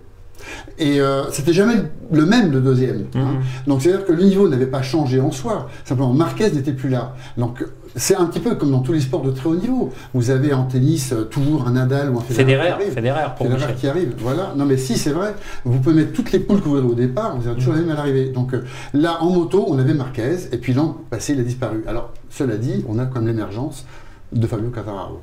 Et 0.79 1.01
euh, 1.01 1.31
c'était 1.31 1.53
jamais 1.53 1.75
le 2.12 2.27
même 2.27 2.53
le 2.53 2.61
deuxième. 2.61 3.07
hein. 3.14 3.37
Donc 3.66 3.83
c'est-à-dire 3.83 4.05
que 4.07 4.12
le 4.12 4.22
niveau 4.25 4.49
n'avait 4.49 4.66
pas 4.66 4.83
changé 4.83 5.20
en 5.20 5.31
soi. 5.33 5.68
Simplement 5.85 6.12
Marquez 6.12 6.51
n'était 6.51 6.72
plus 6.72 6.88
là. 6.88 7.14
Donc 7.37 7.64
c'est 7.99 8.14
un 8.14 8.27
petit 8.27 8.40
peu 8.40 8.55
comme 8.57 8.70
dans 8.70 8.81
tous 8.81 8.92
les 8.92 9.01
sports 9.01 9.22
de 9.22 9.31
très 9.31 9.49
haut 9.49 9.57
niveau. 9.57 9.90
Vous 10.12 10.31
avez 10.31 10.53
en 10.53 10.64
tennis 10.64 11.12
euh, 11.12 11.22
toujours 11.25 11.66
un 11.66 11.72
Nadal 11.72 12.11
ou 12.11 12.18
un 12.18 12.20
Federer. 12.20 12.70
Federer. 12.72 12.90
Federer 12.90 13.25
pour 13.37 13.46
Federer 13.46 13.75
qui 13.75 13.88
arrive, 13.88 14.14
voilà. 14.18 14.53
Non 14.57 14.66
mais 14.66 14.77
si, 14.77 14.96
c'est 14.99 15.12
vrai. 15.12 15.35
Vous 15.64 15.79
pouvez 15.81 15.94
mettre 15.96 16.12
toutes 16.12 16.31
les 16.33 16.38
poules 16.40 16.61
que 16.61 16.64
vous 16.68 16.77
voudrez 16.77 16.90
au 16.90 16.94
départ, 16.94 17.37
vous 17.37 17.46
avez 17.49 17.57
toujours 17.57 17.75
la 17.75 17.81
même 17.81 17.90
à 17.90 17.94
l'arrivée. 17.94 18.29
Donc 18.29 18.53
euh, 18.55 18.64
là, 18.92 19.22
en 19.22 19.31
moto, 19.31 19.64
on 19.68 19.79
avait 19.79 19.94
Marquez, 19.94 20.37
et 20.53 20.59
puis 20.59 20.75
l'an 20.75 20.96
passé, 21.11 21.33
il 21.33 21.40
a 21.40 21.42
disparu. 21.42 21.83
Alors, 21.87 22.12
cela 22.31 22.57
dit, 22.57 22.85
on 22.88 22.99
a 22.99 23.07
quand 23.07 23.20
même 23.20 23.29
l'émergence 23.29 23.87
de 24.33 24.46
Fabio 24.46 24.68
Quartararo. 24.70 25.22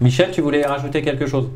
Michel, 0.00 0.30
tu 0.32 0.42
voulais 0.42 0.66
rajouter 0.66 1.00
quelque 1.02 1.26
chose? 1.26 1.46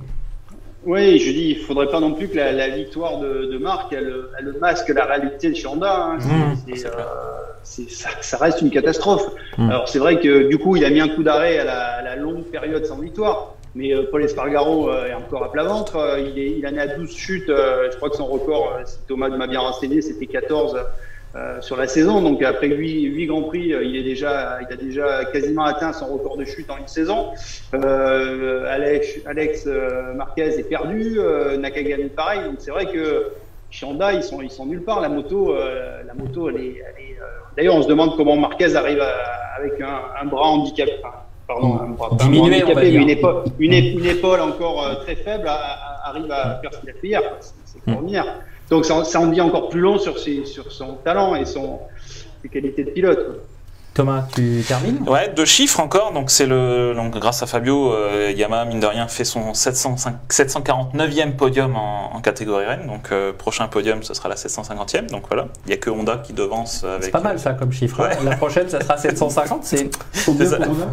Oui, 0.86 1.18
je 1.18 1.30
dis, 1.32 1.50
il 1.50 1.58
faudrait 1.58 1.88
pas 1.88 2.00
non 2.00 2.12
plus 2.12 2.28
que 2.28 2.36
la, 2.36 2.52
la 2.52 2.68
victoire 2.68 3.18
de, 3.18 3.46
de 3.46 3.58
Marc, 3.58 3.92
elle, 3.92 4.12
elle 4.38 4.52
masque 4.60 4.88
la 4.90 5.04
réalité 5.04 5.50
de 5.50 5.54
chez 5.54 5.66
Honda. 5.66 5.94
hein. 6.12 6.18
Mmh, 6.18 6.54
c'est, 6.76 6.86
euh, 6.86 6.90
ça, 7.62 8.10
ça 8.20 8.36
reste 8.36 8.60
une 8.60 8.70
catastrophe. 8.70 9.26
Mmh. 9.56 9.70
Alors 9.70 9.88
c'est 9.88 9.98
vrai 9.98 10.20
que 10.20 10.48
du 10.48 10.58
coup, 10.58 10.76
il 10.76 10.84
a 10.84 10.90
mis 10.90 11.00
un 11.00 11.08
coup 11.08 11.22
d'arrêt 11.22 11.58
à 11.58 11.64
la, 11.64 11.80
à 11.98 12.02
la 12.02 12.16
longue 12.16 12.44
période 12.44 12.84
sans 12.84 12.98
victoire. 12.98 13.54
Mais 13.76 13.92
euh, 13.92 14.04
Paul 14.08 14.22
Espargaro 14.22 14.88
euh, 14.88 15.06
est 15.06 15.14
encore 15.14 15.42
à 15.42 15.50
plat 15.50 15.64
ventre. 15.64 15.96
Euh, 15.96 16.20
il, 16.20 16.38
est, 16.38 16.58
il 16.58 16.66
en 16.66 16.74
est 16.74 16.80
à 16.80 16.86
12 16.86 17.10
chutes. 17.10 17.48
Euh, 17.50 17.88
je 17.90 17.96
crois 17.96 18.08
que 18.10 18.16
son 18.16 18.26
record, 18.26 18.74
euh, 18.78 18.82
si 18.84 18.98
Thomas 19.08 19.28
m'a 19.30 19.46
bien 19.48 19.60
renseigné, 19.60 20.00
c'était 20.00 20.26
14 20.26 20.78
euh, 21.36 21.60
sur 21.60 21.76
la 21.76 21.86
saison. 21.88 22.22
Donc 22.22 22.42
après 22.42 22.68
8, 22.68 23.02
8 23.04 23.26
Grands 23.26 23.42
Prix, 23.42 23.72
euh, 23.72 23.82
il, 23.84 23.96
est 23.96 24.02
déjà, 24.02 24.58
il 24.68 24.72
a 24.72 24.76
déjà 24.76 25.24
quasiment 25.26 25.64
atteint 25.64 25.92
son 25.92 26.06
record 26.06 26.36
de 26.36 26.44
chute 26.44 26.70
en 26.70 26.76
une 26.78 26.86
saison. 26.86 27.28
Euh, 27.74 28.64
Alex, 28.68 29.18
Alex 29.26 29.68
Marquez 30.14 30.58
est 30.58 30.68
perdu, 30.68 31.18
Nakagami 31.58 32.04
pareil. 32.10 32.40
Donc 32.44 32.54
c'est 32.58 32.70
vrai 32.70 32.86
que 32.86 33.32
chez 33.70 33.84
Honda, 33.86 34.12
ils 34.12 34.22
sont, 34.22 34.40
ils 34.42 34.50
sont 34.50 34.66
nulle 34.66 34.82
part. 34.82 35.00
La 35.00 35.08
moto, 35.08 35.54
la 35.54 36.14
moto, 36.14 36.48
elle 36.50 36.56
est. 36.60 36.82
D'ailleurs, 37.56 37.76
on 37.76 37.82
se 37.82 37.88
demande 37.88 38.16
comment 38.16 38.36
Marquez 38.36 38.74
arrive 38.76 39.00
à- 39.00 39.58
avec 39.58 39.80
un, 39.80 40.00
un 40.20 40.26
bras 40.26 40.46
handicapé. 40.48 40.92
enfin, 41.04 41.14
Pardon, 41.46 41.78
un 41.80 41.88
bras, 41.90 42.08
pas 42.10 42.16
Diminué, 42.24 42.64
on 42.64 42.72
va 42.72 42.80
handicapé, 42.80 42.90
dire. 42.90 43.00
mais 43.00 43.04
une 43.04 44.04
épaule, 44.06 44.38
une, 44.40 44.40
encore 44.50 44.98
très 45.04 45.14
faible 45.14 45.46
à- 45.46 45.52
à- 45.54 46.08
arrive 46.10 46.30
à 46.32 46.58
faire 46.62 46.72
ce 46.72 46.80
qu'il 46.80 46.90
a 46.90 46.92
fait 46.94 47.06
hier. 47.06 47.22
C'est- 47.40 47.54
C'est 47.64 47.76
extraordinaire. 47.78 48.26
Donc 48.70 48.85
ça, 48.85 49.05
ça 49.05 49.20
en 49.20 49.27
dit 49.27 49.40
encore 49.40 49.68
plus 49.68 49.81
long 49.81 49.98
sur, 49.98 50.18
ses, 50.18 50.44
sur 50.44 50.72
son 50.72 50.94
talent 50.96 51.35
et 51.35 51.44
son, 51.44 51.81
ses 52.42 52.48
qualités 52.48 52.85
de 52.85 52.90
pilote. 52.90 53.48
Thomas, 53.94 54.24
tu 54.35 54.64
termines? 54.66 55.09
Ouais, 55.09 55.33
deux 55.37 55.44
chiffres 55.44 55.78
encore. 55.78 56.12
Donc 56.12 56.30
c'est 56.30 56.46
le 56.46 56.94
donc 56.96 57.16
grâce 57.16 57.44
à 57.44 57.46
Fabio, 57.46 57.92
euh, 57.92 58.33
Yamaha 58.37 58.64
mine 58.64 58.80
de 58.80 58.87
rien 58.87 59.07
fait 59.07 59.24
son 59.24 59.54
705 59.54 60.16
749e 60.28 61.37
podium 61.37 61.76
en, 61.76 62.14
en 62.14 62.20
catégorie 62.20 62.66
Rennes. 62.66 62.87
Donc 62.88 63.12
euh, 63.12 63.33
prochain 63.33 63.68
podium, 63.68 64.02
ce 64.02 64.12
sera 64.12 64.28
la 64.28 64.35
750e. 64.35 65.07
Donc 65.11 65.24
voilà, 65.28 65.46
il 65.66 65.70
y 65.70 65.74
a 65.74 65.76
que 65.76 65.90
Honda 65.90 66.18
qui 66.18 66.33
devance 66.33 66.83
avec 66.83 67.04
C'est 67.04 67.11
pas 67.12 67.20
mal 67.20 67.38
ça 67.38 67.52
comme 67.52 67.72
chiffre. 67.72 68.00
hein. 68.00 68.09
Ouais. 68.18 68.24
La 68.30 68.37
prochaine, 68.37 68.68
ça 68.68 68.80
sera 68.80 68.96
750. 68.96 69.64
C'est 69.64 69.88
Combien 70.26 70.46
ça. 70.50 70.57
pour 70.57 70.72
Honda 70.72 70.87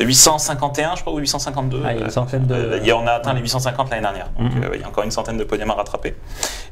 851, 0.00 0.96
je 0.96 1.00
crois, 1.02 1.12
ou 1.12 1.18
852. 1.18 1.82
Ah, 1.84 1.92
il 1.92 1.98
y 1.98 2.02
a 2.02 2.04
une 2.06 2.10
centaine 2.10 2.46
de- 2.46 2.54
Euh, 2.54 2.78
il 2.80 2.86
y 2.86 2.90
a- 2.90 2.96
on 2.96 3.06
a 3.06 3.12
atteint 3.12 3.34
les 3.34 3.40
850 3.42 3.90
l'année 3.90 4.02
dernière. 4.02 4.30
Donc 4.38 4.54
Mhm. 4.54 4.64
euh, 4.64 4.68
il 4.74 4.80
y 4.80 4.84
a 4.84 4.88
encore 4.88 5.04
une 5.04 5.10
centaine 5.10 5.36
de 5.36 5.44
podiums 5.44 5.70
à 5.70 5.74
rattraper. 5.74 6.14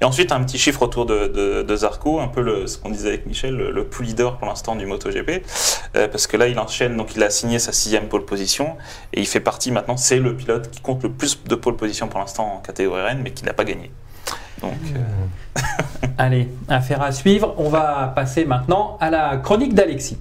Et 0.00 0.04
ensuite, 0.04 0.32
un 0.32 0.42
petit 0.42 0.58
chiffre 0.58 0.82
autour 0.82 1.04
de, 1.06 1.26
de, 1.28 1.62
de 1.62 1.76
Zarco, 1.76 2.18
un 2.20 2.28
peu 2.28 2.40
le, 2.40 2.66
ce 2.66 2.78
qu'on 2.78 2.88
disait 2.90 3.08
avec 3.08 3.26
Michel, 3.26 3.54
le, 3.56 3.70
le 3.72 3.86
leader 4.00 4.38
pour 4.38 4.48
l'instant 4.48 4.74
du 4.74 4.86
MotoGP. 4.86 5.42
Euh, 5.96 6.08
parce 6.08 6.26
que 6.26 6.36
là, 6.36 6.46
il 6.46 6.58
enchaîne, 6.58 6.96
donc 6.96 7.16
il 7.16 7.22
a 7.22 7.30
signé 7.30 7.58
sa 7.58 7.72
sixième 7.72 8.08
pole 8.08 8.24
position. 8.24 8.76
Et 9.12 9.20
il 9.20 9.26
fait 9.26 9.40
partie 9.40 9.70
maintenant, 9.70 9.96
c'est 9.96 10.18
le 10.18 10.36
pilote 10.36 10.70
qui 10.70 10.80
compte 10.80 11.02
le 11.02 11.10
plus 11.10 11.42
de 11.44 11.54
pole 11.54 11.76
position 11.76 12.08
pour 12.08 12.20
l'instant 12.20 12.54
en 12.54 12.58
catégorie 12.58 13.02
Rennes, 13.02 13.20
mais 13.22 13.32
qui 13.32 13.44
n'a 13.44 13.52
pas 13.52 13.64
gagné. 13.64 13.90
Euh, 14.62 14.68
Allez, 16.18 16.48
affaire 16.68 17.02
à 17.02 17.12
suivre. 17.12 17.54
On 17.58 17.68
va 17.68 18.12
passer 18.14 18.44
maintenant 18.44 18.98
à 19.00 19.10
la 19.10 19.36
chronique 19.38 19.74
d'Alexis. 19.74 20.18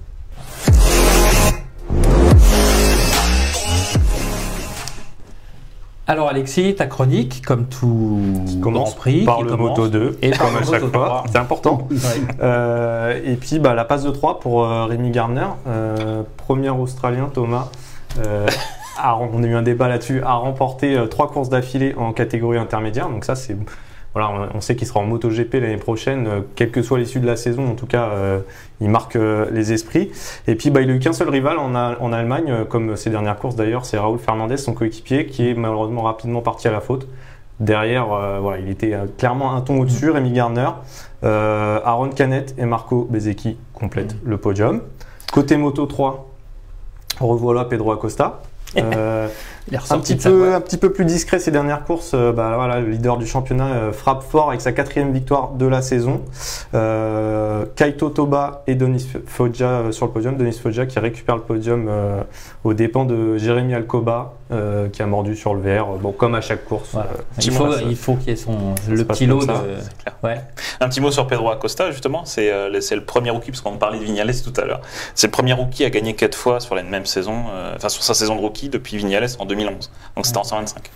Alors 6.10 6.28
Alexis, 6.28 6.74
ta 6.74 6.86
chronique, 6.86 7.40
comme 7.46 7.66
tout 7.66 8.18
commence 8.60 8.90
Grand 8.90 8.96
Prix, 8.96 9.24
par 9.24 9.36
qui 9.36 9.44
le 9.44 9.50
commence- 9.50 9.78
Moto 9.78 9.88
2, 9.88 10.18
et 10.22 10.30
par 10.30 10.38
comme 10.40 10.56
à 10.56 10.64
chaque 10.64 10.80
fois. 10.80 11.06
3. 11.06 11.24
C'est 11.30 11.38
important. 11.38 11.86
Euh, 12.42 13.20
et 13.24 13.36
puis 13.36 13.60
bah, 13.60 13.74
la 13.74 13.84
passe 13.84 14.02
de 14.02 14.10
3 14.10 14.40
pour 14.40 14.64
euh, 14.64 14.86
Rémi 14.86 15.12
Gardner, 15.12 15.46
euh, 15.68 16.22
premier 16.36 16.70
Australien, 16.70 17.30
Thomas. 17.32 17.68
on 19.04 19.42
a 19.42 19.46
eu 19.46 19.54
un 19.54 19.62
débat 19.62 19.86
là-dessus, 19.86 20.20
a 20.24 20.34
remporté 20.34 21.00
trois 21.10 21.30
courses 21.30 21.48
d'affilée 21.48 21.94
en 21.96 22.12
catégorie 22.12 22.58
intermédiaire. 22.58 23.08
Donc 23.08 23.24
ça, 23.24 23.36
c'est 23.36 23.56
voilà, 24.14 24.30
on, 24.30 24.56
on 24.56 24.60
sait 24.60 24.74
qu'il 24.76 24.86
sera 24.88 25.00
en 25.00 25.04
MotoGP 25.04 25.54
l'année 25.54 25.76
prochaine, 25.76 26.26
euh, 26.26 26.40
quelle 26.56 26.70
que 26.70 26.82
soit 26.82 26.98
l'issue 26.98 27.20
de 27.20 27.26
la 27.26 27.36
saison. 27.36 27.68
En 27.68 27.74
tout 27.74 27.86
cas, 27.86 28.08
euh, 28.10 28.40
il 28.80 28.88
marque 28.90 29.14
euh, 29.16 29.46
les 29.52 29.72
esprits. 29.72 30.10
Et 30.48 30.56
puis, 30.56 30.70
bah, 30.70 30.80
il 30.80 30.90
a 30.90 30.94
eu 30.94 30.98
qu'un 30.98 31.12
seul 31.12 31.28
rival 31.28 31.58
en, 31.58 31.74
A- 31.74 31.96
en 32.00 32.12
Allemagne, 32.12 32.64
comme 32.68 32.96
ses 32.96 33.10
dernières 33.10 33.36
courses 33.38 33.56
d'ailleurs, 33.56 33.84
c'est 33.84 33.98
Raoul 33.98 34.18
Fernandez, 34.18 34.56
son 34.56 34.72
coéquipier, 34.74 35.26
qui 35.26 35.48
est 35.50 35.54
malheureusement 35.54 36.02
rapidement 36.02 36.40
parti 36.40 36.66
à 36.66 36.72
la 36.72 36.80
faute. 36.80 37.06
Derrière, 37.60 38.12
euh, 38.12 38.38
voilà, 38.40 38.58
il 38.58 38.70
était 38.70 38.94
euh, 38.94 39.04
clairement 39.18 39.54
un 39.54 39.60
ton 39.60 39.78
au-dessus, 39.80 40.10
Rémi 40.10 40.32
Garner. 40.32 40.70
Euh, 41.22 41.78
Aaron 41.84 42.08
Canet 42.08 42.54
et 42.58 42.64
Marco 42.64 43.06
Bezzecchi 43.10 43.58
complètent 43.74 44.16
le 44.24 44.38
podium. 44.38 44.80
Côté 45.32 45.56
Moto 45.58 45.84
3, 45.86 46.26
revoilà 47.20 47.64
Pedro 47.66 47.92
Acosta. 47.92 48.40
Il 49.70 49.76
est 49.76 49.92
Un 49.92 49.98
petit, 49.98 50.16
peu, 50.16 50.54
un 50.54 50.60
petit 50.60 50.76
peu 50.76 50.92
plus 50.92 51.04
discret 51.04 51.38
ces 51.38 51.50
dernières 51.50 51.84
courses, 51.84 52.12
euh, 52.14 52.32
bah, 52.32 52.52
voilà, 52.56 52.80
le 52.80 52.90
leader 52.90 53.16
du 53.18 53.26
championnat 53.26 53.66
euh, 53.68 53.92
frappe 53.92 54.22
fort 54.22 54.48
avec 54.48 54.60
sa 54.60 54.72
quatrième 54.72 55.12
victoire 55.12 55.50
de 55.52 55.66
la 55.66 55.80
saison. 55.82 56.22
Euh, 56.74 57.64
Kaito 57.76 58.10
Toba 58.10 58.62
et 58.66 58.74
Denis 58.74 59.06
Foggia 59.26 59.66
euh, 59.68 59.92
sur 59.92 60.06
le 60.06 60.12
podium. 60.12 60.36
Denis 60.36 60.52
Foggia 60.58 60.86
qui 60.86 60.98
récupère 60.98 61.36
le 61.36 61.42
podium 61.42 61.86
euh, 61.88 62.22
aux 62.64 62.74
dépens 62.74 63.04
de 63.04 63.36
Jérémy 63.36 63.74
Alcoba 63.74 64.34
euh, 64.52 64.88
qui 64.88 65.02
a 65.02 65.06
mordu 65.06 65.36
sur 65.36 65.54
le 65.54 65.60
verre, 65.60 65.86
bon, 66.00 66.12
comme 66.12 66.34
à 66.34 66.40
chaque 66.40 66.64
course. 66.64 66.90
Voilà. 66.92 67.10
Euh, 67.10 67.22
Il 67.42 67.52
faut, 67.52 67.68
il 67.88 67.96
faut 67.96 68.14
qu'il 68.14 68.30
y 68.30 68.32
ait 68.32 68.36
son, 68.36 68.56
le 68.88 69.04
petit 69.04 69.26
lot 69.26 69.40
de. 69.40 69.46
clair. 69.46 70.16
Ouais. 70.24 70.40
Un 70.80 70.88
petit 70.88 71.00
mot 71.00 71.10
sur 71.10 71.26
Pedro 71.26 71.50
Acosta, 71.50 71.90
justement. 71.92 72.24
C'est 72.24 72.50
euh, 72.50 72.68
le- 72.68 72.80
c'est 72.80 72.96
le 72.96 73.04
premier 73.04 73.30
rookie, 73.30 73.50
parce 73.52 73.60
qu'on 73.60 73.76
parlait 73.76 73.98
de 73.98 74.04
Vignales 74.04 74.32
tout 74.42 74.52
à 74.60 74.64
l'heure. 74.64 74.80
C'est 75.14 75.28
le 75.28 75.32
premier 75.32 75.52
rookie 75.52 75.84
à 75.84 75.90
gagner 75.90 76.14
quatre 76.14 76.34
fois 76.36 76.58
sur 76.60 76.74
la 76.74 76.82
même 76.82 77.06
saison, 77.06 77.44
euh, 77.52 77.74
enfin 77.76 77.88
sur 77.88 78.02
sa 78.02 78.14
saison 78.14 78.34
de 78.34 78.40
rookie 78.40 78.68
depuis 78.68 78.96
Vignales 78.96 79.28
en 79.38 79.44
2011. 79.60 79.90
Donc 80.16 80.26
c'était 80.26 80.38
en 80.38 80.44
125. 80.44 80.90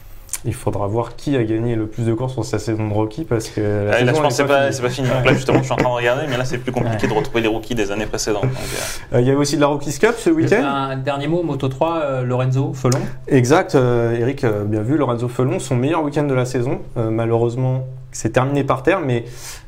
Il 0.47 0.53
faudra 0.53 0.87
voir 0.89 1.17
qui 1.17 1.37
a 1.37 1.45
gagné 1.45 1.75
le 1.75 1.87
plus 1.87 2.05
de 2.05 2.13
courses 2.13 2.35
sur 2.35 2.45
sa 2.45 2.59
saison 2.59 2.87
de 2.89 2.93
rookie 2.93 3.25
parce 3.25 3.49
que 3.49 3.61
la 3.63 3.67
Ah, 3.67 3.83
là, 3.85 3.93
saison, 4.01 4.05
je 4.05 4.09
elle 4.17 4.23
pense 4.25 4.37
que 4.37 4.43
pas, 4.43 4.73
c'est 4.73 4.83
pas 4.83 4.91
fini. 4.91 5.09
Donc 5.09 5.25
là, 5.25 5.33
justement, 5.33 5.59
je 5.61 5.65
suis 5.65 5.73
en 5.73 5.77
train 5.77 5.89
de 5.89 5.95
regarder, 5.95 6.27
mais 6.29 6.37
là, 6.37 6.45
c'est 6.45 6.59
plus 6.59 6.71
compliqué 6.73 7.07
de 7.07 7.13
retrouver 7.15 7.41
les 7.41 7.49
rookies 7.49 7.75
des 7.75 7.91
années 7.91 8.05
précédentes. 8.05 8.43
Donc, 8.43 8.51
euh, 8.53 9.17
Euh, 9.17 9.21
Il 9.23 9.27
y 9.27 9.31
avait 9.31 9.39
aussi 9.39 9.57
de 9.57 9.63
la 9.63 9.69
Rookies 9.69 9.99
Cup 9.99 10.17
ce 10.19 10.29
week-end. 10.29 10.63
Un 10.63 10.97
dernier 10.99 11.29
mot, 11.29 11.43
Moto 11.43 11.69
3, 11.69 11.97
euh, 12.03 12.25
Lorenzo 12.25 12.75
Felon. 12.75 12.99
Exact, 13.27 13.75
euh, 13.75 14.19
Eric, 14.21 14.45
euh, 14.45 14.65
bien 14.65 14.83
vu, 14.83 14.99
Lorenzo 14.99 15.29
Felon, 15.29 15.59
son 15.61 15.77
meilleur 15.77 16.03
week-end 16.03 16.25
de 16.25 16.35
la 16.35 16.45
saison. 16.45 16.81
Euh, 16.99 17.09
malheureusement, 17.09 17.87
c'est 18.15 18.31
terminé 18.31 18.65
par 18.65 18.83
terre, 18.83 19.01
mais 19.01 19.25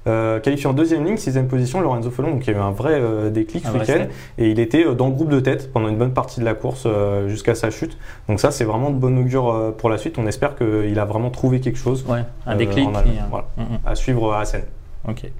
euh, 0.06 0.40
qualifié 0.40 0.66
en 0.68 0.72
deuxième 0.72 1.04
ligne, 1.04 1.16
sixième 1.16 1.48
position, 1.48 1.80
Lorenzo 1.80 2.10
Felon, 2.10 2.30
donc 2.30 2.46
il 2.46 2.52
y 2.52 2.54
a 2.54 2.58
eu 2.58 2.62
un 2.62 2.70
vrai 2.70 2.94
euh, 2.94 3.28
déclic 3.28 3.66
ce 3.66 3.72
week-end. 3.72 4.06
Et 4.38 4.50
il 4.50 4.60
était 4.60 4.86
euh, 4.86 4.94
dans 4.94 5.08
le 5.08 5.12
groupe 5.12 5.30
de 5.30 5.40
tête 5.40 5.72
pendant 5.72 5.88
une 5.88 5.98
bonne 5.98 6.14
partie 6.14 6.40
de 6.40 6.44
la 6.44 6.54
course 6.54 6.84
euh, 6.86 7.28
jusqu'à 7.28 7.54
sa 7.54 7.70
chute. 7.70 7.98
Donc 8.28 8.40
ça, 8.40 8.50
c'est 8.52 8.64
vraiment 8.64 8.90
de 8.90 8.96
bon 8.96 9.18
augure 9.18 9.74
pour 9.76 9.90
la 9.90 9.98
suite. 9.98 10.16
On 10.18 10.26
espère 10.26 10.56
qu'il 10.56 10.98
a 10.98 11.04
vraiment 11.04 11.30
trouvé 11.30 11.60
quelque 11.60 11.78
chose 11.78 12.04
Ouais, 12.08 12.24
un 12.46 12.56
déclic. 12.56 12.88
voilà. 13.30 13.46
mm, 13.56 13.62
mm. 13.62 13.78
à 13.84 13.94
suivre 13.94 14.32
à 14.32 14.40
Assen. 14.40 14.62
Ok. 15.08 15.30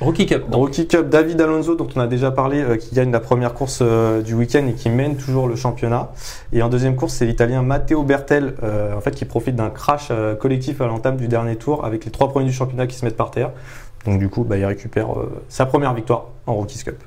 Rookie 0.00 0.26
Cup. 0.26 0.50
Donc. 0.50 0.60
Rookie 0.60 0.88
Cup, 0.88 1.08
David 1.08 1.40
Alonso, 1.40 1.76
dont 1.76 1.88
on 1.94 2.00
a 2.00 2.06
déjà 2.06 2.30
parlé, 2.30 2.60
euh, 2.60 2.76
qui 2.76 2.94
gagne 2.94 3.12
la 3.12 3.20
première 3.20 3.54
course 3.54 3.78
euh, 3.82 4.22
du 4.22 4.34
week-end 4.34 4.66
et 4.66 4.72
qui 4.72 4.90
mène 4.90 5.16
toujours 5.16 5.46
le 5.46 5.56
championnat. 5.56 6.12
Et 6.52 6.62
en 6.62 6.68
deuxième 6.68 6.96
course, 6.96 7.14
c'est 7.14 7.26
l'Italien 7.26 7.62
Matteo 7.62 8.02
Bertel, 8.02 8.54
euh, 8.62 8.94
en 8.96 9.00
fait, 9.00 9.12
qui 9.12 9.24
profite 9.24 9.56
d'un 9.56 9.70
crash 9.70 10.10
collectif 10.40 10.80
à 10.80 10.86
l'entame 10.86 11.16
du 11.16 11.28
dernier 11.28 11.56
tour 11.56 11.84
avec 11.84 12.04
les 12.04 12.10
trois 12.10 12.28
premiers 12.28 12.46
du 12.46 12.52
championnat 12.52 12.86
qui 12.86 12.96
se 12.96 13.04
mettent 13.04 13.16
par 13.16 13.30
terre. 13.30 13.50
Donc 14.04 14.18
du 14.18 14.28
coup, 14.28 14.44
bah, 14.44 14.58
il 14.58 14.64
récupère 14.64 15.08
sa 15.48 15.64
première 15.64 15.94
victoire 15.94 16.26
en 16.46 16.54
Rookies 16.54 16.84
Cup. 16.84 17.02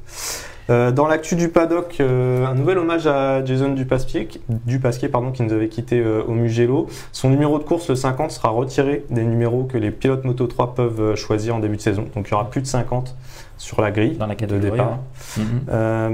Euh, 0.70 0.92
dans 0.92 1.08
l'actu 1.08 1.36
du 1.36 1.48
paddock, 1.50 1.96
euh, 2.00 2.46
un 2.46 2.54
nouvel 2.54 2.78
hommage 2.78 3.08
à 3.08 3.44
Jason 3.46 3.70
Dupasquier, 3.70 4.28
Dupasquier 4.66 5.08
pardon, 5.08 5.32
qui 5.32 5.44
nous 5.44 5.54
avait 5.54 5.70
quitté 5.70 6.00
euh, 6.00 6.24
au 6.28 6.32
Mugello. 6.34 6.88
Son 7.12 7.30
numéro 7.30 7.58
de 7.58 7.64
course, 7.64 7.90
le 7.90 7.96
50, 7.96 8.32
sera 8.32 8.50
retiré 8.50 9.06
des 9.10 9.24
numéros 9.24 9.64
que 9.64 9.78
les 9.78 9.92
pilotes 9.92 10.26
Moto 10.26 10.46
3 10.48 10.76
peuvent 10.76 11.02
euh, 11.02 11.16
choisir 11.16 11.56
en 11.56 11.60
début 11.60 11.78
de 11.78 11.82
saison. 11.82 12.06
Donc 12.16 12.28
il 12.28 12.32
y 12.32 12.34
aura 12.34 12.50
plus 12.50 12.62
de 12.62 12.68
50 12.68 13.16
sur 13.58 13.82
la 13.82 13.92
grille 13.92 14.18
Dans 14.18 14.28
la 14.28 14.36
de 14.36 14.58
départ. 14.60 15.00
ouais. 15.38 15.44
Mhm. 15.44 15.62
Euh, 15.70 16.10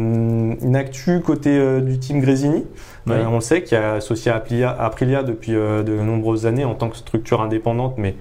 une 0.62 0.76
actu 0.76 1.20
côté 1.22 1.50
euh, 1.58 1.82
du 1.82 1.98
team 2.00 2.20
Grésini. 2.22 2.66
Oui. 3.08 3.14
Euh, 3.14 3.26
on 3.28 3.36
le 3.36 3.42
sait, 3.42 3.64
qui 3.64 3.76
est 3.76 3.78
associé 3.78 4.32
à 4.32 4.36
Aprilia, 4.36 4.70
Aprilia 4.80 5.24
depuis 5.24 5.56
euh, 5.56 5.84
de 5.84 5.94
nombreuses 6.00 6.46
années 6.46 6.64
en 6.64 6.76
tant 6.76 6.90
que 6.90 6.96
structure 6.96 7.42
indépendante, 7.42 7.96
mais 7.98 8.16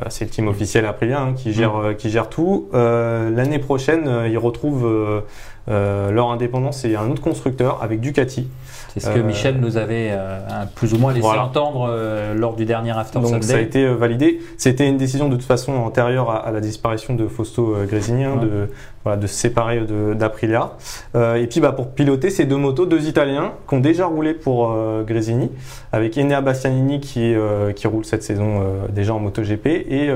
euh, 0.00 0.06
c'est 0.08 0.24
le 0.24 0.30
team 0.30 0.48
officiel 0.48 0.86
Aprilia 0.86 1.20
hein, 1.20 1.34
qui, 1.36 1.52
gère, 1.52 1.74
Mm. 1.76 1.84
euh, 1.84 1.92
qui 1.94 2.08
gère 2.08 2.30
tout. 2.30 2.68
Euh, 2.72 3.28
L'année 3.30 3.58
prochaine, 3.58 4.08
euh, 4.08 4.26
ils 4.28 4.38
retrouvent 4.38 4.86
euh, 4.86 5.20
euh, 5.68 6.10
leur 6.10 6.30
indépendance 6.30 6.84
et 6.84 6.96
un 6.96 7.08
autre 7.10 7.22
constructeur 7.22 7.78
avec 7.82 8.00
Ducati. 8.00 8.48
C'est 8.92 9.00
ce 9.00 9.08
que 9.10 9.20
Euh, 9.20 9.22
Michel 9.22 9.58
nous 9.58 9.76
avait 9.78 10.08
euh, 10.10 10.38
plus 10.74 10.92
ou 10.92 10.98
moins 10.98 11.12
laissé 11.12 11.22
Voilà. 11.26 11.44
entendre 11.44 11.86
euh, 11.88 12.34
lors 12.34 12.56
du 12.56 12.66
dernier 12.66 12.90
After 12.90 13.20
Donc 13.20 13.28
Sunday. 13.28 13.46
ça 13.46 13.56
a 13.56 13.60
été 13.60 13.86
validé. 13.86 14.40
C'était 14.58 14.86
une 14.88 14.98
décision 14.98 15.28
de 15.30 15.36
toute 15.36 15.46
façon 15.46 15.72
antérieure 15.72 16.30
à, 16.30 16.38
à 16.46 16.50
la 16.50 16.60
disparition 16.60 17.14
de 17.14 17.26
Fausto 17.26 17.74
Grésini, 17.88 18.24
hein, 18.24 18.34
Ouais. 18.38 18.44
de, 18.44 18.68
voilà, 19.04 19.16
de 19.20 19.26
se 19.26 19.34
séparer 19.34 19.80
d'Aprilia. 20.14 20.72
Et 21.14 21.46
puis 21.48 21.60
bah, 21.60 21.72
pour 21.72 21.88
piloter 21.92 22.28
ces 22.30 22.44
deux 22.44 22.56
motos, 22.56 22.84
deux 22.86 23.08
Italiens 23.08 23.52
qui 23.68 23.74
ont 23.74 23.80
déjà 23.80 24.06
roulé 24.06 24.34
pour 24.34 24.76
Grésini, 25.06 25.50
avec 25.92 26.16
Enea 26.18 26.40
Bastianini 26.42 27.00
qui, 27.00 27.34
qui 27.74 27.86
roule 27.86 28.04
cette 28.04 28.22
saison 28.22 28.62
déjà 28.90 29.14
en 29.14 29.18
MotoGP 29.20 29.66
et 29.66 30.08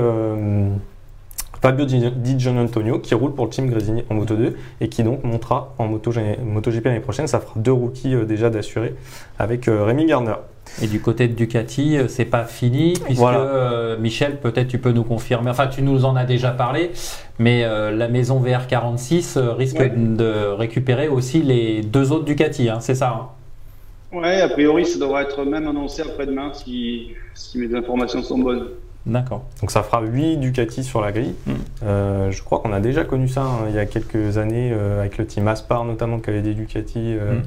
Fabio 1.61 1.85
Di 1.85 2.39
Gian 2.39 2.57
Antonio 2.57 2.99
qui 2.99 3.13
roule 3.15 3.33
pour 3.33 3.45
le 3.45 3.51
team 3.51 3.67
Grésini 3.69 4.03
en 4.09 4.15
Moto 4.15 4.35
2 4.35 4.55
et 4.81 4.89
qui 4.89 5.03
donc 5.03 5.23
montera 5.23 5.73
en 5.77 5.87
Moto, 5.87 6.11
MotoGP 6.43 6.85
l'année 6.85 6.99
prochaine. 6.99 7.27
Ça 7.27 7.39
fera 7.39 7.53
deux 7.59 7.71
rookies 7.71 8.13
euh, 8.13 8.25
déjà 8.25 8.49
d'assurés 8.49 8.93
avec 9.39 9.67
euh, 9.67 9.83
Rémi 9.83 10.05
Gardner. 10.05 10.35
Et 10.81 10.87
du 10.87 10.99
côté 10.99 11.27
de 11.29 11.33
Ducati, 11.33 11.97
euh, 11.97 12.07
c'est 12.09 12.25
pas 12.25 12.43
fini, 12.43 12.93
puisque 13.05 13.19
Voilà. 13.19 13.39
euh, 13.39 13.97
Michel, 13.97 14.37
peut-être 14.37 14.67
tu 14.67 14.79
peux 14.79 14.91
nous 14.91 15.05
confirmer, 15.05 15.49
enfin 15.49 15.67
tu 15.67 15.81
nous 15.81 16.03
en 16.03 16.15
as 16.17 16.25
déjà 16.25 16.51
parlé, 16.51 16.91
mais 17.39 17.63
euh, 17.63 17.89
la 17.91 18.09
maison 18.09 18.41
VR46 18.43 19.37
euh, 19.37 19.53
risque 19.53 19.79
Ouais. 19.79 19.89
de 19.95 20.47
récupérer 20.49 21.07
aussi 21.07 21.41
les 21.41 21.81
deux 21.81 22.11
autres 22.11 22.25
Ducati, 22.25 22.67
hein, 22.69 22.79
c'est 22.81 22.95
ça 22.95 23.09
hein? 23.09 23.27
Ouais, 24.17 24.41
a 24.41 24.47
priori, 24.49 24.85
ça 24.85 24.99
devrait 24.99 25.23
être 25.23 25.43
même 25.45 25.67
annoncé 25.67 26.01
après-demain 26.01 26.51
si, 26.53 27.09
si 27.33 27.57
mes 27.59 27.73
informations 27.75 28.21
sont 28.23 28.37
bonnes. 28.39 28.67
D'accord. 29.07 29.45
Donc 29.61 29.71
ça 29.71 29.83
fera 29.83 30.01
8 30.01 30.37
Ducati 30.37 30.83
sur 30.83 31.01
la 31.01 31.11
grille. 31.11 31.33
Mm. 31.45 31.53
Euh, 31.83 32.31
je 32.31 32.43
crois 32.43 32.59
qu'on 32.59 32.73
a 32.73 32.79
déjà 32.81 33.03
connu 33.05 33.27
ça 33.27 33.41
hein, 33.41 33.65
il 33.69 33.75
y 33.75 33.79
a 33.79 33.85
quelques 33.85 34.37
années 34.37 34.71
euh, 34.73 34.99
avec 34.99 35.17
le 35.17 35.25
team 35.25 35.47
Aspar 35.47 35.85
notamment 35.85 36.19
qui 36.19 36.29
avait 36.29 36.41
des 36.41 36.53
Ducati. 36.53 37.15
euh. 37.17 37.35
Mm. 37.35 37.43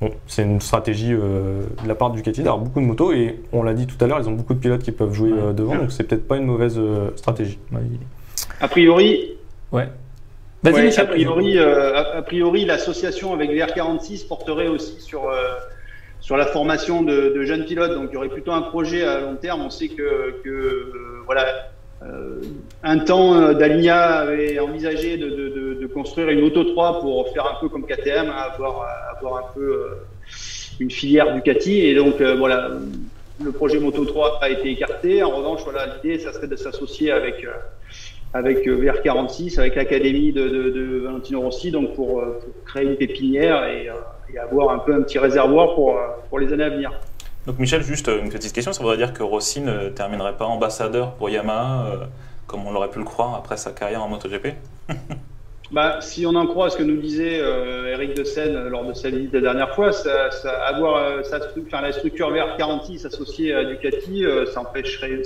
Bon, 0.00 0.10
c'est 0.28 0.44
une 0.44 0.60
stratégie 0.60 1.12
euh, 1.12 1.62
de 1.82 1.88
la 1.88 1.96
part 1.96 2.10
de 2.10 2.16
Ducati 2.16 2.44
d'avoir 2.44 2.62
beaucoup 2.62 2.80
de 2.80 2.86
motos 2.86 3.12
et 3.12 3.40
on 3.52 3.64
l'a 3.64 3.74
dit 3.74 3.88
tout 3.88 4.02
à 4.02 4.06
l'heure, 4.06 4.20
ils 4.20 4.28
ont 4.28 4.32
beaucoup 4.32 4.54
de 4.54 4.60
pilotes 4.60 4.82
qui 4.84 4.92
peuvent 4.92 5.12
jouer 5.12 5.32
Ouais. 5.32 5.38
euh, 5.42 5.52
devant, 5.52 5.74
donc 5.74 5.90
c'est 5.90 6.04
peut-être 6.04 6.28
pas 6.28 6.36
une 6.36 6.46
mauvaise 6.46 6.76
euh, 6.78 7.10
stratégie. 7.16 7.58
Ouais. 7.72 7.80
A 8.60 8.68
priori, 8.68 9.32
Ouais. 9.72 9.88
Vas-y 10.62 10.74
ouais, 10.74 10.98
a 10.98 11.04
priori, 11.04 11.58
euh, 11.58 12.16
a, 12.18 12.22
priori, 12.22 12.64
l'association 12.64 13.32
avec 13.32 13.50
VR46 13.50 14.26
porterait 14.28 14.68
aussi 14.68 15.00
sur 15.00 15.28
euh, 15.28 15.54
sur 16.20 16.36
la 16.36 16.46
formation 16.46 17.02
de, 17.02 17.42
jeunes 17.44 17.64
pilotes. 17.64 17.94
Donc, 17.94 18.10
il 18.10 18.14
y 18.14 18.16
aurait 18.16 18.28
plutôt 18.28 18.52
un 18.52 18.62
projet 18.62 19.04
à 19.04 19.20
long 19.20 19.36
terme. 19.36 19.62
On 19.62 19.70
sait 19.70 19.88
que, 19.88 20.02
euh, 20.02 20.92
voilà, 21.26 21.70
euh, 22.02 22.40
un 22.82 22.98
temps, 22.98 23.34
euh, 23.34 23.54
avait 23.54 24.58
envisagé 24.60 25.16
de, 25.16 25.86
construire 25.92 26.28
une 26.28 26.42
Auto 26.44 26.62
3 26.62 27.00
pour 27.00 27.28
faire 27.32 27.46
un 27.46 27.60
peu 27.60 27.68
comme 27.68 27.84
KTM, 27.84 28.28
hein, 28.28 28.52
avoir 28.56 29.36
un 29.38 29.52
peu 29.52 29.60
euh, 29.60 29.88
une 30.78 30.90
filière 30.90 31.34
Ducati. 31.34 31.80
Et 31.80 31.94
donc, 31.94 32.20
voilà, 32.20 32.70
le 33.42 33.52
projet 33.52 33.80
Moto 33.80 34.04
3 34.04 34.38
a 34.42 34.50
été 34.50 34.70
écarté. 34.70 35.22
En 35.24 35.30
revanche, 35.30 35.62
voilà, 35.64 35.86
l'idée, 35.96 36.18
ça 36.18 36.32
serait 36.32 36.46
de 36.46 36.56
s'associer 36.56 37.10
avec 37.10 37.44
avec 38.34 38.66
euh, 38.66 38.76
VR46, 38.80 39.58
avec 39.58 39.74
l'académie 39.76 40.32
de, 40.32 40.48
de, 40.48 40.70
de 40.70 40.98
Valentino 41.00 41.40
Rossi, 41.40 41.70
donc 41.70 41.94
pour, 41.94 42.20
euh, 42.20 42.38
pour 42.40 42.64
créer 42.64 42.84
une 42.84 42.96
pépinière 42.96 43.64
et, 43.66 43.88
euh, 43.88 43.94
et 44.32 44.38
avoir 44.38 44.70
un 44.70 44.78
peu 44.78 44.94
un 44.94 45.02
petit 45.02 45.18
réservoir 45.18 45.74
pour, 45.74 45.98
pour 46.28 46.38
les 46.38 46.52
années 46.52 46.64
à 46.64 46.70
venir. 46.70 46.92
Donc 47.46 47.58
Michel, 47.58 47.82
juste 47.82 48.08
une 48.08 48.28
petite 48.30 48.52
question, 48.52 48.72
ça 48.72 48.82
voudrait 48.82 48.98
dire 48.98 49.14
que 49.14 49.22
Rossi 49.22 49.60
ne 49.62 49.88
terminerait 49.88 50.36
pas 50.36 50.44
ambassadeur 50.44 51.12
pour 51.14 51.30
Yamaha, 51.30 51.86
euh, 51.86 51.96
comme 52.46 52.66
on 52.66 52.72
l'aurait 52.72 52.90
pu 52.90 52.98
le 52.98 53.06
croire 53.06 53.34
après 53.34 53.56
sa 53.56 53.70
carrière 53.72 54.02
en 54.02 54.08
MotoGP? 54.08 54.48
Bah, 55.70 56.00
si 56.00 56.24
on 56.24 56.34
en 56.34 56.46
croit 56.46 56.70
ce 56.70 56.78
que 56.78 56.82
nous 56.82 56.96
disait 56.96 57.40
euh, 57.42 57.92
Eric 57.92 58.16
de 58.16 58.24
Seine 58.24 58.68
lors 58.68 58.86
de 58.86 58.94
sa 58.94 59.10
visite 59.10 59.34
la 59.34 59.42
dernière 59.42 59.74
fois, 59.74 59.92
ça, 59.92 60.30
ça, 60.30 60.50
avoir 60.64 60.96
euh, 60.96 61.22
sa 61.22 61.40
stru- 61.40 61.62
enfin, 61.66 61.82
la 61.82 61.92
structure 61.92 62.32
VR46 62.32 63.06
associée 63.06 63.52
à 63.52 63.64
Ducati, 63.66 64.24
ça 64.50 64.60
empêcherait, 64.62 65.20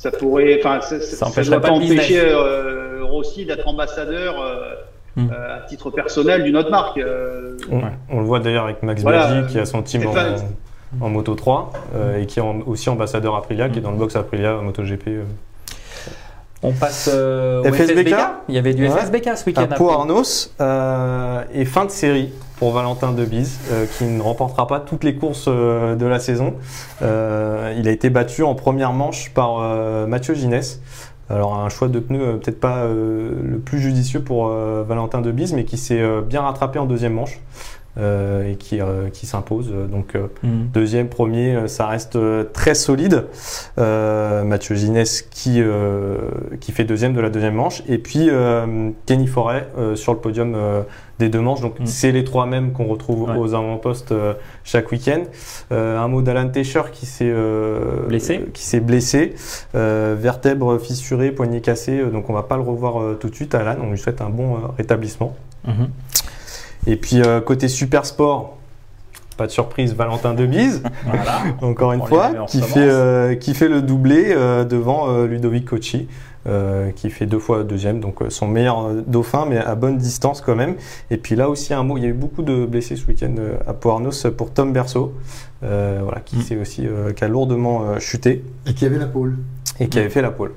ça 0.00 0.10
pourrait, 0.10 0.58
enfin, 0.60 0.80
ça, 0.80 1.26
empêcherait 1.26 1.56
doit 1.58 1.60
pas 1.68 1.70
empêcher 1.74 2.20
euh, 2.20 2.98
Rossi 3.02 3.44
d'être 3.46 3.66
ambassadeur 3.66 4.40
euh, 4.40 4.74
Hmm. 5.18 5.30
euh, 5.32 5.56
à 5.56 5.60
titre 5.60 5.88
personnel 5.90 6.44
d'une 6.44 6.58
autre 6.58 6.70
marque. 6.70 6.98
euh, 6.98 7.56
On, 7.72 7.80
on 8.10 8.20
le 8.20 8.26
voit 8.26 8.38
d'ailleurs 8.38 8.64
avec 8.64 8.82
Max 8.82 9.00
Voilà, 9.00 9.32
Biaggi 9.32 9.46
qui 9.54 9.58
a 9.58 9.64
son 9.64 9.80
team 9.80 10.02
en, 11.00 11.08
Moto 11.08 11.34
3 11.34 11.72
euh, 11.94 12.20
et 12.20 12.26
qui 12.26 12.38
est 12.38 12.42
en- 12.42 12.60
aussi 12.66 12.90
ambassadeur 12.90 13.34
Aprilia, 13.34 13.70
qui 13.70 13.78
est 13.78 13.80
dans 13.80 13.92
le 13.92 13.96
box 13.96 14.14
Aprilia 14.14 14.56
MotoGP. 14.56 15.08
On 16.66 16.72
passe 16.72 17.08
euh, 17.12 17.60
au 17.62 17.72
FSBK. 17.72 18.14
Il 18.48 18.54
y 18.54 18.58
avait 18.58 18.74
du 18.74 18.82
Ouais. 18.88 18.90
FSBK 18.90 19.36
ce 19.36 19.46
week-end. 19.46 19.62
à 19.62 19.66
Pau 19.68 19.88
Arnos 19.88 20.52
euh, 20.60 21.42
et 21.54 21.64
fin 21.64 21.84
de 21.84 21.90
série 21.90 22.32
pour 22.58 22.72
Valentin 22.72 23.12
Debise 23.12 23.58
euh, 23.70 23.86
qui 23.96 24.04
ne 24.04 24.20
remportera 24.20 24.66
pas 24.66 24.80
toutes 24.80 25.04
les 25.04 25.14
courses 25.14 25.44
euh, 25.46 25.94
de 25.94 26.06
la 26.06 26.18
saison. 26.18 26.54
Euh, 27.02 27.72
il 27.78 27.86
a 27.86 27.92
été 27.92 28.10
battu 28.10 28.42
en 28.42 28.54
première 28.56 28.92
manche 28.92 29.30
par 29.32 29.60
Mathieu 30.08 30.34
Ginès. 30.34 30.80
Alors 31.30 31.56
un 31.56 31.68
choix 31.68 31.88
de 31.88 31.98
pneus 32.00 32.20
euh, 32.22 32.32
peut-être 32.36 32.60
pas 32.60 32.84
le 32.84 33.60
plus 33.64 33.78
judicieux 33.78 34.20
pour 34.20 34.48
Valentin 34.48 35.20
Debise 35.20 35.52
mais 35.52 35.64
qui 35.64 35.76
s'est 35.78 36.02
bien 36.22 36.42
rattrapé 36.42 36.78
en 36.80 36.86
deuxième 36.86 37.14
manche. 37.14 37.38
Euh, 37.98 38.50
et 38.50 38.56
qui, 38.56 38.80
euh, 38.80 39.08
qui 39.10 39.26
s'impose. 39.26 39.72
Donc 39.90 40.14
euh, 40.14 40.26
Mhm. 40.42 40.68
deuxième, 40.72 41.08
premier, 41.08 41.66
ça 41.68 41.86
reste 41.86 42.18
très 42.52 42.74
solide. 42.74 43.24
Mathieu 43.76 44.74
Ginès 44.74 45.22
qui, 45.22 45.62
qui 46.60 46.72
fait 46.72 46.84
deuxième 46.84 47.14
de 47.14 47.20
la 47.20 47.30
deuxième 47.30 47.54
manche. 47.54 47.82
Et 47.88 47.98
puis 47.98 48.28
Kenny 49.06 49.26
Forêt 49.26 49.68
sur 49.94 50.12
le 50.12 50.18
podium 50.18 50.56
des 51.18 51.28
deux 51.28 51.40
manches. 51.40 51.60
Donc 51.62 51.80
Mhm. 51.80 51.86
c'est 51.86 52.12
les 52.12 52.24
trois 52.24 52.46
mêmes 52.46 52.72
qu'on 52.72 52.84
retrouve 52.86 53.30
Ouais. 53.30 53.36
aux 53.38 53.54
avant-postes 53.54 54.12
chaque 54.64 54.90
week-end. 54.92 55.22
Un 55.70 56.08
mot 56.08 56.22
d'Alan 56.22 56.48
Tescher 56.48 56.82
qui 56.92 57.06
s'est 57.06 57.32
Blessé. 58.08 58.44
qui 58.52 58.62
s'est 58.64 58.80
blessé, 58.80 59.34
vertèbre 59.74 60.78
fissurée, 60.78 61.30
poignet 61.32 61.60
cassé. 61.60 62.02
donc 62.12 62.28
on 62.30 62.32
va 62.34 62.42
pas 62.42 62.56
le 62.56 62.62
revoir 62.62 63.16
tout 63.18 63.28
de 63.30 63.34
suite. 63.34 63.54
Alan, 63.54 63.76
on 63.82 63.90
lui 63.90 63.98
souhaite 63.98 64.20
un 64.20 64.30
bon 64.30 64.58
rétablissement. 64.76 65.34
Mhm. 65.66 65.88
Et 66.86 66.96
puis 66.96 67.20
euh, 67.22 67.40
côté 67.40 67.68
super 67.68 68.06
sport, 68.06 68.56
pas 69.36 69.46
de 69.46 69.52
surprise, 69.52 69.94
Valentin 69.94 70.34
Debise, 70.34 70.82
Voilà. 71.04 71.40
encore 71.62 71.92
une 71.92 72.00
On 72.00 72.06
fois, 72.06 72.30
qui 72.48 72.62
fait, 72.62 72.88
euh, 72.88 73.34
qui 73.34 73.54
fait 73.54 73.68
le 73.68 73.82
doublé 73.82 74.26
euh, 74.30 74.64
devant 74.64 75.08
euh, 75.10 75.26
Ludovic 75.26 75.66
Cocci, 75.66 76.08
euh, 76.46 76.90
qui 76.92 77.10
fait 77.10 77.26
deux 77.26 77.40
fois 77.40 77.64
deuxième, 77.64 77.98
donc 78.00 78.22
euh, 78.22 78.30
son 78.30 78.46
meilleur 78.46 78.86
euh, 78.86 79.02
dauphin, 79.06 79.46
mais 79.48 79.58
à 79.58 79.74
bonne 79.74 79.98
distance 79.98 80.40
quand 80.40 80.54
même. 80.54 80.76
Et 81.10 81.16
puis 81.16 81.34
là 81.34 81.48
aussi 81.50 81.74
un 81.74 81.82
mot, 81.82 81.96
il 81.98 82.04
y 82.04 82.06
a 82.06 82.08
eu 82.08 82.12
beaucoup 82.14 82.42
de 82.42 82.64
blessés 82.66 82.94
ce 82.96 83.04
week-end 83.06 83.34
euh, 83.38 83.56
à 83.66 83.74
Poarnos 83.74 84.26
pour 84.38 84.52
Tom 84.52 84.72
Berceau, 84.72 85.12
euh, 85.64 86.00
voilà, 86.02 86.20
qui 86.20 86.36
Mm. 86.36 86.42
s'est 86.42 86.56
aussi 86.56 86.86
euh, 86.86 87.12
qui 87.12 87.24
a 87.24 87.28
lourdement 87.28 87.82
euh, 87.82 87.98
chuté 87.98 88.44
Et 88.66 88.74
qui 88.74 88.86
avait 88.86 88.98
la 88.98 89.06
pôle, 89.06 89.36
et 89.80 89.88
qui 89.88 89.98
avait 89.98 90.08
fait 90.08 90.22
la 90.22 90.30
pole. 90.30 90.52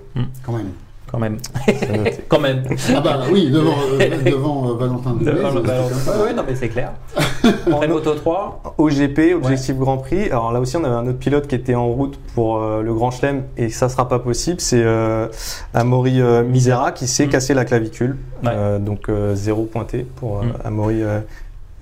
quand 0.45 0.53
même. 0.53 0.69
Quand 1.11 1.17
même. 1.19 1.37
Noté. 1.67 2.17
Quand 2.27 2.39
même. 2.39 2.63
Ah 2.95 3.01
bah 3.01 3.21
oui, 3.31 3.49
devant, 3.49 3.73
euh, 3.99 4.23
devant 4.23 4.69
euh, 4.69 4.73
Valentin 4.75 5.13
Dubé, 5.13 5.31
Devant 5.31 5.51
le 5.51 5.65
ça. 5.65 6.23
Ouais, 6.23 6.33
non, 6.33 6.43
mais 6.47 6.55
c'est 6.55 6.69
clair. 6.69 6.91
Après 7.71 7.87
Moto 7.87 8.13
3, 8.13 8.75
OGP, 8.77 9.33
Objectif 9.35 9.75
Grand 9.77 9.97
Prix. 9.97 10.25
Alors 10.29 10.51
là 10.51 10.59
aussi, 10.59 10.77
on 10.77 10.83
avait 10.83 10.93
un 10.95 11.07
autre 11.07 11.17
pilote 11.17 11.47
qui 11.47 11.55
était 11.55 11.73
en 11.73 11.87
route 11.87 12.19
pour 12.35 12.57
euh, 12.57 12.83
le 12.83 12.93
Grand 12.93 13.09
Chelem 13.09 13.43
et 13.57 13.69
ça 13.69 13.89
sera 13.89 14.07
pas 14.07 14.19
possible. 14.19 14.61
C'est 14.61 14.83
euh, 14.83 15.27
Amaury 15.73 16.21
euh, 16.21 16.43
Misera 16.43 16.91
qui 16.91 17.07
s'est 17.07 17.25
Mm. 17.25 17.29
cassé 17.29 17.53
la 17.55 17.65
clavicule. 17.65 18.15
Ouais. 18.43 18.51
Euh, 18.53 18.77
donc 18.79 19.09
euh, 19.09 19.33
zéro 19.35 19.63
pointé 19.63 20.05
pour 20.17 20.39
euh, 20.39 20.43
Mm. 20.43 20.53
Amaury 20.63 21.01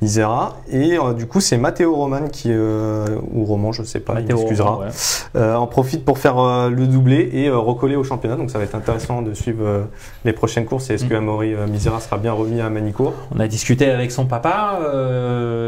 Misera. 0.02 0.58
Et 0.72 0.98
euh, 1.00 1.14
du 1.14 1.26
coup, 1.26 1.40
c'est 1.40 1.58
Matteo 1.58 1.96
Roman 1.96 2.28
qui, 2.32 2.50
euh, 2.52 3.06
ou 3.34 3.46
Roman, 3.46 3.72
je 3.72 3.82
sais 3.84 4.00
pas, 4.00 4.14
il 4.18 4.22
Matteo 4.22 4.38
m'excusera, 4.38 4.70
Roman, 4.72 4.86
ouais. 4.86 4.92
euh, 5.36 5.56
en 5.56 5.66
profite 5.66 6.06
pour 6.06 6.20
faire 6.20 6.70
le 6.70 6.86
doublé 6.86 7.30
et 7.34 7.50
recoller 7.50 7.96
au 7.96 8.04
championnat. 8.04 8.36
Donc 8.36 8.52
ça 8.52 8.60
va 8.60 8.64
être 8.66 8.76
intéressant 8.76 9.24
de 9.24 9.34
suivre 9.34 9.88
les 10.24 10.34
prochaines 10.34 10.66
courses. 10.66 10.90
Et 10.92 10.94
est-ce 10.94 11.06
Mm. 11.06 11.10
que 11.10 11.16
Amaury 11.16 11.54
euh, 11.56 11.66
Misera 11.68 12.00
sera 12.00 12.18
bien 12.18 12.34
remis 12.34 12.62
à 12.62 12.70
Manicourt? 12.70 13.14
On 13.36 13.40
a 13.40 13.48
discuté 13.48 13.90
avec 13.90 14.12
son 14.12 14.26
papa. 14.26 14.80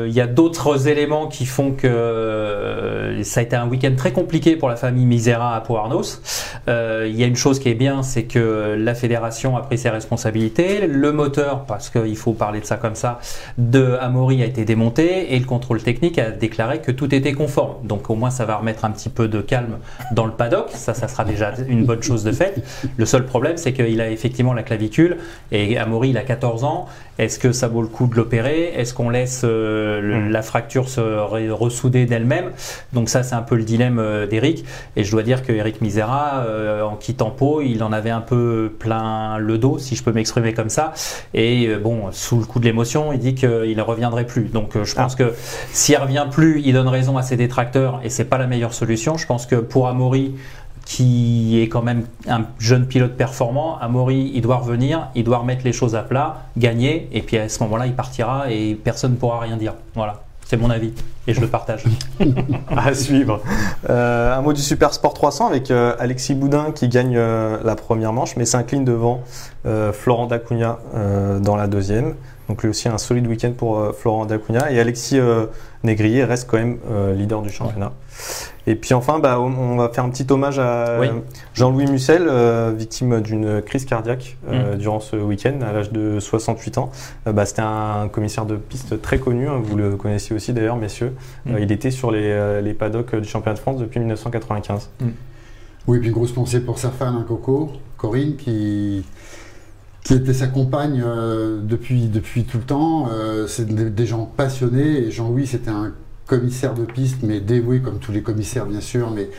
Il 0.05 0.13
y 0.13 0.21
a 0.21 0.27
d'autres 0.27 0.87
éléments 0.87 1.27
qui 1.27 1.45
font 1.45 1.71
que 1.71 3.19
ça 3.23 3.39
a 3.39 3.43
été 3.43 3.55
un 3.55 3.67
week-end 3.67 3.93
très 3.97 4.11
compliqué 4.11 4.55
pour 4.55 4.69
la 4.69 4.75
famille 4.75 5.05
Misera 5.05 5.55
à 5.55 5.61
Poarnos. 5.61 6.21
Il 6.67 7.15
y 7.15 7.23
a 7.23 7.27
une 7.27 7.35
chose 7.35 7.59
qui 7.59 7.69
est 7.69 7.73
bien, 7.75 8.03
c'est 8.03 8.23
que 8.23 8.75
la 8.77 8.93
fédération 8.93 9.57
a 9.57 9.61
pris 9.61 9.77
ses 9.77 9.89
responsabilités. 9.89 10.85
Le 10.87 11.11
moteur, 11.11 11.65
parce 11.65 11.89
qu'il 11.89 12.15
faut 12.17 12.33
parler 12.33 12.59
de 12.59 12.65
ça 12.65 12.77
comme 12.77 12.95
ça, 12.95 13.19
de 13.57 13.97
Amaury 13.99 14.18
a 14.27 14.45
été 14.45 14.65
démonté 14.65 15.33
et 15.33 15.39
le 15.39 15.45
contrôle 15.45 15.81
technique 15.81 16.19
a 16.19 16.31
déclaré 16.31 16.81
que 16.81 16.91
tout 16.91 17.13
était 17.13 17.33
conforme. 17.33 17.85
Donc 17.87 18.09
au 18.09 18.15
moins 18.15 18.29
ça 18.29 18.45
va 18.45 18.57
remettre 18.57 18.85
un 18.85 18.91
petit 18.91 19.09
peu 19.09 19.27
de 19.27 19.41
calme 19.41 19.77
dans 20.11 20.25
le 20.25 20.31
paddock. 20.31 20.69
Ça, 20.73 20.93
ça 20.93 21.07
sera 21.07 21.23
déjà 21.23 21.53
une 21.67 21.85
bonne 21.85 22.03
chose 22.03 22.23
de 22.23 22.31
fait. 22.31 22.55
Le 22.97 23.05
seul 23.05 23.25
problème, 23.25 23.57
c'est 23.57 23.73
qu'il 23.73 24.01
a 24.01 24.09
effectivement 24.09 24.53
la 24.53 24.63
clavicule 24.63 25.17
et 25.51 25.77
Amaury, 25.77 26.09
il 26.09 26.17
a 26.17 26.23
14 26.23 26.63
ans. 26.63 26.87
Est-ce 27.19 27.37
que 27.37 27.51
ça 27.51 27.67
vaut 27.67 27.81
le 27.81 27.87
coup 27.87 28.07
de 28.07 28.15
l'opérer? 28.15 28.71
Est-ce 28.75 28.93
qu'on 28.95 29.09
laisse 29.09 29.41
euh, 29.43 29.99
le- 30.01 30.19
Mm. 30.27 30.31
la 30.31 30.41
fracture 30.41 30.89
se 30.89 31.01
re- 31.01 31.51
ressouder 31.51 32.05
d'elle-même? 32.05 32.51
Donc 32.93 33.09
ça, 33.09 33.21
c'est 33.23 33.35
un 33.35 33.41
peu 33.43 33.55
le 33.55 33.63
dilemme 33.63 33.99
euh, 33.99 34.25
d'Eric. 34.25 34.65
Et 34.95 35.03
je 35.03 35.11
dois 35.11 35.21
dire 35.23 35.43
que 35.45 35.51
Eric 35.51 35.81
Misera, 35.81 36.43
euh, 36.47 36.81
en 36.81 36.95
quittant 36.95 37.29
Pau, 37.29 37.61
il 37.61 37.83
en 37.83 37.91
avait 37.91 38.09
un 38.09 38.21
peu 38.21 38.73
plein 38.79 39.37
le 39.37 39.57
dos, 39.57 39.77
si 39.77 39.95
je 39.95 40.03
peux 40.03 40.11
m'exprimer 40.13 40.53
comme 40.53 40.69
ça. 40.69 40.93
Et 41.33 41.75
bon, 41.75 42.11
sous 42.11 42.39
le 42.39 42.45
coup 42.45 42.59
de 42.59 42.65
l'émotion, 42.65 43.11
il 43.13 43.19
dit 43.19 43.35
qu'il 43.35 43.75
ne 43.75 43.81
reviendrait 43.81 44.25
plus. 44.25 44.45
Donc 44.45 44.81
je 44.81 44.95
pense 44.95 45.15
que 45.15 45.33
s'il 45.73 45.97
revient 45.97 46.25
plus, 46.31 46.61
il 46.65 46.73
donne 46.73 46.87
raison 46.87 47.17
à 47.17 47.21
ses 47.21 47.35
détracteurs 47.35 47.99
et 48.03 48.09
c'est 48.09 48.25
pas 48.25 48.37
la 48.37 48.47
meilleure 48.47 48.73
solution. 48.73 49.17
Je 49.17 49.25
pense 49.27 49.45
que 49.45 49.55
pour 49.55 49.87
Amaury, 49.89 50.35
qui 50.89 51.61
est 51.61 51.69
quand 51.69 51.83
même 51.83 52.05
un 52.27 52.45
jeune 52.57 52.87
pilote 52.87 53.15
performant, 53.15 53.77
Amaury, 53.77 54.31
il 54.33 54.41
doit 54.41 54.57
revenir, 54.57 55.09
il 55.13 55.23
doit 55.23 55.37
remettre 55.37 55.61
les 55.63 55.71
choses 55.71 55.95
à 55.95 56.01
plat, 56.01 56.45
gagner, 56.57 57.07
et 57.11 57.21
puis 57.21 57.37
à 57.37 57.47
ce 57.47 57.61
moment-là, 57.63 57.85
il 57.85 57.93
partira 57.93 58.51
et 58.51 58.73
personne 58.73 59.11
ne 59.11 59.17
pourra 59.17 59.39
rien 59.39 59.55
dire. 59.55 59.75
Voilà, 59.93 60.23
c'est 60.47 60.57
mon 60.57 60.71
avis 60.71 60.91
et 61.27 61.33
je 61.35 61.41
le 61.41 61.47
partage. 61.47 61.83
à 62.75 62.91
suivre. 62.95 63.39
Euh, 63.87 64.35
un 64.35 64.41
mot 64.41 64.51
du 64.51 64.61
Super 64.61 64.91
Sport 64.95 65.13
300 65.13 65.45
avec 65.49 65.69
euh, 65.69 65.93
Alexis 65.99 66.33
Boudin 66.33 66.71
qui 66.71 66.87
gagne 66.87 67.15
euh, 67.15 67.59
la 67.63 67.75
première 67.75 68.11
manche, 68.11 68.35
mais 68.35 68.45
s'incline 68.45 68.83
devant 68.83 69.21
Florent 69.93 70.25
Dacunha 70.25 70.79
dans 71.41 71.55
la 71.55 71.67
deuxième. 71.67 72.15
Donc 72.47 72.63
lui 72.63 72.69
aussi 72.69 72.87
un 72.87 72.97
solide 72.97 73.27
week-end 73.27 73.51
pour 73.55 73.93
Florent 73.93 74.25
Dacunha. 74.25 74.71
Et 74.71 74.79
Alexis 74.79 75.19
Négrier 75.83 76.23
reste 76.23 76.49
quand 76.49 76.57
même 76.57 76.79
leader 77.15 77.43
du 77.43 77.51
championnat. 77.51 77.91
Et 78.69 78.75
puis 78.75 78.93
enfin, 78.93 79.17
bah, 79.17 79.39
on, 79.39 79.77
va 79.77 79.89
faire 79.89 80.03
un 80.03 80.09
petit 80.09 80.27
hommage 80.29 80.59
à 80.59 80.99
Oui. 81.01 81.07
Jean-Louis 81.55 81.87
Mussel, 81.87 82.27
euh, 82.29 82.71
victime 82.77 83.19
d'une 83.19 83.63
crise 83.63 83.83
cardiaque 83.85 84.37
euh, 84.47 84.75
Mm. 84.75 84.77
durant 84.77 84.99
ce 84.99 85.15
week-end 85.15 85.57
à 85.67 85.73
l'âge 85.73 85.91
de 85.91 86.19
68 86.19 86.77
ans. 86.77 86.91
Euh, 87.25 87.33
bah, 87.33 87.45
C'était 87.47 87.63
un 87.63 88.07
commissaire 88.11 88.45
de 88.45 88.57
piste 88.57 89.01
très 89.01 89.17
connu, 89.17 89.47
hein, 89.49 89.59
vous 89.63 89.75
le 89.75 89.95
connaissiez 89.95 90.35
aussi 90.35 90.53
d'ailleurs, 90.53 90.75
messieurs. 90.75 91.13
Mm. 91.45 91.55
Euh, 91.55 91.59
il 91.61 91.71
était 91.71 91.89
sur 91.89 92.11
les, 92.11 92.25
euh, 92.25 92.61
les 92.61 92.75
paddocks 92.75 93.15
du 93.15 93.27
championnat 93.27 93.55
de 93.55 93.59
France 93.59 93.79
depuis 93.79 93.99
1995. 93.99 94.89
Oui, 95.87 95.97
puis 95.97 96.09
une 96.09 96.13
grosse 96.13 96.31
pensée 96.33 96.59
pour 96.59 96.77
sa 96.77 96.91
femme, 96.91 97.15
hein, 97.15 97.25
Coco, 97.27 97.71
Corinne, 97.97 98.35
qui, 98.35 99.03
qui 100.03 100.13
était 100.13 100.33
sa 100.33 100.45
compagne 100.45 101.01
euh, 101.03 101.59
depuis, 101.63 102.07
depuis 102.07 102.43
tout 102.43 102.57
le 102.57 102.63
temps. 102.63 103.07
Euh, 103.11 103.47
c'est 103.47 103.65
des, 103.65 103.89
des 103.89 104.05
gens 104.05 104.25
passionnés. 104.25 105.07
Et 105.07 105.11
Jean-Louis, 105.11 105.47
c'était 105.47 105.71
un 105.71 105.91
commissaire 106.29 106.75
de 106.75 106.85
piste, 106.85 107.23
mais 107.23 107.39
dévoué 107.39 107.81
comme 107.81 107.97
tous 107.97 108.11
les 108.11 108.21
commissaires, 108.21 108.67
bien 108.67 108.81
sûr, 108.81 109.09
mais 109.09 109.29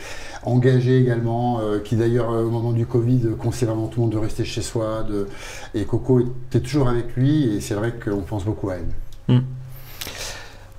engagé 0.43 0.99
également, 0.99 1.61
euh, 1.61 1.79
qui 1.79 1.95
d'ailleurs, 1.95 2.31
euh, 2.31 2.43
au 2.43 2.49
moment 2.49 2.73
du 2.73 2.85
Covid, 2.85 3.21
euh, 3.25 3.35
conseillait 3.35 3.71
vraiment 3.71 3.87
tout 3.87 4.01
le 4.01 4.07
monde 4.07 4.11
de 4.11 4.17
rester 4.17 4.43
chez 4.43 4.61
soi. 4.61 5.05
Et 5.73 5.85
Coco 5.85 6.19
était 6.19 6.59
toujours 6.59 6.89
avec 6.89 7.15
lui, 7.15 7.55
et 7.55 7.61
c'est 7.61 7.75
vrai 7.75 7.93
qu'on 7.93 8.21
pense 8.21 8.43
beaucoup 8.43 8.69
à 8.69 8.75
elle. 8.75 9.41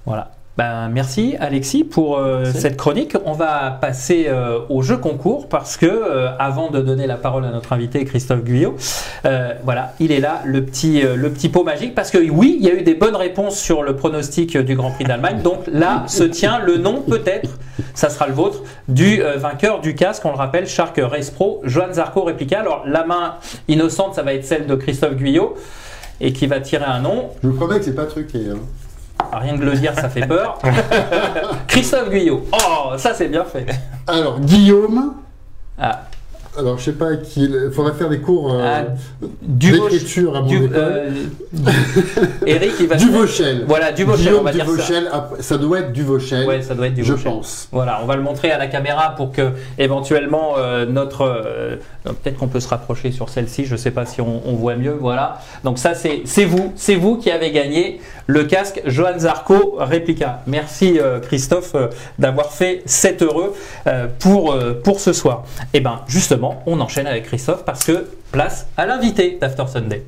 Voilà. 0.05 0.33
Ben, 0.59 0.91
merci 0.93 1.35
Alexis 1.41 1.83
pour 1.83 2.19
euh, 2.19 2.45
cette 2.55 2.77
chronique. 2.77 3.17
On 3.25 3.33
va 3.33 3.71
passer 3.81 4.27
euh, 4.29 4.59
au 4.69 4.83
jeu 4.83 4.99
concours 4.99 5.49
parce 5.49 5.79
que 5.79 5.87
euh, 5.87 6.29
avant 6.39 6.71
de 6.71 6.83
donner 6.83 7.07
la 7.07 7.17
parole 7.17 7.47
à 7.47 7.51
notre 7.51 7.73
invité 7.73 8.05
Christophe 8.05 8.45
Guyot, 8.45 8.77
euh, 9.25 9.55
voilà, 9.65 9.95
il 9.99 10.13
est 10.13 10.21
là 10.21 10.43
le 10.45 10.63
petit 10.63 11.03
euh, 11.07 11.17
le 11.17 11.31
petit 11.31 11.49
pot 11.49 11.65
magique 11.65 11.95
parce 11.95 12.11
que 12.11 12.19
oui, 12.19 12.59
il 12.61 12.67
y 12.67 12.71
a 12.71 12.75
eu 12.75 12.83
des 12.83 12.95
bonnes 12.95 13.17
réponses 13.17 13.59
sur 13.59 13.83
le 13.83 13.97
pronostic 13.97 14.59
du 14.59 14.75
Grand 14.75 14.91
Prix 14.91 15.05
d'Allemagne. 15.05 15.41
Donc 15.41 15.61
là 15.73 16.05
se 16.07 16.23
tient 16.25 16.59
le 16.59 16.77
nom 16.77 17.01
peut-être, 17.01 17.59
ça 17.95 18.11
sera 18.11 18.27
le 18.27 18.35
vôtre 18.35 18.63
du 18.89 19.23
euh, 19.23 19.39
vainqueur 19.39 19.81
du 19.81 19.95
casque. 19.95 20.23
On 20.27 20.33
le 20.33 20.37
rappelle, 20.37 20.67
Shark 20.67 21.01
Race 21.03 21.31
Pro, 21.31 21.63
Johan 21.65 21.95
Zarco 21.95 22.25
réplica. 22.25 22.61
Alors 22.61 22.83
la 22.87 23.07
main 23.07 23.37
innocente, 23.69 24.17
ça 24.17 24.23
va 24.23 24.35
être 24.35 24.45
celle 24.45 24.67
de 24.67 24.75
Christophe 24.75 25.15
Guyot 25.17 25.55
et 26.21 26.35
qui 26.35 26.47
va 26.47 26.61
tirer 26.61 26.85
un 26.85 27.01
nom. 27.01 27.31
Je 27.43 27.49
vous 27.49 27.57
promets 27.57 27.79
que 27.79 27.87
c'est 27.87 27.95
pas 27.95 28.05
truqué. 28.05 28.39
hein. 28.53 28.59
Rien 29.41 29.57
que 29.57 29.61
de 29.61 29.71
le 29.71 29.77
dire, 29.77 29.95
ça 29.95 30.09
fait 30.09 30.27
peur. 30.27 30.59
Christophe 31.67 32.11
Guyot. 32.11 32.45
Oh, 32.53 32.93
ça 32.97 33.15
c'est 33.15 33.29
bien 33.29 33.45
fait. 33.45 33.67
Alors, 34.07 34.39
Guillaume. 34.41 35.15
Ah, 35.79 36.03
Alors, 36.59 36.77
je 36.79 36.85
sais 36.85 36.93
pas 36.93 37.17
qui. 37.17 37.45
Il 37.45 37.71
faudrait 37.73 37.95
faire 37.95 38.11
des 38.11 38.21
cours 38.21 38.53
euh, 38.53 38.63
Ah, 38.63 38.85
d'écriture 39.43 40.37
à 40.37 40.43
mon 40.43 40.49
Du- 40.49 40.65
école. 40.67 40.75
euh, 40.77 41.11
Eric, 42.47 42.73
il 42.81 42.87
va. 42.89 42.97
Duvauchel. 43.03 43.65
Voilà, 43.67 43.93
Duvauchel, 43.93 44.35
on 44.35 44.43
va 44.43 44.53
dire 44.53 44.67
ça. 44.67 44.71
Duvauchel, 44.73 45.09
ça 45.41 45.57
doit 45.59 45.79
être 45.81 45.93
Duvauchel, 45.93 46.47
Ouais, 46.47 46.63
ça 46.63 46.75
doit 46.75 46.87
être 46.89 47.03
je 47.03 47.15
pense. 47.15 47.69
Voilà, 47.73 48.01
on 48.03 48.07
va 48.07 48.17
le 48.17 48.23
montrer 48.23 48.51
à 48.51 48.59
la 48.59 48.67
caméra 48.67 49.15
pour 49.17 49.33
que 49.33 49.51
éventuellement 49.79 50.55
euh, 50.59 50.85
notre 50.87 51.23
euh, 51.23 51.77
peut-être 52.05 52.37
qu'on 52.37 52.49
peut 52.49 52.61
se 52.61 52.69
rapprocher 52.69 53.13
sur 53.13 53.29
celle-ci. 53.29 53.65
Je 53.65 53.77
sais 53.77 53.91
pas 53.91 54.05
si 54.07 54.21
on, 54.21 54.43
on 54.47 54.53
voit 54.55 54.77
mieux. 54.77 54.97
Voilà. 55.01 55.41
Donc 55.65 55.79
ça 55.79 55.93
c'est 55.95 56.45
vous, 56.45 56.73
c'est 56.77 56.97
vous 56.97 57.17
qui 57.17 57.31
avez 57.31 57.51
gagné 57.51 58.01
le 58.27 58.45
casque 58.45 58.83
Johan 58.87 59.19
Zarco 59.19 59.77
réplica. 59.79 60.41
Merci 60.47 60.99
euh, 61.01 61.19
Christophe 61.21 61.75
euh, 61.75 61.89
d'avoir 62.19 62.53
fait 62.53 62.83
7 62.87 63.23
heureux 63.23 63.55
euh, 63.87 64.07
pour 64.19 64.53
euh, 64.53 64.75
pour 64.83 65.01
ce 65.01 65.13
soir. 65.13 65.45
Et 65.75 65.81
ben 65.81 66.01
justement, 66.07 66.42
on 66.67 66.81
enchaîne 66.81 67.07
avec 67.07 67.25
Christophe 67.25 67.65
parce 67.65 67.85
que 67.85 68.09
place 68.31 68.67
à 68.77 68.87
l'invité 68.87 69.39
d'After 69.41 69.65
Sunday. 69.69 70.05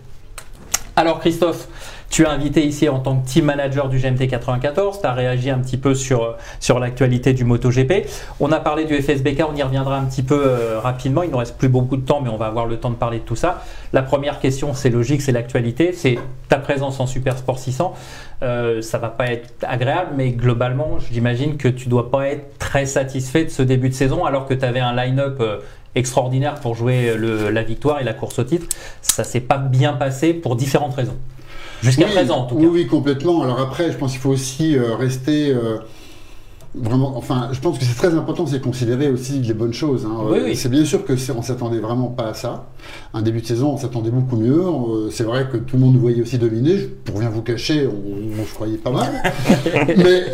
Alors 0.97 1.18
Christophe, 1.18 1.68
Tu 2.14 2.24
as 2.26 2.30
invité 2.30 2.64
ici 2.64 2.89
en 2.89 3.01
tant 3.01 3.16
que 3.16 3.26
team 3.26 3.47
manager 3.47 3.89
du 3.89 3.99
GMT 3.99 4.28
94, 4.28 5.01
tu 5.01 5.07
as 5.07 5.12
réagi 5.12 5.51
un 5.51 5.59
petit 5.59 5.76
peu 5.76 5.97
sur, 5.97 6.37
sur 6.61 6.78
l'actualité 6.78 7.32
du 7.32 7.43
MotoGP. 7.43 8.07
On 8.39 8.53
a 8.53 8.61
parlé 8.61 8.85
du 8.85 8.95
FSBK, 8.95 9.43
on 9.51 9.57
y 9.57 9.62
reviendra 9.64 9.99
un 9.99 10.05
petit 10.05 10.22
peu 10.22 10.41
euh, 10.41 10.78
rapidement, 10.78 11.24
il 11.24 11.26
ne 11.26 11.32
nous 11.32 11.39
reste 11.39 11.57
plus 11.57 11.68
beaucoup 11.68 11.97
de 11.97 12.07
temps, 12.07 12.20
mais 12.20 12.30
on 12.30 12.37
va 12.37 12.47
avoir 12.47 12.66
le 12.66 12.76
temps 12.76 12.91
de 12.91 12.95
parler 12.95 13.18
de 13.18 13.24
tout 13.24 13.35
ça. 13.35 13.64
La 13.93 14.03
première 14.03 14.39
question, 14.39 14.74
c'est 14.74 14.91
logique, 14.91 15.22
c'est 15.22 15.32
l'actualité, 15.32 15.93
c'est 15.93 16.16
ta 16.49 16.59
présence 16.59 17.01
en 17.01 17.09
Super 17.09 17.37
Sport 17.37 17.59
600. 17.59 17.95
Euh, 18.45 18.80
ça 18.80 18.99
va 18.99 19.09
pas 19.09 19.26
être 19.32 19.53
agréable, 19.66 20.11
mais 20.16 20.30
globalement, 20.30 20.99
j'imagine 21.11 21.57
que 21.57 21.66
tu 21.66 21.89
dois 21.89 22.12
pas 22.12 22.28
être 22.28 22.59
très 22.59 22.87
satisfait 22.87 23.43
de 23.43 23.51
ce 23.51 23.62
début 23.62 23.89
de 23.89 23.95
saison, 23.95 24.24
alors 24.24 24.47
que 24.47 24.55
tu 24.55 24.64
avais 24.64 24.78
un 24.78 24.95
line-up 24.95 25.39
euh, 25.41 25.59
extraordinaire 25.95 26.57
pour 26.57 26.74
jouer 26.74 27.14
le- 27.16 27.51
la 27.51 27.62
victoire 27.62 28.01
et 28.01 28.05
la 28.05 28.12
course 28.14 28.38
au 28.38 28.45
titre. 28.45 28.66
Ça 29.03 29.24
s'est 29.24 29.40
pas 29.40 29.59
bien 29.59 29.92
passé 29.92 30.34
pour 30.34 30.57
différentes 30.57 30.95
raisons. 30.95 31.16
Jusqu'à 31.82 32.07
Oui, 32.07 32.12
présent, 32.12 32.38
en 32.38 32.47
tout 32.47 32.55
oui, 32.57 32.62
cas. 32.62 32.68
Oui, 32.70 32.86
complètement. 32.86 33.42
Alors 33.42 33.61
après, 33.61 33.92
je 33.92 33.97
pense 33.99 34.12
qu'il 34.12 34.20
faut 34.20 34.30
aussi 34.30 34.76
euh, 34.76 34.95
rester 34.97 35.51
euh, 35.51 35.78
vraiment. 36.75 37.16
Enfin, 37.16 37.49
je 37.53 37.61
pense 37.61 37.79
que 37.79 37.85
c'est 37.85 37.97
très 37.97 38.14
important, 38.14 38.47
c'est 38.47 38.59
de 38.59 38.64
considérer 38.64 39.09
aussi 39.09 39.41
les 39.41 39.55
bonnes 39.55 39.72
choses. 39.72 40.05
hein. 40.07 40.16
Oui, 40.29 40.39
oui. 40.45 40.57
C'est 40.57 40.68
bien 40.68 40.85
sûr 40.85 41.05
que 41.05 41.12
on 41.37 41.43
s'attendait 41.43 41.79
vraiment 41.81 42.09
pas 42.09 42.29
à 42.29 42.35
ça. 42.35 42.66
Un 43.12 43.22
début 43.22 43.41
de 43.41 43.47
saison, 43.47 43.72
on 43.72 43.77
s'attendait 43.77 44.11
beaucoup 44.11 44.37
mieux. 44.37 44.61
Euh, 44.61 45.11
C'est 45.11 45.25
vrai 45.25 45.49
que 45.51 45.57
tout 45.57 45.77
le 45.77 45.83
monde 45.83 45.95
nous 45.95 46.01
voyait 46.01 46.22
aussi 46.22 46.39
dominer. 46.39 46.77
Je- 46.79 46.87
Pour 46.87 47.18
rien 47.20 47.29
vous 47.31 47.43
cacher, 47.43 47.87
on, 47.87 48.41
on 48.41 48.45
se 48.45 48.53
croyait 48.55 48.77
pas 48.79 48.91
mal. 48.91 49.11
Mais 49.97 50.25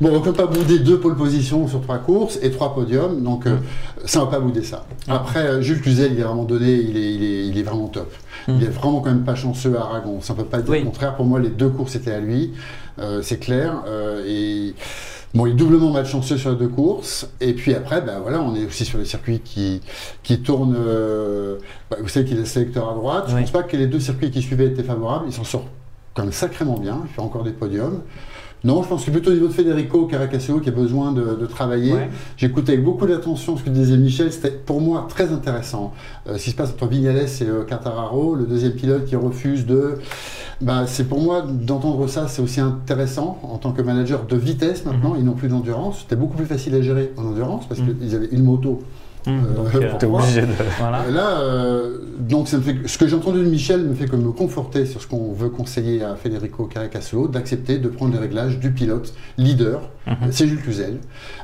bon, 0.00 0.10
on 0.16 0.20
peut 0.20 0.32
pas 0.32 0.46
bouder 0.46 0.78
deux 0.78 0.98
pôles 0.98 1.16
position 1.16 1.66
sur 1.68 1.80
trois 1.80 1.98
courses 1.98 2.38
et 2.42 2.50
trois 2.50 2.74
podiums, 2.74 3.22
donc 3.22 3.46
euh, 3.46 3.56
ça 4.04 4.20
va 4.20 4.26
pas 4.26 4.40
bouder 4.40 4.62
ça. 4.62 4.84
Après, 5.08 5.40
euh, 5.46 5.60
Jules 5.62 5.80
Cluzel, 5.80 6.12
il 6.12 6.20
est 6.20 6.22
vraiment 6.22 6.44
donné, 6.44 6.72
il 6.72 6.96
est, 6.96 7.14
il 7.14 7.22
est, 7.24 7.46
il 7.48 7.58
est 7.58 7.62
vraiment 7.62 7.88
top. 7.88 8.12
Il 8.48 8.62
est 8.62 8.68
vraiment 8.68 9.00
quand 9.00 9.10
même 9.10 9.24
pas 9.24 9.34
chanceux 9.34 9.76
à 9.76 9.80
Aragon. 9.82 10.20
Ça 10.22 10.32
ne 10.32 10.38
peut 10.38 10.44
pas 10.44 10.60
dire 10.62 10.70
Oui. 10.70 10.78
le 10.78 10.84
contraire. 10.86 11.16
Pour 11.16 11.26
moi, 11.26 11.38
les 11.38 11.50
deux 11.50 11.68
courses 11.68 11.96
étaient 11.96 12.12
à 12.12 12.20
lui, 12.20 12.52
euh, 12.98 13.20
c'est 13.22 13.36
clair. 13.38 13.82
Euh, 13.86 14.22
et 14.26 14.74
bon, 15.34 15.46
il 15.46 15.52
est 15.52 15.54
doublement 15.56 15.90
malchanceux 15.90 16.36
sur 16.38 16.50
les 16.50 16.56
deux 16.56 16.68
courses. 16.68 17.28
Et 17.40 17.52
puis 17.54 17.74
après, 17.74 18.00
ben 18.00 18.20
voilà, 18.20 18.40
on 18.40 18.54
est 18.54 18.64
aussi 18.66 18.84
sur 18.84 18.98
les 18.98 19.04
circuits 19.04 19.40
qui 19.40 19.80
qui 20.22 20.40
tournent. 20.40 20.76
euh, 20.78 21.58
bah, 21.90 21.96
vous 22.00 22.08
savez 22.08 22.26
qu'il 22.26 22.38
est 22.38 22.44
sélecteur 22.44 22.88
à 22.90 22.94
droite. 22.94 23.24
Je 23.28 23.34
Oui. 23.34 23.42
pense 23.42 23.50
pas 23.50 23.62
que 23.62 23.76
les 23.76 23.86
deux 23.86 24.00
circuits 24.00 24.30
qui 24.30 24.42
suivaient 24.42 24.66
étaient 24.66 24.82
favorables. 24.82 25.24
Il 25.28 25.32
s'en 25.32 25.44
sort 25.44 25.64
quand 26.14 26.22
même 26.24 26.32
sacrément 26.32 26.78
bien. 26.78 27.00
Il 27.04 27.10
fait 27.14 27.20
encore 27.20 27.44
des 27.44 27.52
podiums. 27.52 28.00
Non, 28.64 28.82
je 28.82 28.88
pense 28.88 29.04
que 29.04 29.10
plutôt 29.12 29.30
au 29.30 29.34
niveau 29.34 29.46
de 29.46 29.52
Federico 29.52 30.06
Caracasio 30.06 30.58
qui 30.58 30.68
a 30.68 30.72
besoin 30.72 31.12
de, 31.12 31.36
de 31.40 31.46
travailler. 31.46 31.92
Ouais. 31.92 32.10
J'écoutais 32.36 32.72
avec 32.72 32.84
beaucoup 32.84 33.06
d'attention 33.06 33.56
ce 33.56 33.62
que 33.62 33.70
disait 33.70 33.96
Michel. 33.96 34.32
C'était 34.32 34.50
pour 34.50 34.80
moi 34.80 35.06
très 35.08 35.30
intéressant. 35.32 35.92
Euh, 36.28 36.36
ce 36.38 36.44
qui 36.44 36.50
se 36.50 36.56
passe 36.56 36.70
entre 36.72 36.86
Vignales 36.88 37.16
et 37.18 37.28
euh, 37.42 37.62
Quartararo, 37.64 38.34
le 38.34 38.44
deuxième 38.46 38.72
pilote 38.72 39.04
qui 39.04 39.14
refuse 39.16 39.64
de. 39.64 39.94
Bah, 40.60 40.84
c'est 40.88 41.04
pour 41.04 41.20
moi 41.20 41.42
d'entendre 41.48 42.08
ça, 42.08 42.26
c'est 42.26 42.42
aussi 42.42 42.58
intéressant 42.60 43.38
en 43.44 43.58
tant 43.58 43.70
que 43.70 43.80
manager 43.80 44.26
de 44.26 44.36
vitesse 44.36 44.84
maintenant. 44.84 45.14
Ils 45.16 45.24
n'ont 45.24 45.34
plus 45.34 45.48
d'endurance. 45.48 46.00
C'était 46.00 46.16
beaucoup 46.16 46.36
plus 46.36 46.46
facile 46.46 46.74
à 46.74 46.82
gérer 46.82 47.12
en 47.16 47.26
endurance 47.26 47.64
parce 47.68 47.80
Mhm. 47.80 47.94
qu'ils 47.98 48.14
avaient 48.16 48.28
une 48.32 48.42
moto. 48.42 48.82
Hum, 49.26 49.44
Euh, 49.44 49.54
donc, 49.54 49.74
euh, 49.74 49.90
pour 49.90 49.98
T'es 49.98 50.06
moi. 50.06 50.22
obligé 50.22 50.42
de. 50.42 50.46
voilà. 50.78 51.04
Et 51.08 51.12
Là, 51.12 51.40
euh, 51.40 51.98
donc 52.18 52.48
ça 52.48 52.56
me 52.58 52.62
fait, 52.62 52.76
ce 52.86 52.96
que 52.98 53.06
j'ai 53.08 53.14
entendu 53.16 53.40
de 53.40 53.48
Michel 53.48 53.82
me 53.82 53.94
fait 53.94 54.06
que 54.06 54.16
me 54.16 54.30
conforter 54.32 54.86
sur 54.86 55.02
ce 55.02 55.06
qu'on 55.06 55.32
veut 55.32 55.48
conseiller 55.50 56.02
à 56.04 56.14
Federico 56.14 56.64
Caracasolo, 56.66 57.28
d'accepter 57.28 57.78
de 57.78 57.88
prendre 57.88 58.12
les 58.14 58.18
réglages 58.20 58.58
du 58.58 58.70
pilote 58.70 59.12
leader, 59.36 59.90
Mhm. 60.06 60.16
c'est 60.30 60.46
Jules 60.46 60.60
Cluzel. 60.62 60.98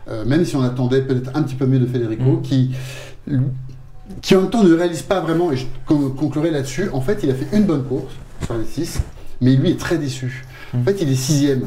Euh, 0.08 0.24
même 0.24 0.44
si 0.44 0.56
on 0.56 0.62
attendait 0.62 1.02
peut-être 1.02 1.30
un 1.34 1.42
petit 1.42 1.56
peu 1.56 1.66
mieux 1.66 1.78
de 1.80 1.86
Federico, 1.86 2.22
Mhm. 2.24 2.42
qui, 2.42 2.74
qui 4.22 4.36
en 4.36 4.42
même 4.42 4.50
temps 4.50 4.62
ne 4.64 4.72
réalise 4.74 5.02
pas 5.02 5.20
vraiment, 5.20 5.50
et 5.52 5.56
je 5.56 5.66
con- 5.86 6.10
conclurai 6.16 6.50
là-dessus, 6.50 6.88
en 6.92 7.00
fait 7.00 7.20
il 7.22 7.30
a 7.30 7.34
fait 7.34 7.56
une 7.56 7.64
bonne 7.64 7.84
course 7.84 8.12
sur 8.44 8.56
les 8.56 8.64
6, 8.64 9.00
mais 9.40 9.56
lui 9.56 9.70
est 9.70 9.80
très 9.80 9.98
déçu. 9.98 10.44
En 10.74 10.82
fait 10.82 10.98
il 11.00 11.10
est 11.10 11.14
sixième, 11.14 11.62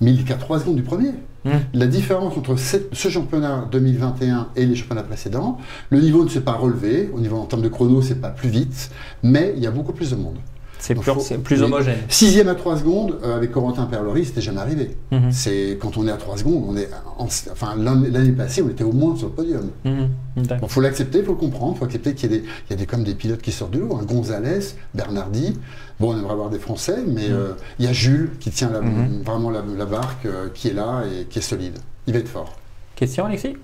mais 0.00 0.12
il 0.12 0.20
est 0.20 0.24
qu'à 0.24 0.34
3 0.34 0.58
secondes 0.60 0.76
du 0.76 0.82
premier. 0.82 1.12
Mhm. 1.44 1.52
La 1.74 1.86
différence 1.86 2.36
entre 2.36 2.56
ce 2.56 3.08
championnat 3.08 3.68
2021 3.70 4.48
et 4.56 4.66
les 4.66 4.74
championnats 4.74 5.02
précédents, 5.02 5.58
le 5.90 6.00
niveau 6.00 6.24
ne 6.24 6.28
s'est 6.28 6.40
pas 6.40 6.54
relevé, 6.54 7.10
au 7.14 7.20
niveau 7.20 7.36
en 7.36 7.44
termes 7.44 7.62
de 7.62 7.68
chrono, 7.68 8.02
c'est 8.02 8.20
pas 8.20 8.30
plus 8.30 8.48
vite, 8.48 8.90
mais 9.22 9.52
il 9.56 9.62
y 9.62 9.66
a 9.66 9.70
beaucoup 9.70 9.92
plus 9.92 10.10
de 10.10 10.16
monde. 10.16 10.38
C'est 10.78 10.94
plus, 10.94 11.56
faut- 11.56 11.64
homogène. 11.64 11.98
Sixième 12.08 12.48
à 12.48 12.54
3 12.54 12.78
secondes, 12.78 13.18
euh, 13.24 13.36
avec 13.36 13.50
Corentin 13.52 13.84
Perlori, 13.86 14.24
c'était 14.24 14.40
jamais 14.40 14.60
arrivé. 14.60 14.96
Mhm. 15.10 15.32
C'est 15.32 15.76
quand 15.80 15.96
on 15.96 16.06
est 16.06 16.10
à 16.10 16.16
3 16.16 16.36
secondes, 16.36 16.64
on 16.68 16.76
est 16.76 16.88
en- 17.18 17.24
enfin 17.52 17.74
l'an- 17.76 18.02
l'année 18.10 18.32
passée, 18.32 18.62
on 18.62 18.68
était 18.68 18.84
au 18.84 18.92
moins 18.92 19.16
sur 19.16 19.26
le 19.28 19.32
podium. 19.32 19.70
Mhm. 19.84 20.08
D'accord. 20.36 20.58
Bon, 20.60 20.68
faut 20.68 20.80
l'accepter, 20.80 21.22
faut 21.22 21.32
le 21.32 21.38
comprendre, 21.38 21.76
faut 21.76 21.84
accepter 21.84 22.14
qu'il 22.14 22.30
y 22.30 22.34
a 22.34 22.38
des, 22.38 22.44
il 22.44 22.70
y 22.70 22.72
a 22.74 22.76
des 22.76 22.86
comme 22.86 23.02
des 23.04 23.14
pilotes 23.14 23.42
qui 23.42 23.50
sortent 23.52 23.72
de 23.72 23.80
l'eau, 23.80 23.96
un 24.00 24.04
Gonzalez, 24.04 24.60
Bernardi. 24.94 25.58
Bon, 25.98 26.14
on 26.14 26.18
aimerait 26.18 26.32
avoir 26.32 26.50
des 26.50 26.60
Français, 26.60 26.98
mais 27.06 27.28
euh, 27.28 27.52
il 27.78 27.84
y 27.84 27.88
a 27.88 27.92
Jules 27.92 28.30
qui 28.38 28.50
tient 28.50 28.70
la- 28.70 28.80
Mhm. 28.80 29.22
vraiment 29.24 29.50
la, 29.50 29.62
la 29.76 29.84
barque, 29.86 30.26
euh, 30.26 30.48
qui 30.54 30.68
est 30.68 30.74
là 30.74 31.02
et 31.06 31.24
qui 31.24 31.40
est 31.40 31.42
solide. 31.42 31.78
Il 32.06 32.12
va 32.12 32.20
être 32.20 32.28
fort. 32.28 32.54
Question, 32.94 33.26
Alexis? 33.26 33.56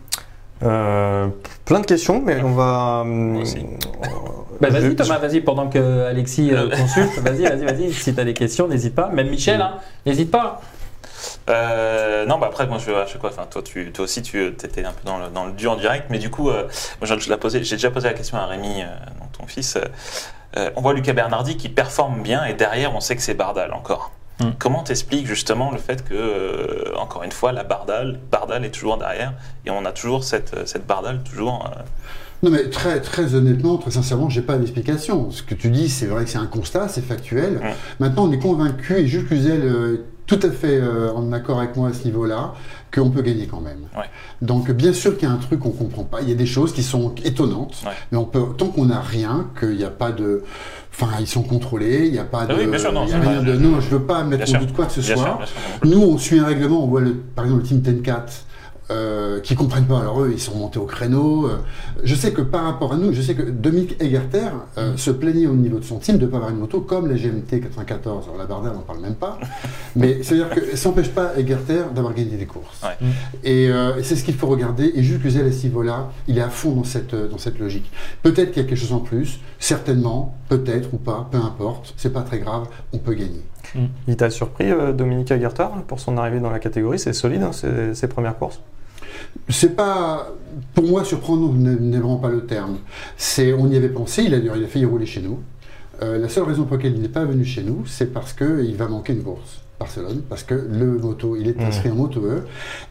Euh, 0.63 1.29
plein 1.65 1.81
de 1.81 1.87
questions, 1.87 2.23
mais 2.25 2.41
on 2.43 2.53
va. 2.53 3.01
hum, 3.03 3.37
aussi. 3.37 3.67
Bah, 4.61 4.69
vas-y 4.71 4.95
Thomas, 4.95 5.19
vas-y 5.19 5.41
pendant 5.41 5.69
que 5.69 6.05
Alexis 6.07 6.53
euh, 6.55 6.71
consulte. 6.71 7.19
Vas-y, 7.19 7.43
vas-y, 7.45 7.65
vas-y. 7.65 7.93
Si 7.93 8.15
tu 8.15 8.21
as 8.21 8.25
des 8.25 8.35
questions, 8.35 8.69
n'hésite 8.69 8.95
pas. 8.95 9.09
Même 9.09 9.29
Michel, 9.29 9.61
hein, 9.61 9.75
n'hésite 10.07 10.31
pas. 10.31 10.61
Euh, 11.51 12.25
non, 12.27 12.39
bah 12.39 12.47
après, 12.47 12.67
moi, 12.67 12.79
je, 12.79 12.91
je 13.07 13.13
sais 13.13 13.19
quoi? 13.19 13.31
Enfin, 13.31 13.47
toi, 13.51 13.63
tu, 13.63 13.91
toi 13.93 14.05
aussi, 14.05 14.23
tu 14.23 14.47
étais 14.47 14.85
un 14.85 14.93
peu 14.93 15.05
dans 15.05 15.19
le, 15.19 15.29
dans 15.29 15.45
le 15.47 15.53
dur 15.53 15.73
en 15.73 15.77
direct, 15.77 16.07
mais 16.11 16.19
du 16.19 16.31
coup, 16.31 16.51
euh, 16.51 16.63
moi, 17.01 17.05
je, 17.09 17.19
je 17.19 17.29
l'ai 17.31 17.37
posé- 17.37 17.63
j'ai 17.65 17.77
déjà 17.77 17.91
posé 17.91 18.09
la 18.09 18.15
question 18.15 18.37
à 18.39 18.47
Rémi, 18.47 18.83
euh, 18.83 18.87
ton 19.39 19.47
fils. 19.47 19.77
Euh, 19.77 19.81
euh, 20.57 20.71
on 20.77 20.83
voit 20.83 20.95
Lucas 20.95 21.13
Bernardi 21.15 21.57
qui 21.57 21.69
performe 21.69 22.23
bien, 22.23 22.45
et 22.45 22.55
derrière, 22.55 22.95
on 22.95 23.01
sait 23.01 23.17
que 23.17 23.23
c'est 23.23 23.35
Bardal 23.35 23.73
encore. 23.73 24.13
Mm. 24.41 24.45
Comment 24.59 24.83
t'expliques 24.83 25.27
justement 25.27 25.71
le 25.71 25.79
fait 25.79 26.05
que, 26.05 26.15
euh, 26.15 26.97
encore 26.97 27.23
une 27.23 27.33
fois, 27.33 27.53
la 27.53 27.63
Bardal, 27.65 28.19
Bardal 28.33 28.65
est 28.65 28.71
toujours 28.71 28.99
derrière, 28.99 29.35
et 29.65 29.71
on 29.71 29.85
a 29.85 29.93
toujours 29.93 30.25
cette, 30.25 30.67
cette 30.69 30.87
Bardal 30.87 31.23
toujours. 31.23 31.67
euh, 31.67 31.83
Non 32.43 32.51
mais 32.51 32.69
très 32.69 33.01
très 33.01 33.35
honnêtement, 33.37 33.77
très 33.79 33.93
sincèrement, 33.93 34.29
j'ai 34.29 34.43
pas 34.43 34.57
d'explication. 34.59 35.31
Ce 35.31 35.43
que 35.43 35.55
tu 35.55 35.71
dis, 35.71 35.89
c'est 35.89 36.07
vrai 36.07 36.25
que 36.25 36.31
c'est 36.31 36.39
un 36.39 36.47
constat, 36.47 36.89
c'est 36.89 37.01
factuel. 37.05 37.59
Ouais. 37.63 37.75
Maintenant, 38.01 38.25
on 38.29 38.33
est 38.33 38.39
convaincu 38.39 38.95
et 38.99 39.07
Jules 39.07 39.27
Cluzel 39.27 39.63
euh, 39.63 39.95
est 39.95 40.01
tout 40.27 40.41
à 40.43 40.51
fait 40.51 40.79
euh, 40.81 41.13
en 41.13 41.33
accord 41.33 41.59
avec 41.61 41.77
moi 41.77 41.91
à 41.91 41.93
ce 41.93 42.05
niveau-là 42.05 42.55
qu'on 42.93 43.11
peut 43.11 43.23
gagner 43.23 43.47
quand 43.47 43.61
même. 43.61 43.81
Ouais. 43.97 44.05
Donc 44.43 44.71
bien 44.71 44.93
sûr 44.93 45.17
qu'il 45.19 45.29
y 45.29 45.31
a 45.31 45.35
un 45.35 45.39
truc 45.39 45.61
qu'on 45.61 45.71
comprend 45.71 46.05
pas. 46.05 46.23
Il 46.23 46.29
y 46.29 46.33
a 46.33 46.35
des 46.37 46.47
choses 46.47 46.73
qui 46.73 46.83
sont 46.83 47.15
étonnantes, 47.25 47.77
Ouais. 47.87 47.93
mais 48.11 48.19
on 48.19 48.25
peut 48.25 48.43
tant 48.57 48.69
qu'on 48.69 48.87
n'a 48.87 49.01
rien, 49.01 49.49
qu'il 49.59 49.77
n'y 49.77 49.85
a 49.85 49.91
pas 49.91 50.13
de, 50.13 50.43
enfin 50.95 51.09
ils 51.21 51.27
sont 51.27 51.43
contrôlés, 51.43 52.07
il 52.07 52.13
n'y 52.13 52.19
a 52.19 52.25
pas 52.25 52.47
de, 52.47 52.53
Ah 52.53 52.57
oui, 52.59 52.67
bien 52.67 52.79
sûr, 52.79 52.93
non, 52.93 53.07
y 53.07 53.13
a 53.13 53.19
rien 53.21 53.43
de, 53.43 53.53
je- 53.55 53.59
non, 53.59 53.81
je 53.81 53.89
veux 53.91 54.03
pas 54.03 54.23
mettre 54.25 54.55
en 54.55 54.59
doute 54.61 54.73
quoi 54.73 54.87
que 54.87 54.93
ce 54.93 55.01
bien 55.01 55.17
soit. 55.17 55.25
sûr, 55.25 55.37
bien 55.39 55.47
sûr, 55.47 55.57
non 55.73 55.79
plus. 55.81 55.91
Nous, 55.91 56.03
on 56.03 56.19
suit 56.19 56.39
un 56.39 56.47
règlement, 56.47 56.85
on 56.85 56.87
voit 56.87 57.01
le, 57.01 57.15
par 57.15 57.45
exemple 57.45 57.63
le 57.63 57.69
Team 57.69 57.83
Ten 57.83 58.01
4 58.03 58.33
euh, 58.91 59.41
qui 59.41 59.55
comprennent 59.55 59.87
pas. 59.87 60.01
Alors 60.01 60.23
eux, 60.23 60.31
ils 60.33 60.41
sont 60.41 60.55
montés 60.57 60.79
au 60.79 60.85
créneau. 60.87 61.47
euh. 61.47 61.57
Je 62.03 62.15
sais 62.15 62.33
que 62.33 62.43
par 62.43 62.65
rapport 62.65 62.93
à 62.93 62.97
nous, 62.97 63.13
je 63.13 63.23
sais 63.23 63.35
que 63.35 63.43
Dominique 63.43 63.97
Egerter 64.03 64.49
euh, 64.79 64.97
se 64.97 65.11
plaignait 65.11 65.47
au 65.47 65.55
niveau 65.55 65.79
de 65.79 65.85
son 65.85 65.99
team 65.99 66.19
de 66.19 66.27
ne 66.27 66.31
pas 66.31 66.37
avoir 66.37 66.51
une 66.51 66.59
moto 66.59 66.81
comme 66.81 67.09
la 67.09 67.15
GMT 67.17 67.61
94. 67.63 68.25
Alors 68.27 68.39
la 68.39 68.45
Bardelle, 68.47 68.73
on 68.75 68.77
n'en 68.77 68.83
parle 68.83 69.01
même 69.01 69.15
pas. 69.15 69.39
Mais 69.97 70.23
c'est-à-dire 70.23 70.51
que 70.51 70.77
ça 70.77 70.89
n'empêche 70.89 71.11
pas 71.11 71.33
Egerter 71.39 71.83
d'avoir 71.95 72.15
gagné 72.15 72.37
des 72.37 72.47
courses. 72.47 72.83
Ouais. 72.83 72.97
Mm. 73.01 73.11
Et, 73.45 73.71
euh, 73.71 73.97
et 73.97 74.03
c'est 74.03 74.17
ce 74.17 74.25
qu'il 74.25 74.35
faut 74.35 74.49
regarder. 74.49 74.93
Et 74.95 75.03
Jules 75.03 75.21
Cluzel 75.21 75.47
à 75.47 75.53
ce 75.53 75.65
niveau-là, 75.65 76.11
il 76.29 76.39
est 76.39 76.43
à 76.43 76.51
fond 76.51 76.73
dans 76.73 76.85
cette, 76.85 77.15
dans 77.15 77.39
cette 77.39 77.59
logique. 77.59 77.91
Peut-être 78.23 78.53
qu'il 78.53 78.63
y 78.63 78.67
a 78.67 78.69
quelque 78.69 78.79
chose 78.79 78.93
en 78.93 79.01
plus, 79.01 79.41
certainement, 79.59 80.37
peut-être 80.49 80.93
ou 80.93 80.99
pas, 80.99 81.29
peu 81.31 81.39
importe. 81.39 81.95
C'est 81.97 82.13
pas 82.13 82.23
très 82.23 82.39
grave, 82.39 82.69
on 82.93 82.99
peut 82.99 83.15
gagner. 83.15 83.43
Il 84.09 84.17
t'a 84.17 84.31
surpris, 84.31 84.71
euh, 84.71 84.93
Dominique 84.93 85.31
Aguertar, 85.31 85.71
pour 85.83 86.01
son 86.01 86.17
arrivée 86.17 86.41
dans 86.41 86.51
la 86.51 86.59
catégorie? 86.59 86.99
C'est 86.99 87.13
solide, 87.13 87.43
hein, 87.43 87.53
ses, 87.53 87.95
ses 87.95 88.09
premières 88.09 88.39
courses? 88.39 88.61
C'est 89.49 89.75
pas, 89.75 90.29
pour 90.75 90.85
moi, 90.85 91.05
surprendre 91.05 91.53
n'est 91.53 91.77
n'est 91.77 91.99
vraiment 91.99 92.17
pas 92.17 92.31
le 92.31 92.47
terme. 92.47 92.79
C'est, 93.17 93.53
on 93.53 93.69
y 93.69 93.77
avait 93.77 93.89
pensé, 93.89 94.23
il 94.23 94.35
a, 94.35 94.39
il 94.39 94.65
a 94.65 94.69
failli 94.69 94.85
rouler 94.85 95.07
chez 95.07 95.23
nous. 95.23 95.41
Euh, 96.03 96.19
la 96.19 96.29
seule 96.29 96.45
raison 96.45 96.65
pour 96.65 96.77
laquelle 96.77 96.95
il 96.95 97.03
n'est 97.03 97.09
pas 97.09 97.25
venu 97.25 97.45
chez 97.45 97.63
nous, 97.63 97.85
c'est 97.87 98.13
parce 98.13 98.33
qu'il 98.33 98.77
va 98.77 98.89
manquer 98.89 99.13
une 99.13 99.23
course. 99.23 99.64
Barcelone, 99.79 100.23
parce 100.29 100.45
que 100.45 100.55
le 100.55 100.99
moto, 100.99 101.37
il 101.37 101.49
est 101.49 101.61
inscrit 101.61 101.91
en 101.91 101.97
moto 101.97 102.21
E. 102.25 102.43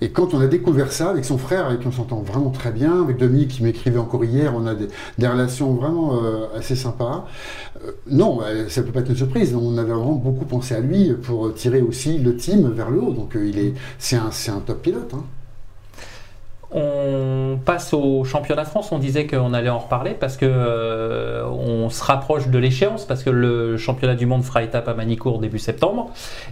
Et 0.02 0.10
quand 0.12 0.34
on 0.34 0.42
a 0.42 0.48
découvert 0.48 0.92
ça 0.92 1.10
avec 1.10 1.24
son 1.26 1.38
frère, 1.38 1.68
avec 1.68 1.80
qui 1.80 1.88
on 1.88 1.92
s'entend 1.92 2.22
vraiment 2.22 2.50
très 2.50 2.72
bien, 2.72 3.02
avec 3.04 3.18
Dominique 3.18 3.50
qui 3.50 3.64
m'écrivait 3.64 3.98
encore 4.00 4.24
hier, 4.26 4.54
on 4.56 4.66
a 4.68 4.76
des, 4.76 4.88
des 5.18 5.28
relations 5.28 5.74
vraiment 5.74 6.22
euh, 6.24 6.48
assez 6.58 6.76
sympas. 6.76 7.26
Euh, 7.86 7.92
non, 8.08 8.42
euh, 8.44 8.68
ça 8.68 8.84
peut 8.84 8.92
pas 8.92 9.00
être 9.00 9.10
une 9.10 9.16
surprise. 9.16 9.56
On 9.56 9.78
avait 9.78 9.94
vraiment 9.94 10.14
beaucoup 10.16 10.46
pensé 10.46 10.76
à 10.76 10.82
lui 10.82 11.14
pour 11.14 11.54
tirer 11.54 11.82
aussi 11.82 12.18
le 12.18 12.36
team 12.36 12.70
vers 12.72 12.90
le 12.92 13.02
haut. 13.02 13.14
Donc 13.14 13.36
euh, 13.36 13.48
il 13.48 13.58
est, 13.60 13.74
c'est 13.98 14.18
un, 14.18 14.32
c'est 14.32 14.52
un 14.52 14.60
top 14.60 14.82
pilote. 14.82 15.14
hein. 15.14 15.24
On 16.76 17.58
passe 17.64 17.94
au 17.94 18.24
championnat 18.24 18.64
de 18.64 18.68
France. 18.68 18.92
On 18.92 18.98
disait 19.00 19.28
qu'on 19.28 19.54
allait 19.54 19.70
en 19.70 19.80
reparler 19.80 20.12
parce 20.20 20.38
que 20.38 20.46
euh, 20.50 21.44
on 21.48 21.90
se 21.90 22.04
rapproche 22.04 22.48
de 22.48 22.58
l'échéance 22.58 23.06
parce 23.06 23.24
que 23.24 23.30
le 23.30 23.78
championnat 23.78 24.16
du 24.16 24.26
monde 24.26 24.44
fera 24.44 24.64
étape 24.64 24.88
à 24.88 24.94
Manicourt 24.94 25.40
début 25.40 25.60
septembre. 25.60 26.10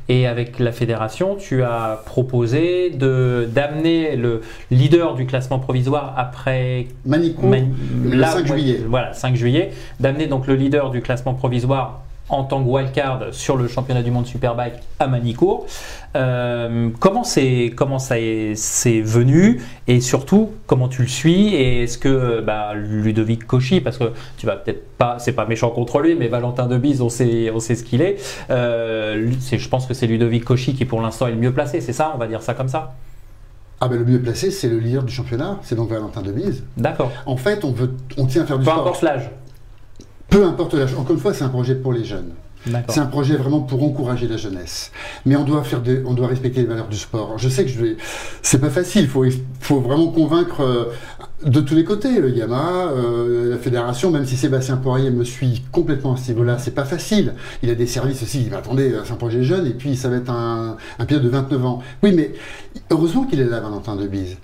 Et 0.10 0.28
avec 0.28 0.60
la 0.60 0.72
fédération, 0.72 1.36
tu 1.36 1.64
as 1.64 2.02
proposé 2.06 2.92
de 2.92 3.48
d'amener 3.52 4.16
le 4.16 4.42
leader 4.70 5.16
du 5.16 5.26
classement 5.26 5.60
provisoire 5.60 6.14
après 6.18 6.88
Manicourt, 7.06 7.50
Mani- 7.50 7.74
le 8.04 8.18
là, 8.18 8.28
5 8.28 8.40
ouais, 8.42 8.48
juillet. 8.48 8.82
Voilà, 8.88 9.14
5 9.14 9.36
juillet, 9.36 9.72
d'amener 10.00 10.28
donc 10.28 10.48
le 10.48 10.56
leader 10.56 10.92
du 10.92 11.02
classement 11.02 11.34
provisoire 11.34 12.02
en 12.32 12.44
tant 12.44 12.64
que 12.64 12.68
wildcard 12.68 13.26
sur 13.32 13.58
le 13.58 13.68
championnat 13.68 14.02
du 14.02 14.12
monde 14.12 14.26
Superbike 14.26 14.76
à 15.00 15.08
Manicourt. 15.08 15.68
Euh, 16.16 16.90
comment 17.00 17.24
c'est 17.24 17.72
comment 17.76 18.00
ça 18.00 18.20
est, 18.20 18.54
c'est 18.56 19.00
venu 19.02 19.62
et 19.88 20.02
surtout 20.02 20.50
comment 20.68 20.90
tu 20.90 21.04
le 21.04 21.08
suis 21.08 21.56
et 21.56 21.84
est-ce 21.84 21.98
que 21.98 22.42
bah, 22.42 22.74
Ludovic 22.76 23.48
Cauchy 23.48 23.80
parce 23.80 23.98
que 23.98 24.12
tu 24.38 24.46
vas 24.46 24.58
peut-être 24.58 24.98
pas 24.98 25.20
c'est 25.20 25.32
pas 25.32 25.46
méchant 25.46 25.70
contre 25.70 26.00
lui 26.00 26.16
mais 26.16 26.28
Valentin 26.28 26.68
Debise 26.68 27.02
on 27.02 27.08
sait 27.08 27.50
on 27.54 27.62
sait 27.62 27.76
ce 27.76 27.84
qu'il 27.86 28.02
est, 28.02 28.18
euh, 28.50 29.32
je 29.52 29.70
pense 29.70 29.86
que 29.86 29.94
c'est 29.94 30.08
Ludovic 30.08 30.44
Cauchy 30.44 30.74
qui 30.74 30.84
pour 30.84 31.02
l'instant 31.02 31.28
est 31.28 31.32
le 31.32 31.38
mieux 31.38 31.54
placé 31.54 31.80
c'est 31.80 31.94
ça? 31.94 32.12
On 32.14 32.18
va 32.18 32.28
dire 32.28 32.42
ça 32.42 32.54
comme 32.54 32.68
ça 32.68 32.94
Ah 33.80 33.88
ben 33.88 33.98
le 33.98 34.06
mieux 34.06 34.22
placé, 34.22 34.52
c'est 34.52 34.68
le 34.68 34.80
leader 34.80 35.04
du 35.04 35.14
championnat, 35.14 35.60
c'est 35.64 35.76
donc 35.76 35.90
Valentin 35.90 36.22
Debise. 36.22 36.64
d'accord 36.78 37.12
En 37.26 37.38
fait, 37.38 37.64
on, 37.64 37.72
veut, 37.72 37.94
on 38.18 38.26
tient 38.26 38.44
à 38.44 38.46
faire 38.46 38.60
du 38.60 38.66
peu 38.66 38.72
sport. 38.72 38.88
importe 38.88 39.02
l'âge 39.02 39.30
Peu 40.32 40.46
importe 40.46 40.76
l'âge. 40.76 40.94
Encore 40.94 41.12
une 41.12 41.22
fois, 41.22 41.34
c'est 41.34 41.44
un 41.44 41.50
projet 41.50 41.76
pour 41.76 41.92
les 41.92 42.06
jeunes. 42.06 42.32
C'est 42.88 43.00
un 43.00 43.06
projet 43.06 43.36
vraiment 43.36 43.60
pour 43.60 43.84
encourager 43.84 44.30
la 44.30 44.38
jeunesse. 44.38 44.92
Mais 45.26 45.36
on 45.36 45.44
doit 45.44 45.62
faire 45.64 45.82
on 46.06 46.14
doit 46.14 46.28
respecter 46.28 46.62
les 46.62 46.68
valeurs 46.68 46.88
du 46.88 46.98
sport. 46.98 47.38
Je 47.38 47.50
sais 47.50 47.66
que 47.66 47.70
je 47.70 47.84
vais, 47.84 47.98
c'est 48.42 48.62
pas 48.62 48.70
facile. 48.70 49.02
Il 49.02 49.08
faut, 49.10 49.26
faut 49.60 49.82
vraiment 49.82 50.08
convaincre 50.08 50.62
euh, 50.62 50.86
de 51.44 51.60
tous 51.60 51.76
les 51.76 51.84
côtés, 51.84 52.22
le 52.22 52.30
Yamaha, 52.30 52.92
euh, 52.92 53.50
la 53.50 53.58
fédération, 53.58 54.10
même 54.10 54.26
si 54.26 54.38
Sébastien 54.38 54.78
Poirier 54.78 55.10
me 55.10 55.26
suit 55.26 55.64
complètement 55.72 56.14
à 56.14 56.18
ce 56.18 56.32
niveau-là, 56.32 56.60
c'est 56.60 56.76
pas 56.76 56.86
facile. 56.86 57.34
Il 57.62 57.70
a 57.70 57.76
des 57.76 57.88
services 57.88 58.24
aussi. 58.24 58.46
Il 58.46 58.54
attendez, 58.54 58.96
c'est 59.04 59.12
un 59.12 59.16
projet 59.16 59.44
jeune 59.44 59.68
et 59.68 59.74
puis 59.74 59.98
ça 59.98 60.08
va 60.08 60.16
être 60.18 60.30
un, 60.32 60.78
un 60.98 61.06
pilote 61.06 61.24
de 61.24 61.30
29 61.30 61.66
ans. 61.66 61.82
Oui, 62.04 62.14
mais 62.16 62.32
heureusement 62.90 63.26
qu'il 63.26 63.42
est 63.42 63.50
là, 63.50 63.60
Valentin 63.60 63.98
Debise. 63.98 64.38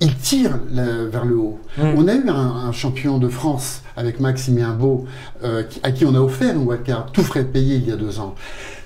Il 0.00 0.14
tire 0.16 0.58
la- 0.72 1.04
vers 1.04 1.24
le 1.26 1.36
haut. 1.36 1.60
On 1.78 2.08
a 2.08 2.14
eu 2.14 2.26
un, 2.28 2.34
un 2.68 2.72
champion 2.72 3.18
de 3.18 3.28
France 3.28 3.82
avec 3.96 4.18
Maximien 4.18 4.70
Beau, 4.72 5.04
euh, 5.44 5.62
à 5.82 5.90
qui 5.92 6.04
on 6.06 6.14
a 6.14 6.20
offert 6.20 6.54
une 6.54 6.66
wildcard, 6.66 7.12
tout 7.12 7.22
frais 7.22 7.44
payé 7.44 7.76
il 7.76 7.86
y 7.86 7.92
a 7.92 7.96
deux 7.96 8.18
ans. 8.18 8.34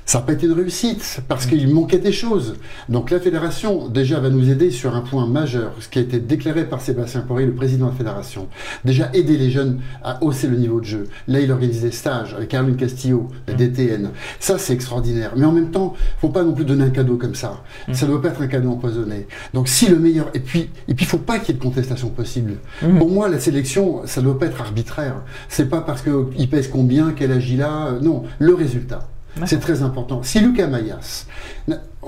Ça 0.07 0.19
n'a 0.19 0.25
pas 0.27 0.33
été 0.35 0.47
une 0.47 0.53
réussite 0.53 1.23
parce 1.29 1.47
qu'il 1.47 1.67
manquait 1.73 1.99
des 1.99 2.13
choses. 2.13 2.57
Donc 2.91 3.11
la 3.11 3.19
fédération 3.21 3.89
déjà 3.89 4.21
va 4.21 4.29
nous 4.29 4.51
aider 4.51 4.71
sur 4.71 4.95
un 4.95 5.01
point 5.01 5.27
majeur, 5.27 5.73
ce 5.81 5.89
qui 5.89 5.99
a 5.99 6.03
été 6.03 6.19
déclaré 6.19 6.65
par 6.65 6.83
Sébastien 6.83 7.23
Poirier, 7.23 7.47
le 7.47 7.55
président 7.55 7.87
de 7.87 7.91
la 7.93 7.97
fédération. 7.97 8.49
Déjà 8.85 9.09
aider 9.15 9.39
les 9.39 9.51
jeunes 9.51 9.81
à 10.03 10.23
hausser 10.23 10.47
le 10.47 10.57
niveau 10.59 10.79
de 10.81 10.85
jeu. 10.85 11.09
Là, 11.27 11.41
il 11.41 11.51
organise 11.51 11.81
des 11.81 11.91
stages 11.91 12.35
avec 12.35 12.49
Caroline 12.51 12.77
Castillo, 12.77 13.29
la 13.49 13.55
DTN. 13.55 14.11
Ça, 14.41 14.59
c'est 14.59 14.75
extraordinaire. 14.75 15.33
Mais 15.37 15.47
en 15.47 15.53
même 15.53 15.71
temps, 15.71 15.95
faut 16.21 16.29
pas 16.29 16.43
non 16.45 16.53
plus 16.53 16.67
donner 16.67 16.85
un 16.85 16.91
cadeau 16.91 17.17
comme 17.17 17.35
ça. 17.35 17.63
Ça 17.93 18.05
ne 18.07 18.11
doit 18.13 18.21
pas 18.21 18.29
être 18.29 18.43
un 18.43 18.47
cadeau 18.47 18.71
empoisonné. 18.73 19.27
Donc 19.55 19.69
si 19.69 19.89
le 19.89 19.99
meilleur, 19.99 20.29
et 20.35 20.41
puis, 20.41 20.69
et 20.87 20.95
puis, 20.95 21.07
faut 21.07 21.17
pas 21.19 21.39
qu'il 21.39 21.55
y 21.55 21.57
ait 21.57 21.59
de 21.59 21.65
contestation 21.65 22.09
possible. 22.11 22.57
Pour 22.99 23.09
moi, 23.09 23.29
la 23.31 23.41
sélection, 23.41 24.03
ça 24.05 24.21
ne 24.21 24.27
doit 24.27 24.39
pas 24.39 24.47
être 24.47 24.61
arbitraire. 24.61 25.17
C'est 25.49 25.71
pas 25.71 25.81
parce 25.81 26.03
qu'il 26.03 26.49
pèse 26.51 26.69
combien, 26.69 27.13
quel 27.17 27.33
âge 27.33 27.49
il 27.51 27.63
a. 27.63 27.87
euh, 27.87 28.01
Non, 28.01 28.25
le 28.39 28.55
résultat. 28.55 29.09
C'est 29.47 29.61
très 29.61 29.83
important. 29.83 30.23
Si 30.23 30.41
Lucas 30.41 30.67
Mayas 30.67 31.27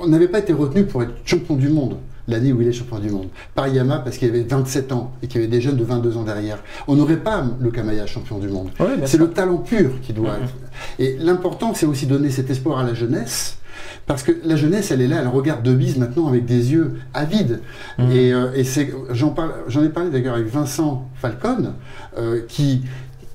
n'avait 0.06 0.28
pas 0.28 0.38
été 0.38 0.52
retenu 0.52 0.84
pour 0.84 1.02
être 1.02 1.12
champion 1.24 1.56
du 1.56 1.68
monde 1.68 1.96
l'année 2.28 2.52
où 2.52 2.60
il 2.60 2.68
est 2.68 2.72
champion 2.72 2.98
du 2.98 3.08
monde, 3.10 3.28
par 3.54 3.68
Yamaha 3.68 4.00
parce 4.00 4.18
qu'il 4.18 4.28
avait 4.28 4.42
27 4.42 4.92
ans 4.92 5.12
et 5.22 5.28
qu'il 5.28 5.40
y 5.40 5.44
avait 5.44 5.50
des 5.50 5.60
jeunes 5.60 5.76
de 5.76 5.84
22 5.84 6.16
ans 6.16 6.24
derrière, 6.24 6.58
on 6.88 6.96
n'aurait 6.96 7.18
pas 7.18 7.44
Lucas 7.60 7.82
Mayas 7.82 8.06
champion 8.06 8.38
du 8.38 8.48
monde. 8.48 8.70
C'est 9.04 9.18
le 9.18 9.30
talent 9.30 9.58
pur 9.58 10.00
qui 10.02 10.12
doit 10.12 10.34
être. 10.42 10.54
Et 10.98 11.16
l'important, 11.20 11.72
c'est 11.74 11.86
aussi 11.86 12.06
donner 12.06 12.30
cet 12.30 12.50
espoir 12.50 12.78
à 12.78 12.84
la 12.84 12.94
jeunesse. 12.94 13.58
Parce 14.06 14.22
que 14.22 14.32
la 14.44 14.56
jeunesse, 14.56 14.90
elle 14.90 15.00
est 15.00 15.08
là, 15.08 15.18
elle 15.20 15.28
regarde 15.28 15.62
de 15.62 15.72
bise 15.72 15.96
maintenant 15.98 16.28
avec 16.28 16.44
des 16.44 16.72
yeux 16.72 16.98
avides. 17.12 17.60
Et, 17.98 18.32
euh, 18.32 18.52
et 18.54 18.64
c'est, 18.64 18.92
j'en 19.10 19.30
parle, 19.30 19.52
j'en 19.68 19.82
ai 19.82 19.88
parlé 19.88 20.10
d'ailleurs 20.10 20.34
avec 20.34 20.46
Vincent 20.46 21.08
Falcon, 21.16 21.72
euh, 22.16 22.42
qui, 22.48 22.82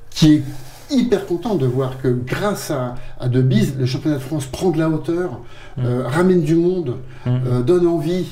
qui 0.09 0.35
est 0.35 0.43
hyper 0.91 1.25
content 1.25 1.55
de 1.55 1.65
voir 1.65 2.01
que 2.01 2.07
grâce 2.07 2.71
à, 2.71 2.95
à 3.19 3.27
De 3.27 3.41
Bise, 3.41 3.75
le 3.77 3.85
championnat 3.85 4.17
de 4.17 4.21
France 4.21 4.45
prend 4.45 4.69
de 4.69 4.79
la 4.79 4.89
hauteur, 4.89 5.39
euh, 5.79 6.03
ramène 6.07 6.41
du 6.41 6.55
monde, 6.55 6.97
euh, 7.27 7.61
donne 7.61 7.87
envie 7.87 8.25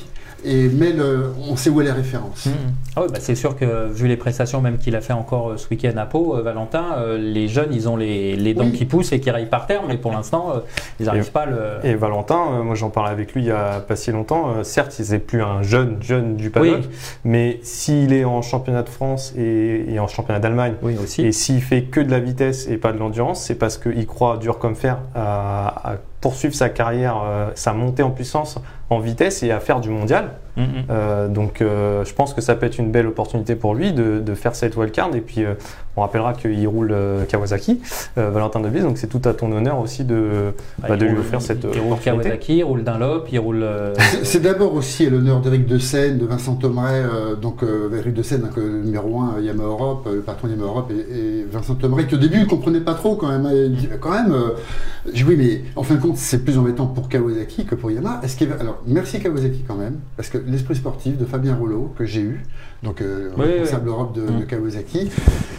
et 0.44 0.68
le, 0.68 1.32
on 1.48 1.56
sait 1.56 1.70
où 1.70 1.80
est 1.80 1.84
la 1.84 1.94
référence. 1.94 2.48
Ah 2.96 3.02
oui, 3.02 3.08
bah 3.12 3.18
c'est 3.20 3.34
sûr 3.34 3.56
que 3.56 3.86
vu 3.88 4.08
les 4.08 4.16
prestations 4.16 4.60
même 4.60 4.78
qu'il 4.78 4.96
a 4.96 5.00
fait 5.00 5.12
encore 5.12 5.50
euh, 5.50 5.56
ce 5.56 5.68
week-end 5.70 5.92
à 5.96 6.06
Pau, 6.06 6.36
euh, 6.36 6.42
Valentin, 6.42 6.84
euh, 6.98 7.18
les 7.18 7.46
jeunes 7.48 7.72
ils 7.72 7.88
ont 7.88 7.96
les, 7.96 8.36
les 8.36 8.54
dents 8.54 8.64
Oui. 8.64 8.72
qui 8.72 8.84
poussent 8.84 9.12
et 9.12 9.20
qui 9.20 9.30
rayent 9.30 9.46
par 9.46 9.66
terre, 9.66 9.82
mais 9.86 9.96
pour 9.96 10.12
l'instant 10.12 10.52
euh, 10.54 10.58
ils 10.98 11.06
n'arrivent 11.06 11.30
pas 11.32 11.42
à 11.42 11.46
le. 11.46 11.60
Et 11.84 11.94
Valentin, 11.94 12.40
euh, 12.52 12.62
moi 12.62 12.74
j'en 12.74 12.90
parlais 12.90 13.10
avec 13.12 13.32
lui 13.34 13.42
il 13.42 13.46
y 13.48 13.50
a 13.52 13.80
pas 13.80 13.96
si 13.96 14.10
longtemps. 14.12 14.50
euh, 14.56 14.62
certes, 14.64 14.98
il 14.98 15.10
n'est 15.10 15.18
plus 15.18 15.42
un 15.42 15.62
jeune 15.62 16.02
jeune 16.02 16.36
du 16.36 16.50
paddock, 16.50 16.80
Oui. 16.82 16.88
mais 17.24 17.60
s'il 17.62 18.12
est 18.12 18.24
en 18.24 18.42
championnat 18.42 18.82
de 18.82 18.88
France 18.88 19.32
et, 19.36 19.84
et 19.92 20.00
en 20.00 20.08
championnat 20.08 20.40
d'Allemagne, 20.40 20.74
Oui 20.82 20.96
aussi. 21.02 21.22
et 21.24 21.32
s'il 21.32 21.62
fait 21.62 21.82
que 21.84 22.00
de 22.00 22.10
la 22.10 22.18
vitesse 22.20 22.66
et 22.68 22.76
pas 22.76 22.92
de 22.92 22.98
l'endurance, 22.98 23.42
c'est 23.42 23.54
parce 23.54 23.78
qu'il 23.78 24.06
croit 24.06 24.36
dur 24.36 24.58
comme 24.58 24.74
fer 24.74 24.98
à, 25.14 25.92
à 25.92 25.96
poursuivre 26.20 26.54
sa 26.54 26.68
carrière, 26.68 27.22
euh, 27.24 27.48
sa 27.54 27.72
montée 27.72 28.02
en 28.02 28.10
puissance 28.10 28.58
en 28.90 28.98
vitesse 28.98 29.42
et 29.42 29.50
à 29.52 29.60
faire 29.60 29.80
du 29.80 29.88
mondial. 29.88 30.30
Mm, 30.56 30.62
mm. 30.62 30.66
Euh, 30.90 31.28
donc 31.28 31.62
euh, 31.62 32.04
je 32.04 32.12
pense 32.12 32.34
que 32.34 32.40
ça 32.40 32.56
peut 32.56 32.66
être 32.66 32.78
une 32.78 32.90
belle 32.90 33.06
opportunité 33.06 33.54
pour 33.54 33.74
lui 33.74 33.92
de, 33.92 34.18
de 34.18 34.34
faire 34.34 34.56
cette 34.56 34.76
wildcard. 34.76 35.14
Et 35.14 35.20
puis 35.20 35.44
euh, 35.44 35.54
on 35.96 36.00
rappellera 36.02 36.32
qu'il 36.34 36.66
roule 36.66 36.90
euh, 36.92 37.24
Kawasaki, 37.24 37.80
euh, 38.18 38.30
Valentin 38.30 38.58
Debise, 38.60 38.82
donc 38.82 38.98
c'est 38.98 39.06
tout 39.06 39.22
à 39.28 39.32
ton 39.32 39.52
honneur 39.52 39.78
aussi 39.78 40.04
de, 40.04 40.52
Bah, 40.78 40.88
bah, 40.88 40.94
il 40.94 40.98
de 40.98 41.04
lui 41.04 41.10
roule- 41.12 41.20
offrir 41.20 41.40
cette 41.40 41.62
Il 41.62 41.66
roule 41.80 41.92
opportunité. 41.92 42.22
Kawasaki, 42.24 42.56
il 42.58 42.62
roule 42.64 42.82
Dunlop, 42.82 43.24
il 43.30 43.38
roule. 43.38 43.62
euh, 43.62 43.94
C'est- 44.24 44.40
d'abord 44.40 44.74
aussi 44.74 45.06
à 45.06 45.10
l'honneur 45.10 45.40
d'Éric 45.40 45.66
de 45.66 45.78
Seine, 45.78 46.18
de 46.18 46.26
Vincent 46.26 46.56
Thomeray, 46.56 47.02
euh, 47.04 47.36
donc 47.36 47.62
euh, 47.62 47.96
Éric 47.96 48.14
de 48.14 48.22
Seine, 48.24 48.48
numéro 48.84 49.20
1 49.20 49.40
Yamaha 49.40 49.68
Europe, 49.68 50.08
le 50.12 50.20
patron 50.20 50.48
de 50.48 50.52
Yamaha 50.54 50.68
Europe, 50.68 50.90
et, 50.90 51.18
et 51.40 51.44
Vincent 51.50 51.76
Thomeray, 51.76 52.06
qui 52.06 52.16
au 52.16 52.18
début 52.18 52.40
ne 52.40 52.44
comprenait 52.46 52.80
pas 52.80 52.94
trop 52.94 53.14
quand 53.14 53.28
même. 53.28 53.46
hein. 53.46 53.52
Il 53.54 53.72
dit, 53.76 53.88
quand 54.00 54.10
même, 54.10 54.32
euh, 54.32 54.50
j'ai 55.06 55.12
dit, 55.12 55.24
oui, 55.28 55.36
mais 55.38 55.62
en 55.76 55.82
fin 55.84 55.94
de 55.94 56.00
compte, 56.00 56.16
c'est 56.16 56.44
plus 56.44 56.58
embêtant 56.58 56.86
pour 56.86 57.08
Kawasaki 57.08 57.64
que 57.66 57.76
pour 57.76 57.90
Yamaha. 57.92 58.20
Est-ce 58.24 58.36
qu'il 58.36 58.48
va- 58.48 58.56
Alors, 58.60 58.78
merci 58.86 59.20
Kawasaki 59.20 59.64
quand 59.66 59.76
même, 59.76 59.98
parce 60.16 60.28
que 60.28 60.38
l'esprit 60.38 60.76
sportif 60.76 61.16
de 61.18 61.24
Fabien 61.24 61.54
Rouleau, 61.54 61.92
que 61.98 62.04
j'ai 62.04 62.20
eu, 62.22 62.42
donc 62.82 63.00
euh, 63.00 63.30
Oui, 63.36 63.44
responsable 63.44 63.88
Europe 63.88 64.14
de, 64.14 64.26
de 64.26 64.44
Kawasaki, 64.44 65.10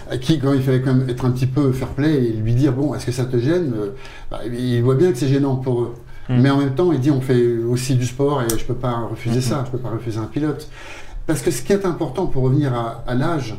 à 0.10 0.18
qui, 0.18 0.40
quand 0.40 0.54
il 0.54 0.62
fallait 0.62 0.82
quand 0.82 0.94
même 0.94 1.10
être 1.10 1.26
un 1.26 1.32
petit 1.32 1.46
peu 1.48 1.72
fair 1.72 1.90
play 1.90 2.16
et 2.26 2.34
lui 2.34 2.54
dire, 2.54 2.74
bon, 2.74 2.94
est-ce 2.94 3.06
que 3.06 3.12
ça 3.12 3.26
te 3.26 3.38
gêne 3.38 3.74
Euh, 3.76 3.90
bah, 4.30 4.40
Il 4.52 4.82
voit 4.84 4.96
bien 4.96 5.12
que 5.12 5.18
c'est 5.18 5.28
gênant 5.28 5.56
pour 5.58 5.82
eux. 5.82 5.94
Mais 6.30 6.50
en 6.50 6.58
même 6.58 6.76
temps, 6.76 6.94
il 6.94 7.00
dit 7.02 7.12
on 7.12 7.20
fait 7.20 7.58
aussi 7.58 7.96
du 7.96 8.06
sport 8.06 8.42
et 8.42 8.46
je 8.58 8.64
peux 8.64 8.74
pas 8.76 9.00
refuser 9.10 9.42
ça, 9.42 9.64
je 9.66 9.72
peux 9.72 9.78
pas 9.80 9.90
refuser 9.90 10.18
un 10.18 10.28
pilote. 10.28 10.70
Parce 11.28 11.42
que 11.42 11.52
ce 11.52 11.62
qui 11.62 11.74
est 11.74 11.86
important 11.86 12.26
pour 12.26 12.44
revenir 12.44 12.74
à, 12.74 13.04
à 13.06 13.16
l'âge, 13.16 13.56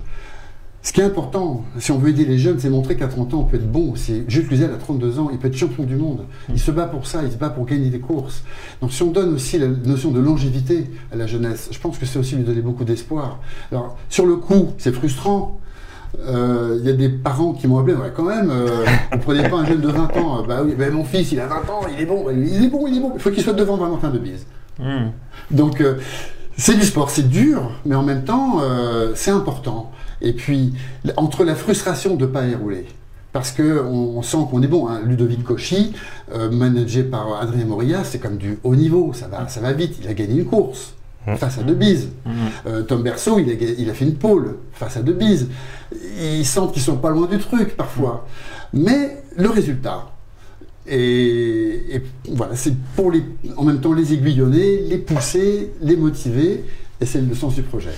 ce 0.83 0.93
qui 0.93 1.01
est 1.01 1.05
important, 1.05 1.65
si 1.79 1.93
on 1.93 1.99
veut 1.99 2.11
aider 2.11 2.25
les 2.25 2.39
jeunes, 2.39 2.59
c'est 2.59 2.69
montrer 2.69 2.97
qu'à 2.97 3.07
30 3.07 3.35
ans, 3.35 3.41
on 3.41 3.45
peut 3.45 3.57
être 3.57 3.71
bon 3.71 3.93
aussi. 3.93 4.25
Jules 4.27 4.49
Cluzel, 4.49 4.71
à 4.73 4.77
32 4.79 5.21
ans, 5.21 5.29
il 5.31 5.39
peut 5.39 5.47
être 5.47 5.57
champion 5.57 5.85
du 5.85 5.95
monde. 5.95 6.25
Il 6.49 6.59
se 6.59 6.73
bat 6.73 6.87
pour 6.87 7.07
ça, 7.07 7.23
il 7.25 7.31
se 7.31 7.37
bat 7.37 7.51
pour 7.51 7.67
gagner 7.67 7.89
des 7.89 8.01
courses. 8.01 8.43
Donc 8.81 8.93
si 8.93 9.03
on 9.05 9.13
donne 9.13 9.33
aussi 9.35 9.59
la 9.59 9.69
notion 9.69 10.11
de 10.11 10.19
longévité 10.21 10.91
à 11.13 11.17
la 11.17 11.27
jeunesse, 11.29 11.69
je 11.71 11.79
pense 11.79 11.99
que 11.99 12.07
c'est 12.07 12.19
aussi 12.19 12.35
lui 12.35 12.43
donner 12.43 12.63
beaucoup 12.63 12.85
d'espoir. 12.85 13.39
Alors, 13.71 13.97
sur 14.09 14.27
le 14.27 14.37
coup, 14.37 14.71
c'est 14.79 14.93
frustrant. 14.93 15.61
Euh, 16.27 16.79
Il 16.81 16.87
y 16.87 16.91
a 16.91 16.95
des 16.95 17.09
parents 17.09 17.53
qui 17.55 17.67
m'ont 17.69 17.79
appelé, 17.79 17.95
ouais, 17.95 18.13
quand 18.15 18.25
même, 18.25 18.51
euh, 18.51 18.85
vous 19.13 19.19
prenez 19.19 19.49
pas 19.49 19.59
un 19.59 19.65
jeune 19.65 19.81
de 19.81 19.89
20 19.89 20.17
ans, 20.19 20.41
Euh, 20.43 20.47
bah 20.47 20.63
oui, 20.65 20.75
bah, 20.77 20.91
mon 20.91 21.05
fils, 21.05 21.33
il 21.33 21.41
a 21.41 21.47
20 21.47 21.55
ans, 21.71 21.83
il 21.91 22.03
est 22.03 22.07
bon, 22.07 22.27
il 22.31 22.65
est 22.65 22.69
bon, 22.69 22.87
il 22.87 22.97
est 22.97 23.01
bon. 23.01 23.13
Il 23.15 23.21
faut 23.21 23.31
qu'il 23.31 23.43
soit 23.43 23.55
devant 23.55 23.77
Valentin 23.77 24.11
de 24.11 24.19
Bise. 24.19 24.47
mm. 24.79 25.11
Donc, 25.53 25.81
euh, 25.81 25.95
c'est 26.57 26.75
du 26.75 26.85
sport, 26.85 27.11
c'est 27.11 27.29
dur, 27.29 27.71
mais 27.85 27.95
en 27.95 28.03
même 28.03 28.25
temps, 28.25 28.61
euh, 28.63 29.13
c'est 29.15 29.31
important. 29.31 29.91
Et 30.21 30.33
puis, 30.33 30.75
entre 31.17 31.45
la 31.45 31.55
frustration 31.55 32.15
de 32.17 32.27
ne 32.27 32.31
pas 32.31 32.47
y 32.47 32.55
rouler, 32.55 32.87
parce 33.33 33.51
que 33.51 33.83
on, 33.83 34.19
on 34.19 34.23
sent 34.23 34.37
qu'on 34.51 34.63
est 34.63 34.67
bon. 34.69 34.89
hein. 34.89 35.01
Ludovic 35.05 35.43
Cauchy, 35.43 35.93
euh, 36.35 36.51
managé 36.51 37.03
par 37.03 37.41
Adrien 37.41 37.65
Moria, 37.65 38.05
c'est 38.05 38.19
comme 38.19 38.37
du 38.37 38.59
haut 38.63 38.77
niveau, 38.77 39.13
ça 39.15 39.27
va, 39.29 39.49
ça 39.49 39.61
va 39.61 39.73
vite. 39.73 39.97
Il 40.03 40.09
a 40.09 40.15
gagné 40.15 40.41
une 40.41 40.45
course 40.47 40.95
face 41.37 41.59
à 41.59 41.63
De 41.63 41.73
Bise. 41.73 42.09
Euh, 42.67 42.83
Tom 42.83 43.03
Berceau, 43.03 43.39
il 43.39 43.49
a, 43.51 43.55
ga- 43.55 43.75
il 43.79 43.89
a 43.89 43.95
fait 43.95 44.05
une 44.05 44.17
pole 44.17 44.57
face 44.73 44.97
à 44.97 45.03
De 45.03 45.13
Bise. 45.13 45.49
Ils 46.21 46.45
sentent 46.45 46.73
qu'ils 46.73 46.83
sont 46.83 46.97
pas 46.97 47.11
loin 47.11 47.27
du 47.27 47.39
truc 47.39 47.77
parfois. 47.77 48.27
Mais 48.73 49.23
le 49.37 49.49
résultat, 49.49 50.12
et, 50.87 51.97
et 51.97 52.03
voilà, 52.31 52.57
c'est 52.57 52.75
pour 52.97 53.11
les, 53.11 53.23
en 53.57 53.65
même 53.65 53.81
temps 53.81 53.93
les 53.93 54.13
aiguillonner, 54.13 54.81
les 54.81 54.99
pousser, 54.99 55.73
les 55.81 55.97
motiver, 55.97 56.65
et 57.01 57.07
c'est 57.07 57.21
le 57.21 57.35
sens 57.35 57.55
du 57.55 57.63
projet. 57.63 57.93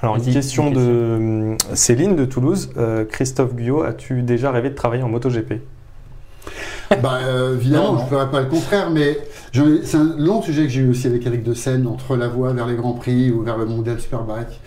Alors, 0.00 0.16
une 0.16 0.32
question 0.32 0.68
une 0.68 0.74
de 0.74 0.80
euh, 0.80 1.56
Céline 1.74 2.14
de 2.14 2.26
Toulouse. 2.26 2.70
Euh, 2.76 3.04
Christophe 3.06 3.54
Guyot, 3.54 3.82
as-tu 3.84 4.22
déjà 4.22 4.50
rêvé 4.50 4.68
de 4.68 4.74
travailler 4.74 5.02
en 5.02 5.08
MotoGP? 5.08 5.54
Bah, 7.02 7.20
euh, 7.22 7.54
évidemment, 7.56 7.84
Non, 7.84 7.92
non. 7.92 7.98
je 8.00 8.04
ne 8.04 8.08
ferai 8.10 8.30
pas 8.30 8.40
le 8.42 8.48
contraire, 8.48 8.90
mais 8.90 9.18
c'est 9.52 9.96
un 9.96 10.14
long 10.18 10.42
sujet 10.42 10.64
que 10.64 10.68
j'ai 10.68 10.82
eu 10.82 10.90
aussi 10.90 11.06
avec 11.06 11.24
Eric 11.24 11.42
de 11.42 11.54
Seine, 11.54 11.86
entre 11.86 12.16
la 12.16 12.28
voie 12.28 12.52
vers 12.52 12.66
les 12.66 12.76
Grands 12.76 12.92
Prix 12.92 13.30
ou 13.30 13.42
vers 13.42 13.56
le 13.56 13.64
Mondial 13.64 13.98
Superbike. 13.98 14.60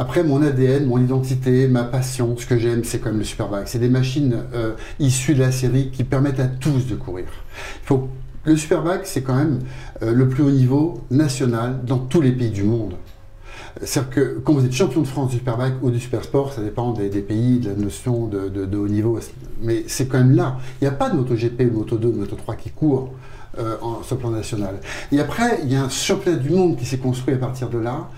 Après, 0.00 0.22
mon 0.22 0.40
ADN, 0.42 0.86
mon 0.86 0.98
identité, 0.98 1.66
ma 1.66 1.82
passion, 1.82 2.36
ce 2.38 2.46
que 2.46 2.56
j'aime, 2.56 2.84
c'est 2.84 3.00
quand 3.00 3.10
même 3.10 3.18
le 3.18 3.24
Superbike. 3.24 3.66
C'est 3.66 3.80
des 3.80 3.88
machines 3.88 4.44
euh, 4.54 4.74
issues 5.00 5.34
de 5.34 5.40
la 5.40 5.50
série 5.50 5.90
qui 5.90 6.04
permettent 6.04 6.38
à 6.38 6.46
tous 6.46 6.86
de 6.86 6.94
courir. 6.94 7.24
Le 8.44 8.56
Superbike, 8.56 9.00
c'est 9.06 9.22
quand 9.22 9.34
même 9.34 9.58
euh, 10.02 10.12
le 10.12 10.28
plus 10.28 10.44
haut 10.44 10.52
niveau 10.52 11.00
national 11.10 11.80
dans 11.84 11.98
tous 11.98 12.20
les 12.20 12.30
pays 12.30 12.50
du 12.50 12.62
monde. 12.62 12.94
C'est-à-dire 13.82 14.10
que 14.10 14.40
quand 14.44 14.52
vous 14.52 14.64
êtes 14.64 14.72
champion 14.72 15.00
de 15.00 15.06
France 15.08 15.30
du 15.32 15.38
Superbike 15.38 15.82
ou 15.82 15.90
du 15.90 15.98
Supersport, 15.98 16.52
ça 16.52 16.62
dépend 16.62 16.92
des, 16.92 17.08
pays, 17.08 17.58
de 17.58 17.70
la 17.70 17.74
notion 17.74 18.28
de 18.28 18.76
haut 18.76 18.88
niveau, 18.88 19.18
mais 19.62 19.82
c'est 19.88 20.06
quand 20.06 20.18
même 20.18 20.36
là. 20.36 20.58
Il 20.80 20.84
n'y 20.84 20.88
a 20.88 20.92
pas 20.92 21.10
de 21.10 21.16
MotoGP, 21.16 21.58
de 21.58 21.70
Moto2, 21.70 21.98
de 21.98 22.24
Moto3 22.24 22.56
qui 22.56 22.70
courent 22.70 23.14
euh, 23.58 23.76
en, 23.80 24.02
sur 24.04 24.14
le 24.16 24.20
plan 24.20 24.30
national. 24.30 24.78
Et 25.10 25.18
après, 25.18 25.60
il 25.64 25.72
y 25.72 25.74
a 25.74 25.82
un 25.82 25.88
championnat 25.88 26.38
du 26.38 26.50
monde 26.50 26.76
qui 26.76 26.84
s'est 26.84 26.98
construit 26.98 27.34
à 27.34 27.38
partir 27.38 27.70
de 27.70 27.78
là, 27.78 28.08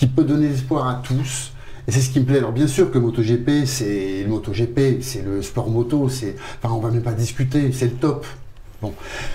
qui 0.00 0.06
peut 0.06 0.24
donner 0.24 0.48
l'espoir 0.48 0.88
à 0.88 0.94
tous. 0.94 1.52
Et 1.86 1.92
c'est 1.92 2.00
ce 2.00 2.08
qui 2.08 2.20
me 2.20 2.24
plaît. 2.24 2.38
Alors 2.38 2.52
bien 2.52 2.66
sûr 2.66 2.90
que 2.90 2.96
MotoGP, 2.96 3.66
c'est 3.66 4.22
le 4.22 4.30
MotoGP, 4.30 5.02
c'est 5.02 5.22
le 5.22 5.42
sport 5.42 5.68
moto, 5.68 6.08
c'est, 6.08 6.36
enfin, 6.62 6.74
on 6.74 6.80
va 6.80 6.90
même 6.90 7.02
pas 7.02 7.12
discuter, 7.12 7.70
c'est 7.72 7.84
le 7.84 7.92
top. 7.92 8.26
Bon, 8.80 8.94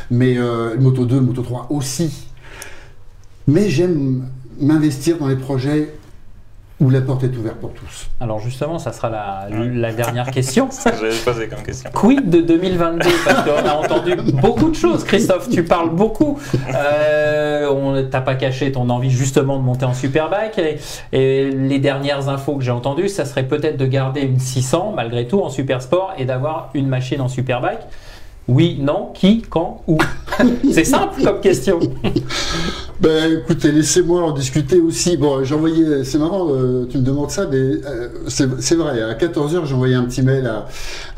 mais 0.10 0.40
euh, 0.40 0.76
Moto 0.80 1.06
2, 1.06 1.16
le 1.18 1.22
Moto 1.22 1.44
3 1.44 1.68
aussi. 1.70 2.26
Mais 3.48 3.70
j'aime 3.70 4.28
m'investir 4.60 5.20
dans 5.20 5.28
les 5.28 5.36
projets 5.36 5.94
où 6.82 6.90
la 6.90 7.00
porte 7.00 7.24
est 7.24 7.38
ouverte 7.38 7.58
pour 7.58 7.72
tous. 7.72 8.10
Alors 8.20 8.40
justement, 8.40 8.80
ça 8.80 8.92
sera 8.92 9.10
la, 9.10 9.48
la 9.50 9.94
dernière 9.94 10.30
question. 10.30 10.68
C'est 10.72 10.94
ce 10.94 11.00
que 11.02 11.10
j'avais 11.10 11.24
posé 11.24 11.48
comme 11.48 11.64
question. 11.64 11.90
Quid 11.94 12.30
de 12.30 12.42
2022 12.42 13.08
Parce 13.24 13.44
qu'on 13.44 13.70
a 13.70 13.74
entendu 13.76 14.16
beaucoup 14.16 14.70
de 14.70 14.76
choses, 14.76 15.06
Christophe. 15.06 15.50
Tu 15.50 15.64
parles 15.64 15.92
beaucoup. 15.92 16.38
Euh, 16.76 17.70
on 17.70 18.04
t'a 18.10 18.20
pas 18.20 18.36
caché 18.36 18.74
ton 18.74 18.90
envie 18.90 19.10
justement 19.10 19.58
de 19.58 19.64
monter 19.64 19.86
en 19.86 19.94
superbike. 19.94 20.58
Et, 20.60 20.80
et 21.14 21.50
les 21.50 21.80
dernières 21.80 22.28
infos 22.28 22.58
que 22.58 22.64
j'ai 22.64 22.72
entendues, 22.72 23.08
ça 23.08 23.24
serait 23.24 23.48
peut-être 23.48 23.78
de 23.78 23.86
garder 23.86 24.22
une 24.22 24.40
600 24.40 24.94
malgré 24.96 25.28
tout 25.28 25.42
en 25.42 25.50
supersport 25.50 26.14
et 26.18 26.26
d'avoir 26.26 26.72
une 26.74 26.88
machine 26.88 27.22
en 27.22 27.30
superbike. 27.30 27.80
Oui, 28.48 28.78
non, 28.80 29.12
qui, 29.14 29.42
quand, 29.42 29.82
où? 29.88 29.98
C'est 30.74 30.86
simple 30.86 31.24
comme 31.24 31.42
question. 31.42 31.80
Ben 33.02 33.40
écoutez, 33.40 33.74
laissez-moi 33.74 34.24
en 34.24 34.32
discuter 34.32 34.80
aussi. 34.80 35.18
Bon, 35.18 35.44
envoyé, 35.54 36.06
c'est 36.06 36.18
marrant, 36.18 36.48
euh, 36.50 36.88
tu 36.90 36.98
me 36.98 37.04
demandes 37.04 37.30
ça, 37.30 37.46
mais 37.46 37.58
euh, 37.58 38.08
c'est 38.30 38.76
vrai, 38.76 39.02
à 39.02 39.14
14h, 39.16 39.66
j'ai 39.66 39.74
envoyé 39.74 39.96
un 39.96 40.06
petit 40.06 40.22
mail 40.22 40.48
à, 40.48 40.66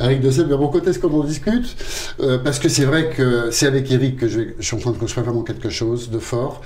Eric 0.04 0.22
de 0.22 0.32
Sèvres, 0.32 0.58
bon, 0.58 0.70
quand 0.70 0.86
est-ce 0.88 0.98
qu'on 0.98 1.14
en 1.14 1.24
discute? 1.24 1.76
Euh, 2.20 2.40
Parce 2.40 2.58
que 2.58 2.68
c'est 2.68 2.86
vrai 2.86 3.12
que 3.16 3.52
c'est 3.52 3.68
avec 3.68 3.92
Eric 3.92 4.18
que 4.18 4.28
je, 4.28 4.40
je 4.58 4.66
suis 4.66 4.76
en 4.76 4.80
train 4.80 4.92
de 4.92 4.98
construire 4.98 5.26
vraiment 5.26 5.44
quelque 5.44 5.70
chose 5.70 6.10
de 6.10 6.18
fort. 6.18 6.62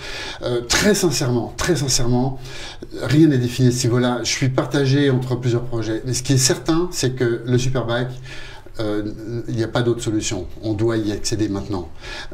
Très 0.70 0.96
sincèrement, 0.96 1.54
très 1.58 1.76
sincèrement, 1.76 2.40
rien 3.02 3.28
n'est 3.28 3.38
défini 3.38 3.68
à 3.68 3.72
ce 3.72 3.88
niveau-là. 3.88 4.20
Je 4.24 4.30
suis 4.30 4.50
partagé 4.50 5.10
entre 5.10 5.36
plusieurs 5.36 5.64
projets. 5.64 6.02
Mais 6.06 6.14
ce 6.14 6.24
qui 6.24 6.34
est 6.34 6.38
certain, 6.38 6.88
c'est 6.92 7.16
que 7.16 7.42
le 7.46 7.58
Superbike, 7.58 8.08
il 9.48 9.56
n'y 9.56 9.64
a 9.64 9.68
pas 9.68 9.82
d'autre 9.82 10.02
solution. 10.02 10.48
On 10.62 10.74
doit 10.74 10.98
y 10.98 11.12
accéder 11.12 11.50
maintenant. 11.50 11.90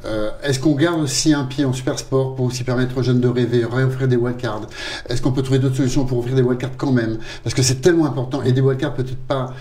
Euh, 0.06 0.30
Est-ce 0.44 0.60
qu'on 0.60 0.76
garde 0.76 1.02
aussi 1.02 1.34
un 1.34 1.46
pied 1.46 1.66
en 1.66 1.74
super 1.74 1.98
sport 1.98 2.36
pour 2.36 2.46
aussi 2.46 2.64
permettre 2.64 2.98
aux 2.98 3.04
jeunes 3.04 3.22
de 3.22 3.28
rêver, 3.28 3.66
réoffrir 3.66 4.08
des 4.08 4.16
wildcards? 4.16 4.68
Est-ce 5.10 5.22
qu'on 5.22 5.32
peut 5.32 5.44
trouver 5.44 5.60
d'autres 5.60 5.78
solutions 5.78 6.06
pour 6.06 6.20
offrir 6.20 6.36
des 6.36 6.42
wildcards 6.42 6.78
quand 6.78 6.92
même? 6.92 7.18
Parce 7.44 7.54
que 7.54 7.62
c'est 7.62 7.82
tellement 7.82 8.06
important. 8.06 8.42
Et 8.44 8.52
des 8.52 8.62
wildcards 8.62 8.94
peut-être 8.94 9.18
pas... 9.18 9.54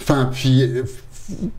Enfin, 0.00 0.30
puis 0.32 0.62
euh, 0.62 0.84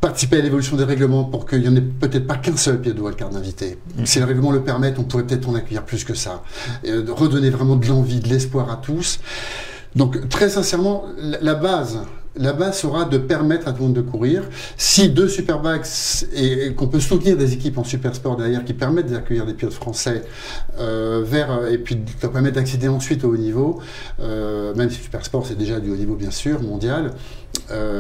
participer 0.02 0.38
à 0.38 0.42
l'évolution 0.42 0.76
des 0.76 0.84
règlements 0.84 1.24
pour 1.26 1.46
qu'il 1.46 1.62
n'y 1.62 1.68
en 1.68 1.76
ait 1.76 1.82
peut-être 1.82 2.26
pas 2.26 2.38
qu'un 2.38 2.58
seul 2.58 2.82
pied 2.82 2.94
de 2.94 3.02
wildcard 3.02 3.36
invité. 3.36 3.78
Si 4.06 4.20
le 4.20 4.26
règlement 4.26 4.52
le 4.52 4.64
permet, 4.64 4.94
on 4.98 5.04
pourrait 5.04 5.24
peut-être 5.24 5.48
en 5.50 5.56
accueillir 5.56 5.84
plus 5.86 6.04
que 6.04 6.14
ça. 6.14 6.44
Et, 6.84 6.92
euh, 6.92 7.06
redonner 7.10 7.50
vraiment 7.50 7.76
de 7.76 7.88
l'envie, 7.88 8.20
de 8.20 8.28
l'espoir 8.28 8.72
à 8.72 8.78
tous. 8.78 9.20
Donc 9.96 10.30
très 10.30 10.50
sincèrement, 10.50 11.06
la 11.18 11.56
base, 11.56 12.00
la 12.40 12.54
base 12.54 12.80
sera 12.80 13.06
de 13.06 13.18
permettre 13.18 13.68
à 13.68 13.74
tout 13.74 13.80
le 13.80 13.88
monde 13.88 13.96
de 13.96 14.02
courir. 14.02 14.44
Si 14.78 15.10
deux 15.10 15.28
superbikes 15.28 15.86
et, 16.34 16.74
qu'on 16.74 16.88
peut 16.88 17.02
soutenir 17.02 17.38
des 17.38 17.54
équipes 17.54 17.78
en 17.78 17.84
super 17.84 18.16
sport 18.16 18.38
derrière 18.38 18.64
qui 18.64 18.74
permettent 18.74 19.12
d'accueillir 19.12 19.46
des 19.46 19.54
pilotes 19.54 19.74
français 19.74 20.24
euh, 20.80 21.22
vers 21.24 21.52
euh, 21.52 21.70
et 21.70 21.78
puis 21.78 21.96
de 21.96 22.10
leur 22.22 22.32
permettre 22.32 22.56
d'accéder 22.56 22.88
ensuite 22.88 23.26
au 23.26 23.34
haut 23.34 23.38
niveau, 23.38 23.82
euh, 24.22 24.74
même 24.76 24.90
si 24.90 25.02
super 25.02 25.24
sport 25.26 25.46
c'est 25.46 25.58
déjà 25.58 25.80
du 25.80 25.92
haut 25.92 25.98
niveau 25.98 26.16
bien 26.16 26.32
sûr 26.32 26.62
mondial. 26.62 27.12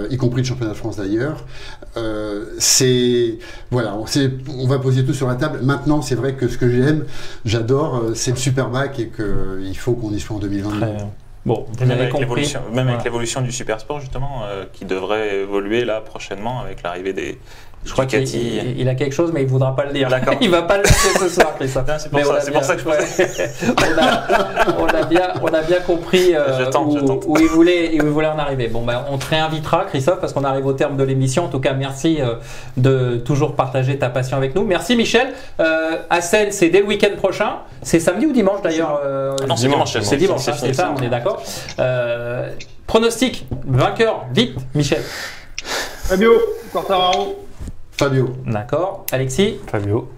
y 0.09 0.17
compris 0.17 0.41
le 0.41 0.47
championnat 0.47 0.71
de 0.71 0.77
France 0.77 0.95
d'ailleurs. 0.95 1.45
C'est 2.59 3.37
voilà, 3.71 3.97
on, 3.97 4.67
va 4.67 4.79
poser 4.79 5.03
tout 5.03 5.13
sur 5.13 5.27
la 5.27 5.35
table. 5.35 5.59
Maintenant, 5.63 6.01
c'est 6.01 6.15
vrai 6.15 6.33
que 6.35 6.47
ce 6.47 6.57
que 6.57 6.69
j'aime, 6.69 7.03
j'adore, 7.43 8.11
c'est 8.15 8.31
le 8.31 8.37
superbike 8.37 8.99
et 8.99 9.09
qu'il 9.09 9.77
faut 9.77 9.93
qu'on 9.93 10.11
y 10.11 10.19
soit 10.19 10.37
en 10.37 10.39
2022. 10.39 10.85
Bon, 11.45 11.65
vous 11.71 11.79
Même 11.85 11.91
avec 11.97 12.09
compris. 12.09 12.25
l'évolution, 12.25 12.59
même 12.73 12.89
avec 12.89 13.03
l'évolution 13.03 13.41
du 13.41 13.51
super 13.51 13.79
sport 13.79 13.99
justement, 14.01 14.41
euh, 14.45 14.65
qui 14.73 14.85
devrait 14.85 15.37
évoluer 15.37 15.85
là 15.85 16.01
prochainement 16.01 16.59
avec 16.61 16.83
l'arrivée 16.83 17.13
des 17.13 17.39
Je 17.85 17.93
crois 17.93 18.05
qu'il 18.05 18.19
Ducati. 18.19 18.57
il- 18.57 18.79
il 18.81 18.89
a 18.89 18.95
quelque 18.95 19.13
chose, 19.13 19.31
mais 19.33 19.41
il 19.43 19.47
voudra 19.47 19.73
pas 19.73 19.85
le 19.85 19.93
dire. 19.93 20.09
D'accord. 20.09 20.33
Il 20.41 20.49
va 20.49 20.63
pas 20.63 20.75
le 20.79 20.83
dire 20.83 20.91
ce 20.93 21.29
soir, 21.29 21.55
Christophe. 21.55 21.85
C'est 21.97 22.11
pour 22.11 22.19
ça- 22.19 22.33
pour 22.51 22.75
que 22.75 22.81
je 22.81 22.87
ouais. 22.89 23.49
on, 23.77 23.97
a, 24.03 24.81
on 24.81 24.85
a 24.87 25.03
bien, 25.05 25.29
on 25.41 25.47
a 25.47 25.61
bien 25.61 25.79
compris 25.79 26.35
euh, 26.35 26.59
Je 26.59 26.65
tente, 26.69 26.87
où, 26.87 26.97
je 26.99 27.05
tente. 27.05 27.23
où 27.25 27.37
il 27.39 27.47
voulait, 27.47 27.91
où 27.93 28.05
il 28.05 28.09
voulait 28.09 28.27
en 28.27 28.37
arriver. 28.37 28.67
Bon, 28.67 28.83
ben, 28.83 29.05
on 29.09 29.17
te 29.17 29.27
réinvitera, 29.27 29.85
Christophe, 29.85 30.19
parce 30.19 30.33
qu'on 30.33 30.43
arrive 30.43 30.65
au 30.65 30.73
terme 30.73 30.97
de 30.97 31.03
l'émission. 31.05 31.45
En 31.45 31.47
tout 31.47 31.61
cas, 31.61 31.71
merci 31.71 32.17
euh, 32.19 32.33
de 32.75 33.15
toujours 33.15 33.55
partager 33.55 33.97
ta 33.97 34.09
passion 34.09 34.35
avec 34.35 34.55
nous. 34.55 34.65
Merci, 34.65 34.97
Michel. 34.97 35.29
Euh, 35.61 35.99
Assen, 36.09 36.51
c'est 36.51 36.67
dès 36.67 36.81
le 36.81 36.85
week-end 36.87 37.15
prochain. 37.15 37.59
C'est 37.81 37.99
samedi 37.99 38.25
ou 38.25 38.31
dimanche 38.31 38.61
d'ailleurs 38.61 38.99
euh, 39.03 39.35
Ah 39.41 39.45
non, 39.47 39.55
c'est 39.55 39.67
dimanche, 39.67 39.93
C'est 39.93 40.03
c'est 40.03 40.17
dimanche, 40.17 40.41
c'est 40.41 40.51
hein, 40.51 40.73
ça, 40.73 40.93
on 40.97 41.01
est 41.01 41.09
d'accord. 41.09 41.41
Euh, 41.79 42.51
pronostic, 42.87 43.45
vainqueur, 43.65 44.25
vite, 44.33 44.55
Michel. 44.75 45.01
Fabio, 45.63 46.33
Quartararo. 46.71 47.45
Fabio. 47.91 48.29
D'accord. 48.45 49.05
Alexis 49.11 49.57
Fabio. 49.67 50.09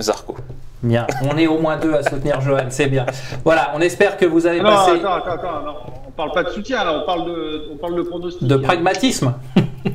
Zarco. 0.00 0.36
Bien, 0.82 1.06
on 1.22 1.36
est 1.36 1.46
au 1.46 1.58
moins 1.58 1.76
deux 1.76 1.92
à 1.94 2.02
soutenir 2.04 2.40
Johan, 2.40 2.66
c'est 2.70 2.86
bien. 2.86 3.04
Voilà, 3.44 3.72
on 3.74 3.80
espère 3.80 4.16
que 4.16 4.24
vous 4.26 4.46
avez 4.46 4.60
Ah 4.60 4.62
Non, 4.62 4.70
passé 4.70 4.90
attends, 4.92 5.12
attends, 5.14 5.30
attends, 5.32 5.62
non. 5.64 5.74
On 6.06 6.10
parle 6.12 6.32
pas 6.32 6.44
de 6.44 6.50
soutien 6.50 6.84
là, 6.84 7.00
on 7.02 7.06
parle 7.06 7.26
de, 7.26 7.68
on 7.72 7.76
parle 7.76 7.96
de 7.96 8.02
pronostic. 8.02 8.46
de 8.46 8.56
pragmatisme. 8.56 9.34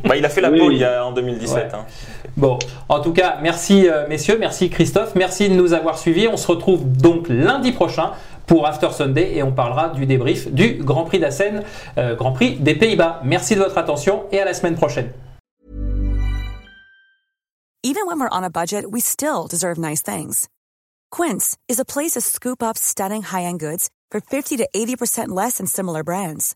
Bah, 0.03 0.15
il 0.17 0.25
a 0.25 0.29
fait 0.29 0.41
la 0.41 0.51
Oui. 0.51 0.59
pole 0.59 0.73
il 0.73 0.79
y 0.79 0.83
a, 0.85 1.05
en 1.05 1.11
2017. 1.11 1.55
Ouais. 1.55 1.69
hein. 1.73 1.85
Bon, 2.37 2.57
en 2.89 2.99
tout 2.99 3.13
cas, 3.13 3.37
merci 3.41 3.87
euh, 3.87 4.07
messieurs, 4.07 4.37
merci 4.39 4.69
Christophe, 4.69 5.13
merci 5.15 5.49
de 5.49 5.53
nous 5.55 5.73
avoir 5.73 5.97
suivis. 5.97 6.27
On 6.27 6.37
se 6.37 6.47
retrouve 6.47 6.85
donc 6.91 7.27
lundi 7.29 7.71
prochain 7.71 8.11
pour 8.47 8.65
After 8.65 8.89
Sunday 8.91 9.33
et 9.35 9.43
on 9.43 9.51
parlera 9.51 9.89
du 9.89 10.05
débrief 10.05 10.51
du 10.51 10.75
Grand 10.75 11.03
Prix 11.05 11.19
d'Assen, 11.19 11.63
euh, 11.97 12.15
Grand 12.15 12.31
Prix 12.31 12.55
des 12.55 12.75
Pays-Bas. 12.75 13.21
Merci 13.23 13.55
de 13.55 13.59
votre 13.59 13.77
attention 13.77 14.23
et 14.31 14.39
à 14.39 14.45
la 14.45 14.53
semaine 14.53 14.75
prochaine. 14.75 15.11
Even 17.85 18.05
when 18.07 18.19
we're 18.19 18.29
on 18.31 18.43
a 18.43 18.49
budget, 18.49 18.85
we 18.91 19.01
still 19.01 19.45
deserve 19.49 19.77
nice 19.77 20.01
things. 20.01 20.47
Quince 21.11 21.57
is 21.67 21.79
a 21.79 21.85
place 21.85 22.11
to 22.13 22.21
scoop 22.21 22.63
up 22.63 22.77
stunning 22.77 23.23
high-end 23.23 23.59
goods 23.59 23.89
for 24.09 24.21
50 24.21 24.57
to 24.57 24.67
80% 24.73 25.27
less 25.29 25.57
than 25.57 25.67
similar 25.67 26.03
brands. 26.03 26.55